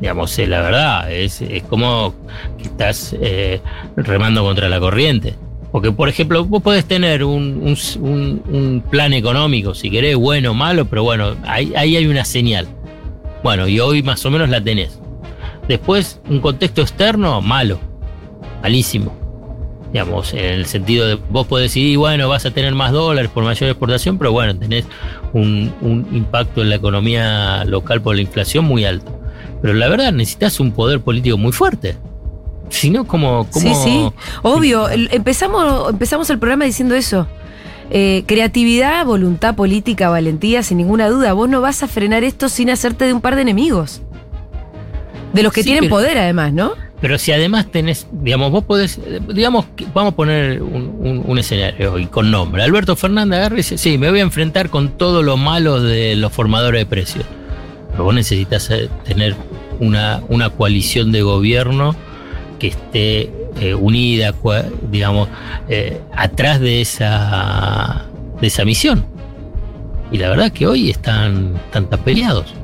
Digamos, 0.00 0.36
la 0.38 0.60
verdad, 0.60 1.12
es, 1.12 1.40
es 1.40 1.62
como 1.64 2.14
que 2.58 2.64
estás 2.64 3.14
eh, 3.20 3.60
remando 3.96 4.42
contra 4.42 4.68
la 4.68 4.80
corriente. 4.80 5.34
Porque, 5.72 5.90
por 5.90 6.08
ejemplo, 6.08 6.44
vos 6.44 6.62
podés 6.62 6.84
tener 6.84 7.24
un, 7.24 7.60
un- 7.62 7.76
un- 8.04 8.42
un 8.54 8.84
plan 8.90 9.12
económico, 9.12 9.74
si 9.74 9.90
querés, 9.90 10.16
bueno 10.16 10.52
o 10.52 10.54
malo, 10.54 10.84
pero 10.84 11.02
bueno, 11.02 11.34
ahí, 11.46 11.72
ahí 11.76 11.96
hay 11.96 12.06
una 12.06 12.24
señal. 12.24 12.66
Bueno, 13.42 13.66
y 13.68 13.80
hoy 13.80 14.02
más 14.02 14.24
o 14.24 14.30
menos 14.30 14.48
la 14.48 14.60
tenés. 14.62 15.00
Después, 15.68 16.20
un 16.28 16.40
contexto 16.40 16.82
externo, 16.82 17.40
malo, 17.40 17.78
malísimo. 18.62 19.16
Digamos, 19.92 20.32
en 20.34 20.44
el 20.44 20.66
sentido 20.66 21.06
de 21.06 21.14
vos 21.30 21.46
podés 21.46 21.70
decidir, 21.70 21.98
bueno, 21.98 22.28
vas 22.28 22.44
a 22.46 22.50
tener 22.50 22.74
más 22.74 22.90
dólares 22.92 23.30
por 23.32 23.44
mayor 23.44 23.70
exportación, 23.70 24.18
pero 24.18 24.32
bueno, 24.32 24.56
tenés 24.56 24.84
un, 25.32 25.72
un 25.80 26.06
impacto 26.12 26.62
en 26.62 26.70
la 26.70 26.76
economía 26.76 27.64
local 27.64 28.02
por 28.02 28.16
la 28.16 28.22
inflación 28.22 28.64
muy 28.64 28.84
alto. 28.84 29.20
Pero 29.64 29.72
la 29.78 29.88
verdad, 29.88 30.12
necesitas 30.12 30.60
un 30.60 30.72
poder 30.72 31.00
político 31.00 31.38
muy 31.38 31.50
fuerte. 31.52 31.96
Si 32.68 32.90
no, 32.90 33.06
como. 33.06 33.46
Sí, 33.50 33.72
sí. 33.82 34.10
Obvio. 34.42 34.90
Empezamos, 34.90 35.88
empezamos 35.88 36.28
el 36.28 36.38
programa 36.38 36.66
diciendo 36.66 36.94
eso. 36.94 37.26
Eh, 37.90 38.24
creatividad, 38.26 39.06
voluntad 39.06 39.54
política, 39.54 40.10
valentía, 40.10 40.62
sin 40.62 40.76
ninguna 40.76 41.08
duda. 41.08 41.32
Vos 41.32 41.48
no 41.48 41.62
vas 41.62 41.82
a 41.82 41.88
frenar 41.88 42.24
esto 42.24 42.50
sin 42.50 42.68
hacerte 42.68 43.06
de 43.06 43.14
un 43.14 43.22
par 43.22 43.36
de 43.36 43.40
enemigos. 43.42 44.02
De 45.32 45.42
los 45.42 45.50
que 45.50 45.62
Sí, 45.62 45.68
tienen 45.68 45.84
pero- 45.84 45.94
poder, 45.96 46.18
además, 46.18 46.52
¿no? 46.52 46.72
Pero 47.00 47.16
si 47.18 47.32
además 47.32 47.70
tenés, 47.70 48.06
digamos, 48.12 48.50
vos 48.50 48.64
podés, 48.64 49.00
digamos, 49.32 49.64
vamos 49.94 50.12
a 50.12 50.16
poner 50.16 50.62
un, 50.62 50.94
un- 51.00 51.22
un 51.26 51.38
escenario 51.38 51.98
y 51.98 52.04
con 52.06 52.30
nombre. 52.30 52.62
Alberto 52.62 52.96
Fernández 52.96 53.38
agarra 53.38 53.54
y 53.54 53.58
dice, 53.58 53.78
sí, 53.78 53.96
me 53.96 54.10
voy 54.10 54.18
a 54.20 54.22
enfrentar 54.22 54.68
con 54.68 54.90
todo 54.90 55.22
lo 55.22 55.38
malo 55.38 55.80
de 55.82 56.16
los 56.16 56.32
formadores 56.32 56.80
de 56.82 56.86
precios. 56.86 57.24
Pero 57.92 58.04
vos 58.04 58.14
necesitas 58.14 58.70
eh, 58.70 58.88
tener 59.04 59.36
una, 59.86 60.22
una 60.28 60.50
coalición 60.50 61.12
de 61.12 61.22
gobierno 61.22 61.94
que 62.58 62.68
esté 62.68 63.30
eh, 63.60 63.74
unida, 63.74 64.32
cua- 64.32 64.70
digamos, 64.90 65.28
eh, 65.68 66.00
atrás 66.14 66.60
de 66.60 66.80
esa, 66.80 68.06
de 68.40 68.46
esa 68.46 68.64
misión. 68.64 69.06
Y 70.12 70.18
la 70.18 70.28
verdad 70.30 70.52
que 70.52 70.66
hoy 70.66 70.90
están, 70.90 71.54
están 71.66 71.86
tan 71.88 72.00
peleados. 72.00 72.54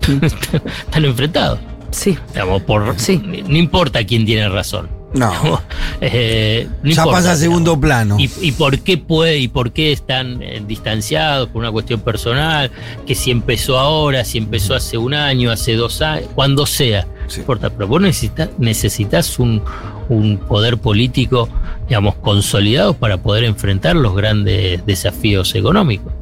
están 0.22 1.04
enfrentados. 1.04 1.58
Sí. 1.90 2.16
Digamos, 2.32 2.62
por, 2.62 2.98
Sí. 2.98 3.18
No 3.48 3.56
importa 3.56 4.04
quién 4.04 4.24
tiene 4.26 4.48
razón. 4.48 4.88
No. 5.14 5.60
Eh, 6.02 6.68
no 6.82 6.90
ya 6.90 7.00
importa, 7.00 7.10
pasa 7.10 7.32
a 7.32 7.36
segundo 7.36 7.80
plano. 7.80 8.18
¿Y, 8.18 8.30
y 8.42 8.52
por 8.52 8.80
qué 8.80 8.98
puede 8.98 9.38
y 9.38 9.48
por 9.48 9.72
qué 9.72 9.90
están 9.90 10.42
eh, 10.42 10.62
distanciados 10.68 11.48
por 11.48 11.60
una 11.62 11.72
cuestión 11.72 12.00
personal? 12.00 12.70
Que 13.06 13.14
si 13.14 13.30
empezó 13.30 13.78
ahora, 13.78 14.22
si 14.26 14.36
empezó 14.36 14.74
hace 14.74 14.98
un 14.98 15.14
año, 15.14 15.50
hace 15.50 15.74
dos 15.74 16.02
años, 16.02 16.28
cuando 16.34 16.66
sea. 16.66 17.06
Sí. 17.28 17.36
No 17.36 17.42
importa, 17.44 17.70
pero 17.70 17.88
vos 17.88 18.02
necesitas, 18.02 18.50
necesitas 18.58 19.38
un, 19.38 19.62
un 20.10 20.36
poder 20.36 20.76
político, 20.76 21.48
digamos, 21.88 22.16
consolidado 22.16 22.92
para 22.92 23.16
poder 23.16 23.44
enfrentar 23.44 23.96
los 23.96 24.14
grandes 24.14 24.84
desafíos 24.84 25.54
económicos. 25.54 26.12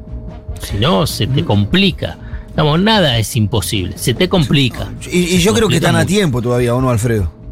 Si 0.63 0.77
no, 0.77 1.09
se 1.09 1.27
te 1.27 1.45
complica. 1.45 2.17
Digamos, 2.51 2.79
nada 2.79 3.19
es 3.19 3.35
imposible, 3.35 3.99
se 3.99 4.15
te 4.15 4.29
complica. 4.29 4.89
Y, 5.11 5.19
y 5.19 5.39
yo 5.39 5.53
creo 5.53 5.69
que 5.69 5.77
están 5.77 5.97
a 5.97 6.07
tiempo 6.07 6.41
todavía, 6.41 6.77
¿o 6.77 6.81
no, 6.81 6.91
Alfredo? 6.91 7.44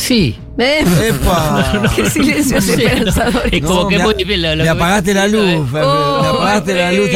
Sí. 0.00 0.36
Eh, 0.58 0.84
¡Epa! 1.08 1.90
Qué 1.96 2.08
silencio 2.08 2.58
esperanzador. 2.58 3.42
Es 3.52 3.62
como 3.62 3.82
No, 3.82 3.88
que 3.88 3.98
me 3.98 4.04
muy 4.04 4.14
bien 4.24 4.42
lo- 4.42 4.48
lo 4.50 4.56
Le 4.56 4.62
que 4.64 4.68
apagaste 4.68 5.14
la 5.14 5.26
luz. 5.26 5.72
Le 5.72 5.80
Oh, 5.82 6.22
apagaste 6.36 6.74
la 6.74 6.92
luz. 6.92 7.10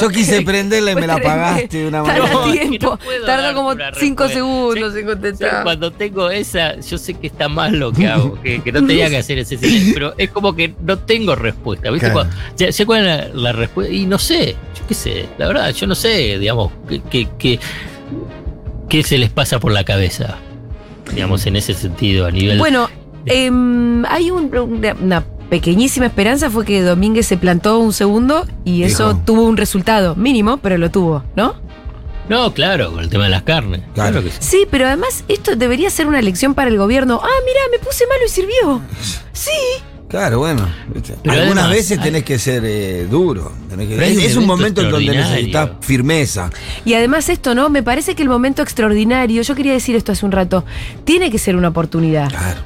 Yo 0.00 0.08
quise 0.08 0.42
prenderla 0.42 0.92
y 0.92 0.94
me 0.94 1.06
la 1.06 1.14
apagaste 1.14 1.78
de 1.78 1.88
una 1.88 2.02
manera. 2.02 2.24
a 2.24 2.28
No, 2.32 2.46
es 2.46 2.60
que 2.60 2.66
tiempo. 2.68 2.98
no 3.20 3.26
darte 3.26 3.54
como 3.54 3.68
una 3.70 3.90
cinco 3.94 4.24
respuesta. 4.24 4.34
segundos 4.34 4.92
Sí, 4.94 5.00
en 5.00 5.06
contestar. 5.06 5.50
Sí, 5.50 5.56
Cuando 5.62 5.90
tengo 5.92 6.30
esa, 6.30 6.80
yo 6.80 6.98
sé 6.98 7.14
que 7.14 7.26
está 7.26 7.48
mal 7.48 7.78
lo 7.78 7.92
que 7.92 8.06
hago, 8.08 8.40
que, 8.42 8.62
que 8.62 8.72
no 8.72 8.86
tenía 8.86 9.08
que 9.10 9.18
hacer 9.18 9.38
ese 9.38 9.56
silencio, 9.58 9.92
pero 9.94 10.14
es 10.18 10.30
como 10.30 10.54
que 10.56 10.74
no 10.82 10.98
tengo 10.98 11.34
respuesta. 11.36 11.90
¿viste? 11.90 12.10
Claro. 12.10 12.30
Cuando- 12.56 12.72
sé 12.72 12.86
cuál 12.86 13.06
es 13.06 13.06
la, 13.34 13.34
la 13.34 13.52
respuesta 13.52 13.92
y 13.92 14.06
no 14.06 14.18
sé, 14.18 14.56
yo 14.78 14.86
qué 14.88 14.94
sé, 14.94 15.26
la 15.38 15.46
verdad, 15.48 15.70
yo 15.72 15.86
no 15.86 15.94
sé, 15.94 16.38
digamos, 16.38 16.72
qué- 17.38 17.58
qué 18.88 19.02
se 19.02 19.18
les 19.18 19.30
pasa 19.30 19.58
por 19.58 19.72
la 19.72 19.84
cabeza, 19.84 20.36
digamos, 21.14 21.46
en 21.46 21.56
ese 21.56 21.74
sentido, 21.74 22.26
a 22.26 22.30
nivel. 22.30 22.58
Bueno, 22.58 22.88
em, 23.26 24.04
hay 24.06 24.30
un- 24.30 24.54
una, 24.56 24.94
una 24.94 25.24
pequeñísima 25.50 26.06
esperanza, 26.06 26.50
fue 26.50 26.64
que 26.64 26.82
Domínguez 26.82 27.26
se 27.26 27.36
plantó 27.36 27.78
un 27.78 27.92
segundo 27.92 28.46
y 28.64 28.82
eso 28.82 29.08
Dijo. 29.14 29.20
tuvo 29.24 29.42
un 29.44 29.56
resultado 29.56 30.14
mínimo, 30.16 30.56
pero 30.58 30.76
lo 30.78 30.90
tuvo, 30.90 31.22
¿no? 31.36 31.54
no, 32.28 32.54
claro, 32.54 32.90
con 32.90 33.00
el 33.00 33.10
tema 33.10 33.24
de 33.24 33.30
las 33.30 33.42
carnes. 33.42 33.82
Claro. 33.94 34.12
Claro, 34.12 34.24
que 34.24 34.30
sí. 34.30 34.36
Sí, 34.40 34.66
pero 34.70 34.86
además 34.86 35.24
esto 35.28 35.56
debería 35.56 35.90
ser 35.90 36.06
una 36.06 36.22
lección 36.22 36.54
para 36.54 36.70
el 36.70 36.78
gobierno. 36.78 37.20
Ah, 37.22 37.28
mira, 37.44 37.60
me 37.70 37.78
puse 37.78 38.06
malo 38.06 38.22
y 38.26 38.28
sirvió. 38.30 38.80
Sí. 39.34 39.50
Claro, 40.14 40.38
bueno. 40.38 40.68
Algunas 41.24 41.36
además, 41.38 41.70
veces 41.70 41.98
hay- 41.98 42.04
tenés 42.04 42.22
que 42.22 42.38
ser 42.38 42.62
eh, 42.64 43.04
duro. 43.10 43.50
tenés 43.68 43.88
que- 43.88 43.94
es, 43.96 44.00
un 44.00 44.06
es 44.06 44.36
un 44.36 44.44
evento 44.44 44.46
momento 44.46 44.80
en 44.82 44.90
donde 44.92 45.12
necesitas 45.16 45.70
firmeza. 45.80 46.50
Y 46.84 46.94
además 46.94 47.28
esto, 47.28 47.56
¿no? 47.56 47.68
Me 47.68 47.82
parece 47.82 48.14
que 48.14 48.22
el 48.22 48.28
momento 48.28 48.62
extraordinario, 48.62 49.42
yo 49.42 49.54
quería 49.56 49.72
decir 49.72 49.96
esto 49.96 50.12
hace 50.12 50.24
un 50.24 50.30
rato, 50.30 50.64
tiene 51.04 51.32
que 51.32 51.38
ser 51.38 51.56
una 51.56 51.68
oportunidad. 51.68 52.28
Claro. 52.28 52.60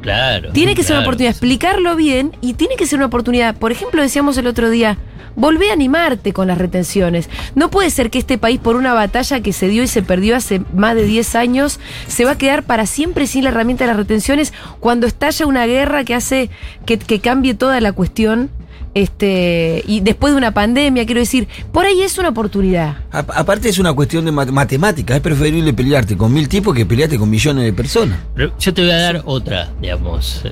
Claro. 0.00 0.52
Tiene 0.52 0.74
que 0.74 0.82
ser 0.82 0.96
una 0.96 1.02
oportunidad, 1.02 1.30
explicarlo 1.32 1.94
bien 1.94 2.36
y 2.40 2.54
tiene 2.54 2.76
que 2.76 2.86
ser 2.86 2.98
una 2.98 3.06
oportunidad. 3.06 3.54
Por 3.54 3.70
ejemplo, 3.70 4.00
decíamos 4.00 4.38
el 4.38 4.46
otro 4.46 4.70
día, 4.70 4.96
volvé 5.36 5.70
a 5.70 5.72
animarte 5.74 6.32
con 6.32 6.46
las 6.48 6.58
retenciones. 6.58 7.28
No 7.54 7.70
puede 7.70 7.90
ser 7.90 8.10
que 8.10 8.18
este 8.18 8.38
país, 8.38 8.58
por 8.60 8.76
una 8.76 8.92
batalla 8.94 9.40
que 9.40 9.52
se 9.52 9.68
dio 9.68 9.82
y 9.82 9.86
se 9.88 10.02
perdió 10.02 10.36
hace 10.36 10.60
más 10.74 10.94
de 10.94 11.04
10 11.04 11.34
años, 11.34 11.80
se 12.06 12.24
va 12.24 12.32
a 12.32 12.38
quedar 12.38 12.62
para 12.62 12.86
siempre 12.86 13.26
sin 13.26 13.44
la 13.44 13.50
herramienta 13.50 13.84
de 13.84 13.88
las 13.88 13.96
retenciones 13.96 14.52
cuando 14.80 15.06
estalla 15.06 15.46
una 15.46 15.66
guerra 15.66 16.04
que 16.04 16.14
hace 16.14 16.50
que, 16.86 16.98
que 16.98 17.20
cambie 17.20 17.54
toda 17.54 17.80
la 17.80 17.92
cuestión. 17.92 18.50
Este, 18.94 19.82
y 19.88 20.00
después 20.00 20.32
de 20.32 20.36
una 20.38 20.52
pandemia, 20.54 21.04
quiero 21.04 21.20
decir, 21.20 21.48
por 21.72 21.84
ahí 21.84 22.02
es 22.02 22.16
una 22.16 22.28
oportunidad. 22.28 22.98
A- 23.10 23.18
aparte 23.40 23.68
es 23.68 23.80
una 23.80 23.92
cuestión 23.92 24.24
de 24.24 24.30
mat- 24.30 24.50
matemática. 24.52 25.16
Es 25.16 25.20
preferible 25.20 25.72
pelearte 25.74 26.16
con 26.16 26.32
mil 26.32 26.48
tipos 26.48 26.74
que 26.76 26.86
pelearte 26.86 27.18
con 27.18 27.28
millones 27.28 27.64
de 27.64 27.72
personas. 27.72 28.18
Pero 28.36 28.56
yo 28.56 28.72
te 28.72 28.82
voy 28.82 28.92
a 28.92 28.98
dar 28.98 29.22
otra, 29.24 29.72
digamos. 29.80 30.42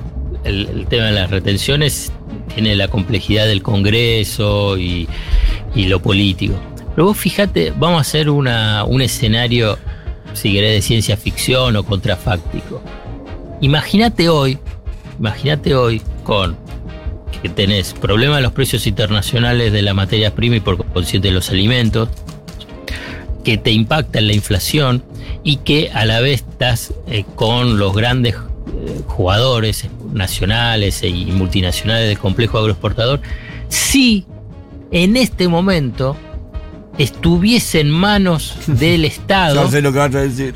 El, 0.43 0.85
tema 0.87 1.05
de 1.05 1.11
las 1.13 1.31
retenciones 1.31 2.11
tiene 2.53 2.75
la 2.75 2.87
complejidad 2.87 3.45
del 3.45 3.61
Congreso 3.63 4.77
y, 4.77 5.07
y 5.75 5.85
lo 5.85 6.01
político. 6.01 6.55
Pero 6.95 7.07
vos 7.07 7.17
fíjate, 7.17 7.71
vamos 7.71 7.97
a 7.97 8.01
hacer 8.01 8.29
una, 8.29 8.83
un 8.83 9.01
escenario, 9.01 9.77
si 10.33 10.53
querés, 10.53 10.73
de 10.73 10.81
ciencia 10.81 11.17
ficción 11.17 11.75
o 11.75 11.83
contrafáctico. 11.83 12.81
Imagínate 13.61 14.29
hoy, 14.29 14.59
imagínate 15.17 15.75
hoy 15.75 16.01
con 16.23 16.57
que 17.41 17.49
tenés 17.49 17.93
problema 17.93 18.37
de 18.37 18.41
los 18.41 18.53
precios 18.53 18.87
internacionales 18.87 19.73
de 19.73 19.81
la 19.81 19.93
materia 19.93 20.33
prima 20.33 20.55
y 20.55 20.59
por 20.59 20.77
consiguiente 20.85 21.27
de 21.27 21.33
los 21.33 21.49
alimentos, 21.49 22.09
que 23.43 23.57
te 23.57 23.71
impacta 23.71 24.19
en 24.19 24.27
la 24.27 24.33
inflación 24.33 25.03
y 25.43 25.57
que 25.57 25.91
a 25.93 26.05
la 26.05 26.21
vez 26.21 26.45
estás 26.49 26.93
eh, 27.07 27.25
con 27.35 27.77
los 27.77 27.93
grandes 27.93 28.35
jugadores 29.07 29.87
nacionales 30.13 31.03
y 31.03 31.25
multinacionales 31.25 32.07
del 32.07 32.19
complejo 32.19 32.57
agroexportador, 32.57 33.21
si 33.69 34.25
en 34.91 35.17
este 35.17 35.47
momento 35.47 36.15
estuviese 36.97 37.79
en 37.81 37.89
manos 37.91 38.55
del 38.67 39.05
Estado 39.05 39.63
No 39.63 39.69
sé 39.71 39.81
lo 39.81 39.91
que 39.91 39.99
vas 39.99 40.15
a 40.15 40.19
decir. 40.21 40.55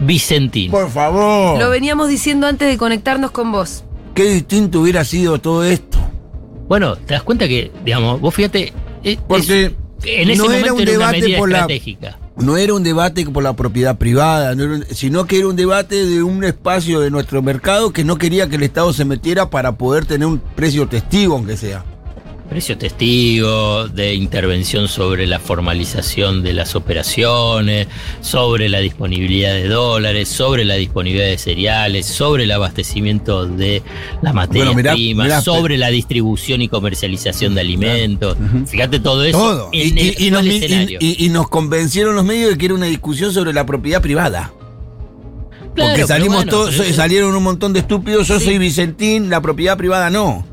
Vicentino. 0.00 0.72
Por 0.72 0.90
favor. 0.90 1.58
Lo 1.58 1.70
veníamos 1.70 2.08
diciendo 2.08 2.46
antes 2.46 2.68
de 2.68 2.76
conectarnos 2.78 3.30
con 3.30 3.52
vos. 3.52 3.84
Qué 4.14 4.24
distinto 4.24 4.80
hubiera 4.80 5.04
sido 5.04 5.38
todo 5.40 5.64
esto. 5.64 5.98
Bueno, 6.68 6.96
te 6.96 7.14
das 7.14 7.22
cuenta 7.22 7.46
que, 7.48 7.70
digamos, 7.84 8.20
vos 8.20 8.34
fíjate, 8.34 8.72
es- 9.02 9.18
Porque 9.26 9.66
es- 9.66 9.72
en 10.04 10.30
ese 10.30 10.38
no 10.38 10.44
era 10.52 10.72
momento 10.72 10.74
un 10.74 10.80
era 10.82 10.90
una 10.92 10.98
debate 11.06 11.20
medida 11.20 11.38
por 11.38 11.48
la- 11.50 11.58
estratégica. 11.58 12.18
No 12.40 12.56
era 12.56 12.72
un 12.74 12.82
debate 12.82 13.24
por 13.26 13.42
la 13.42 13.54
propiedad 13.54 13.98
privada, 13.98 14.54
no 14.54 14.64
un- 14.64 14.84
sino 14.92 15.26
que 15.26 15.38
era 15.38 15.48
un 15.48 15.56
debate 15.56 16.06
de 16.06 16.22
un 16.22 16.42
espacio 16.44 17.00
de 17.00 17.10
nuestro 17.10 17.42
mercado 17.42 17.92
que 17.92 18.02
no 18.04 18.16
quería 18.16 18.48
que 18.48 18.56
el 18.56 18.62
Estado 18.62 18.92
se 18.92 19.04
metiera 19.04 19.50
para 19.50 19.72
poder 19.76 20.06
tener 20.06 20.26
un 20.26 20.38
precio 20.38 20.88
testigo, 20.88 21.34
aunque 21.34 21.56
sea. 21.56 21.84
Precio 22.50 22.76
testigo, 22.76 23.86
de 23.86 24.12
intervención 24.14 24.88
sobre 24.88 25.24
la 25.28 25.38
formalización 25.38 26.42
de 26.42 26.52
las 26.52 26.74
operaciones, 26.74 27.86
sobre 28.22 28.68
la 28.68 28.80
disponibilidad 28.80 29.52
de 29.54 29.68
dólares, 29.68 30.28
sobre 30.28 30.64
la 30.64 30.74
disponibilidad 30.74 31.28
de 31.28 31.38
cereales, 31.38 32.06
sobre 32.06 32.42
el 32.44 32.50
abastecimiento 32.50 33.46
de 33.46 33.84
la 34.20 34.32
materia 34.32 34.64
Bueno, 34.64 34.76
mirá, 34.76 34.92
prima, 34.94 35.22
mirá, 35.24 35.40
sobre 35.42 35.78
la 35.78 35.90
distribución 35.90 36.60
y 36.60 36.68
comercialización 36.68 37.54
de 37.54 37.60
alimentos. 37.60 38.36
Fíjate 38.66 38.98
todo 38.98 39.22
eso 39.24 39.38
Todo. 39.38 39.68
en 39.72 39.96
Y, 39.96 40.00
el 40.00 40.20
y- 40.20 40.26
y 40.26 40.30
nos, 40.32 40.44
y- 40.44 41.48
convencieron 41.48 42.16
los 42.16 42.24
medios 42.24 42.50
de 42.50 42.58
que 42.58 42.64
era 42.66 42.74
una 42.74 42.86
discusión 42.86 43.32
sobre 43.32 43.52
la 43.52 43.64
propiedad 43.64 44.02
privada. 44.02 44.52
Claro, 45.76 45.90
Porque 45.92 46.04
salimos 46.04 46.38
bueno, 46.38 46.50
todos, 46.50 46.74
salieron 46.96 47.32
un 47.36 47.44
montón 47.44 47.72
de 47.72 47.78
estúpidos, 47.78 48.26
yo 48.26 48.40
Sí. 48.40 48.46
soy 48.46 48.58
Vicentín, 48.58 49.30
la 49.30 49.40
propiedad 49.40 49.76
privada 49.78 50.10
no. 50.10 50.44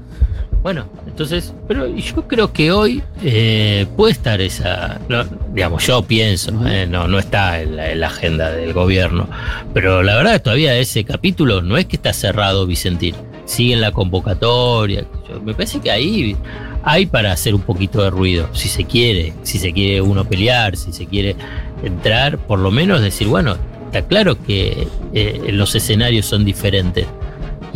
Bueno, 0.62 0.88
entonces, 1.18 1.52
pero 1.68 1.88
yo 1.88 2.28
creo 2.28 2.54
que 2.54 2.72
hoy 2.72 3.02
eh, 3.24 3.88
puede 3.98 4.12
estar 4.12 4.40
esa, 4.40 5.00
no, 5.10 5.24
digamos, 5.52 5.84
yo 5.88 6.04
pienso, 6.04 6.52
eh, 6.68 6.86
no, 6.88 7.08
no 7.08 7.18
está 7.18 7.60
en 7.60 7.76
la, 7.76 7.92
en 7.92 8.02
la 8.02 8.06
agenda 8.08 8.52
del 8.52 8.72
gobierno, 8.72 9.28
pero 9.74 10.04
la 10.04 10.16
verdad 10.16 10.34
que 10.34 10.40
todavía 10.42 10.78
ese 10.78 11.04
capítulo 11.06 11.64
no 11.64 11.76
es 11.76 11.88
que 11.88 11.96
está 11.96 12.14
cerrado 12.14 12.68
Vicentín, 12.68 13.16
sigue 13.46 13.74
en 13.74 13.82
la 13.82 13.92
convocatoria, 13.92 15.06
yo- 15.28 15.42
me 15.42 15.56
parece 15.56 15.80
que 15.80 15.90
ahí 15.90 16.38
hay 16.84 17.08
para 17.08 17.32
hacer 17.32 17.56
un 17.56 17.62
poquito 17.62 18.04
de 18.04 18.12
ruido, 18.12 18.48
si 18.54 18.68
se 18.70 18.84
quiere, 18.84 19.34
si 19.42 19.58
se 19.58 19.74
quiere 19.74 20.02
uno 20.02 20.24
pelear, 20.24 20.78
si 20.78 20.94
se 20.94 21.08
quiere 21.08 21.36
entrar, 21.84 22.38
por 22.38 22.60
lo 22.60 22.70
menos 22.70 23.02
decir, 23.02 23.26
bueno, 23.28 23.58
está 23.88 24.04
claro 24.04 24.38
que 24.46 24.88
eh, 25.16 25.50
los 25.52 25.74
escenarios 25.74 26.28
son 26.28 26.46
diferentes 26.46 27.08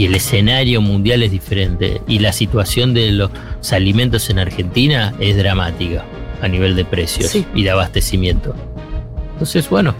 y 0.01 0.05
el 0.05 0.15
escenario 0.15 0.81
mundial 0.81 1.21
es 1.21 1.29
diferente 1.29 2.01
y 2.07 2.17
la 2.19 2.31
situación 2.33 2.95
de 2.95 3.11
los 3.11 3.29
alimentos 3.71 4.31
en 4.31 4.39
Argentina 4.39 5.13
es 5.19 5.37
dramática 5.37 6.03
a 6.41 6.47
nivel 6.47 6.75
de 6.75 6.85
precios 6.85 7.29
Sí. 7.29 7.45
y 7.53 7.61
de 7.63 7.69
abastecimiento. 7.69 8.55
Entonces, 9.33 9.69
bueno, 9.69 9.93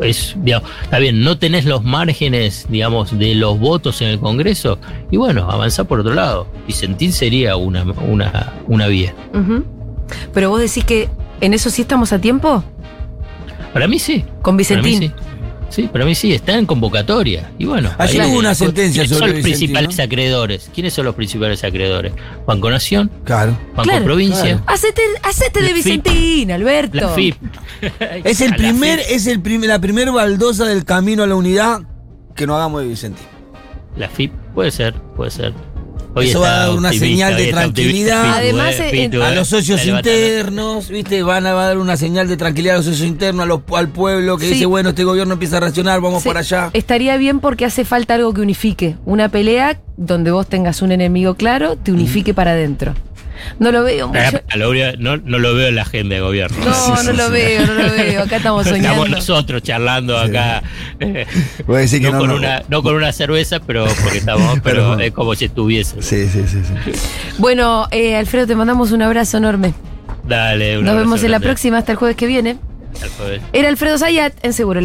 es, 0.00 0.34
digamos, 0.38 0.70
está 0.82 0.98
bien, 0.98 1.22
no 1.22 1.36
tenés 1.36 1.66
los 1.66 1.84
márgenes, 1.84 2.64
digamos, 2.70 3.18
de 3.18 3.34
los 3.34 3.58
votos 3.58 4.00
en 4.00 4.08
el 4.08 4.18
Congreso 4.18 4.78
y 5.10 5.18
bueno, 5.18 5.50
avanzá 5.50 5.84
por 5.84 6.00
otro 6.00 6.14
lado. 6.14 6.46
Vicentín 6.66 7.12
sería 7.12 7.56
una, 7.56 7.82
una, 7.82 8.54
una 8.66 8.86
vía. 8.86 9.14
Pero 10.32 10.48
vos 10.48 10.60
decís 10.60 10.84
que 10.84 11.10
en 11.42 11.52
eso 11.52 11.68
sí 11.68 11.82
estamos 11.82 12.12
a 12.14 12.18
tiempo 12.18 12.64
Para 13.74 13.88
mí 13.88 13.98
sí. 13.98 14.24
con 14.40 14.56
Para 14.56 14.80
mí 14.82 14.88
Vicentín. 14.88 15.00
sí. 15.00 15.23
Sí, 15.74 15.88
para 15.92 16.04
mí 16.04 16.14
sí, 16.14 16.32
está 16.32 16.56
en 16.56 16.66
convocatoria. 16.66 17.50
Y 17.58 17.64
bueno, 17.64 17.90
Ayer 17.98 18.26
hubo 18.26 18.38
una 18.38 18.54
sentencia 18.54 19.02
¿quiénes 19.02 19.08
sobre 19.18 19.18
son 19.18 19.36
los 19.36 19.44
Vicentino? 19.44 19.72
principales 19.80 20.00
acreedores? 20.06 20.70
¿Quiénes 20.72 20.92
son 20.94 21.04
los 21.06 21.14
principales 21.16 21.64
acreedores? 21.64 22.12
Banco 22.46 22.70
Nación, 22.70 23.10
Claro. 23.24 23.58
Banco 23.74 23.82
Claro, 23.82 24.04
Provincia, 24.04 24.40
claro. 24.42 24.62
Hacete, 24.66 25.02
hacete 25.24 25.62
de. 25.62 25.72
Vicentín, 25.72 26.52
Alberto. 26.52 26.96
la 27.00 27.08
FIP. 27.08 27.34
Es 28.24 28.40
el 28.40 28.50
La 28.52 28.56
primer, 28.56 29.00
FIP. 29.00 29.16
es 29.16 29.26
el 29.26 29.40
prim- 29.40 29.64
la 29.64 29.80
primera 29.80 30.12
baldosa 30.12 30.64
del 30.64 30.84
camino 30.84 31.24
a 31.24 31.26
la 31.26 31.34
unidad 31.34 31.82
que 32.36 32.46
no 32.46 32.54
hagamos 32.54 32.82
de 32.82 32.88
Vicentino. 32.88 33.28
La 33.96 34.08
FIP, 34.08 34.32
puede 34.54 34.70
ser, 34.70 34.94
puede 35.16 35.30
ser. 35.32 35.52
Hoy 36.16 36.28
Eso 36.30 36.40
va 36.40 36.48
a 36.54 36.58
dar 36.68 36.70
una 36.76 36.92
señal 36.92 37.36
de 37.36 37.46
tranquilidad. 37.50 38.34
Además, 38.36 38.74
eh, 38.78 38.88
Pitu, 38.92 39.20
A 39.22 39.32
eh. 39.32 39.34
los 39.34 39.48
socios 39.48 39.84
internos, 39.84 40.88
¿viste? 40.88 41.22
Van 41.24 41.44
a 41.46 41.52
dar 41.52 41.78
una 41.78 41.96
señal 41.96 42.28
de 42.28 42.36
tranquilidad 42.36 42.74
a 42.74 42.78
los 42.78 42.86
socios 42.86 43.08
internos, 43.08 43.42
a 43.42 43.46
los- 43.46 43.60
al 43.76 43.88
pueblo 43.88 44.36
que 44.38 44.46
Sí. 44.46 44.52
dice, 44.54 44.66
bueno, 44.66 44.90
este 44.90 45.02
gobierno 45.02 45.32
empieza 45.34 45.56
a 45.56 45.60
reaccionar, 45.60 46.00
vamos 46.00 46.22
Sí, 46.22 46.28
para 46.28 46.40
allá. 46.40 46.70
Estaría 46.72 47.16
bien 47.16 47.40
porque 47.40 47.64
hace 47.64 47.84
falta 47.84 48.14
algo 48.14 48.32
que 48.32 48.40
unifique. 48.42 48.96
Una 49.04 49.28
pelea 49.28 49.80
donde 49.96 50.30
vos 50.30 50.46
tengas 50.46 50.82
un 50.82 50.92
enemigo 50.92 51.34
claro, 51.34 51.76
te 51.76 51.90
unifique 51.92 52.32
para 52.32 52.52
adentro. 52.52 52.94
No 53.58 53.70
lo 53.72 53.82
veo 53.84 54.08
mucho. 54.08 54.20
Lo 54.56 54.70
veo- 54.70 54.94
no, 54.98 55.16
no 55.16 55.38
lo 55.38 55.54
veo 55.54 55.68
en 55.68 55.74
la 55.76 55.82
agenda 55.82 56.14
de 56.16 56.20
gobierno. 56.20 56.56
No, 56.64 57.02
no 57.02 57.12
lo 57.12 57.30
veo, 57.30 57.66
no 57.66 57.74
lo 57.74 57.92
veo. 57.92 58.22
Acá 58.22 58.36
estamos 58.36 58.64
soñando. 58.66 58.88
Estamos 59.04 59.10
nosotros 59.10 59.62
charlando 59.62 60.18
acá. 60.18 60.62
eh, 61.00 61.26
Voy 61.66 61.76
a 61.76 61.80
decir 61.80 62.00
que 62.00 62.06
no, 62.06 62.12
no, 62.14 62.18
con 62.20 62.28
no. 62.30 62.36
Una, 62.36 62.62
no 62.68 62.82
con 62.82 62.94
una 62.94 63.12
cerveza, 63.12 63.60
pero 63.60 63.86
porque 64.02 64.18
estamos, 64.18 64.58
pero 64.62 64.92
Pero- 64.92 65.00
es 65.00 65.12
como 65.12 65.34
si 65.34 65.44
estuviese. 65.46 66.02
Sí, 66.02 66.28
sí, 66.28 66.44
sí, 66.48 66.58
sí. 66.64 66.92
Bueno, 67.38 67.86
eh, 67.90 68.16
Alfredo, 68.16 68.46
te 68.46 68.54
mandamos 68.56 68.92
un 68.92 69.02
abrazo 69.02 69.36
enorme. 69.38 69.74
Dale, 70.26 70.78
un 70.78 70.84
Nos 70.84 70.92
abrazo 70.92 71.04
vemos 71.06 71.22
en 71.24 71.30
la 71.32 71.40
próxima 71.40 71.78
hasta 71.78 71.92
el 71.92 71.98
jueves 71.98 72.16
que 72.16 72.26
viene. 72.26 72.56
Al 73.02 73.08
jueves. 73.10 73.42
Era 73.52 73.68
Alfredo 73.68 73.98
Zayat 73.98 74.32
en 74.44 74.52
Seguro. 74.52 74.80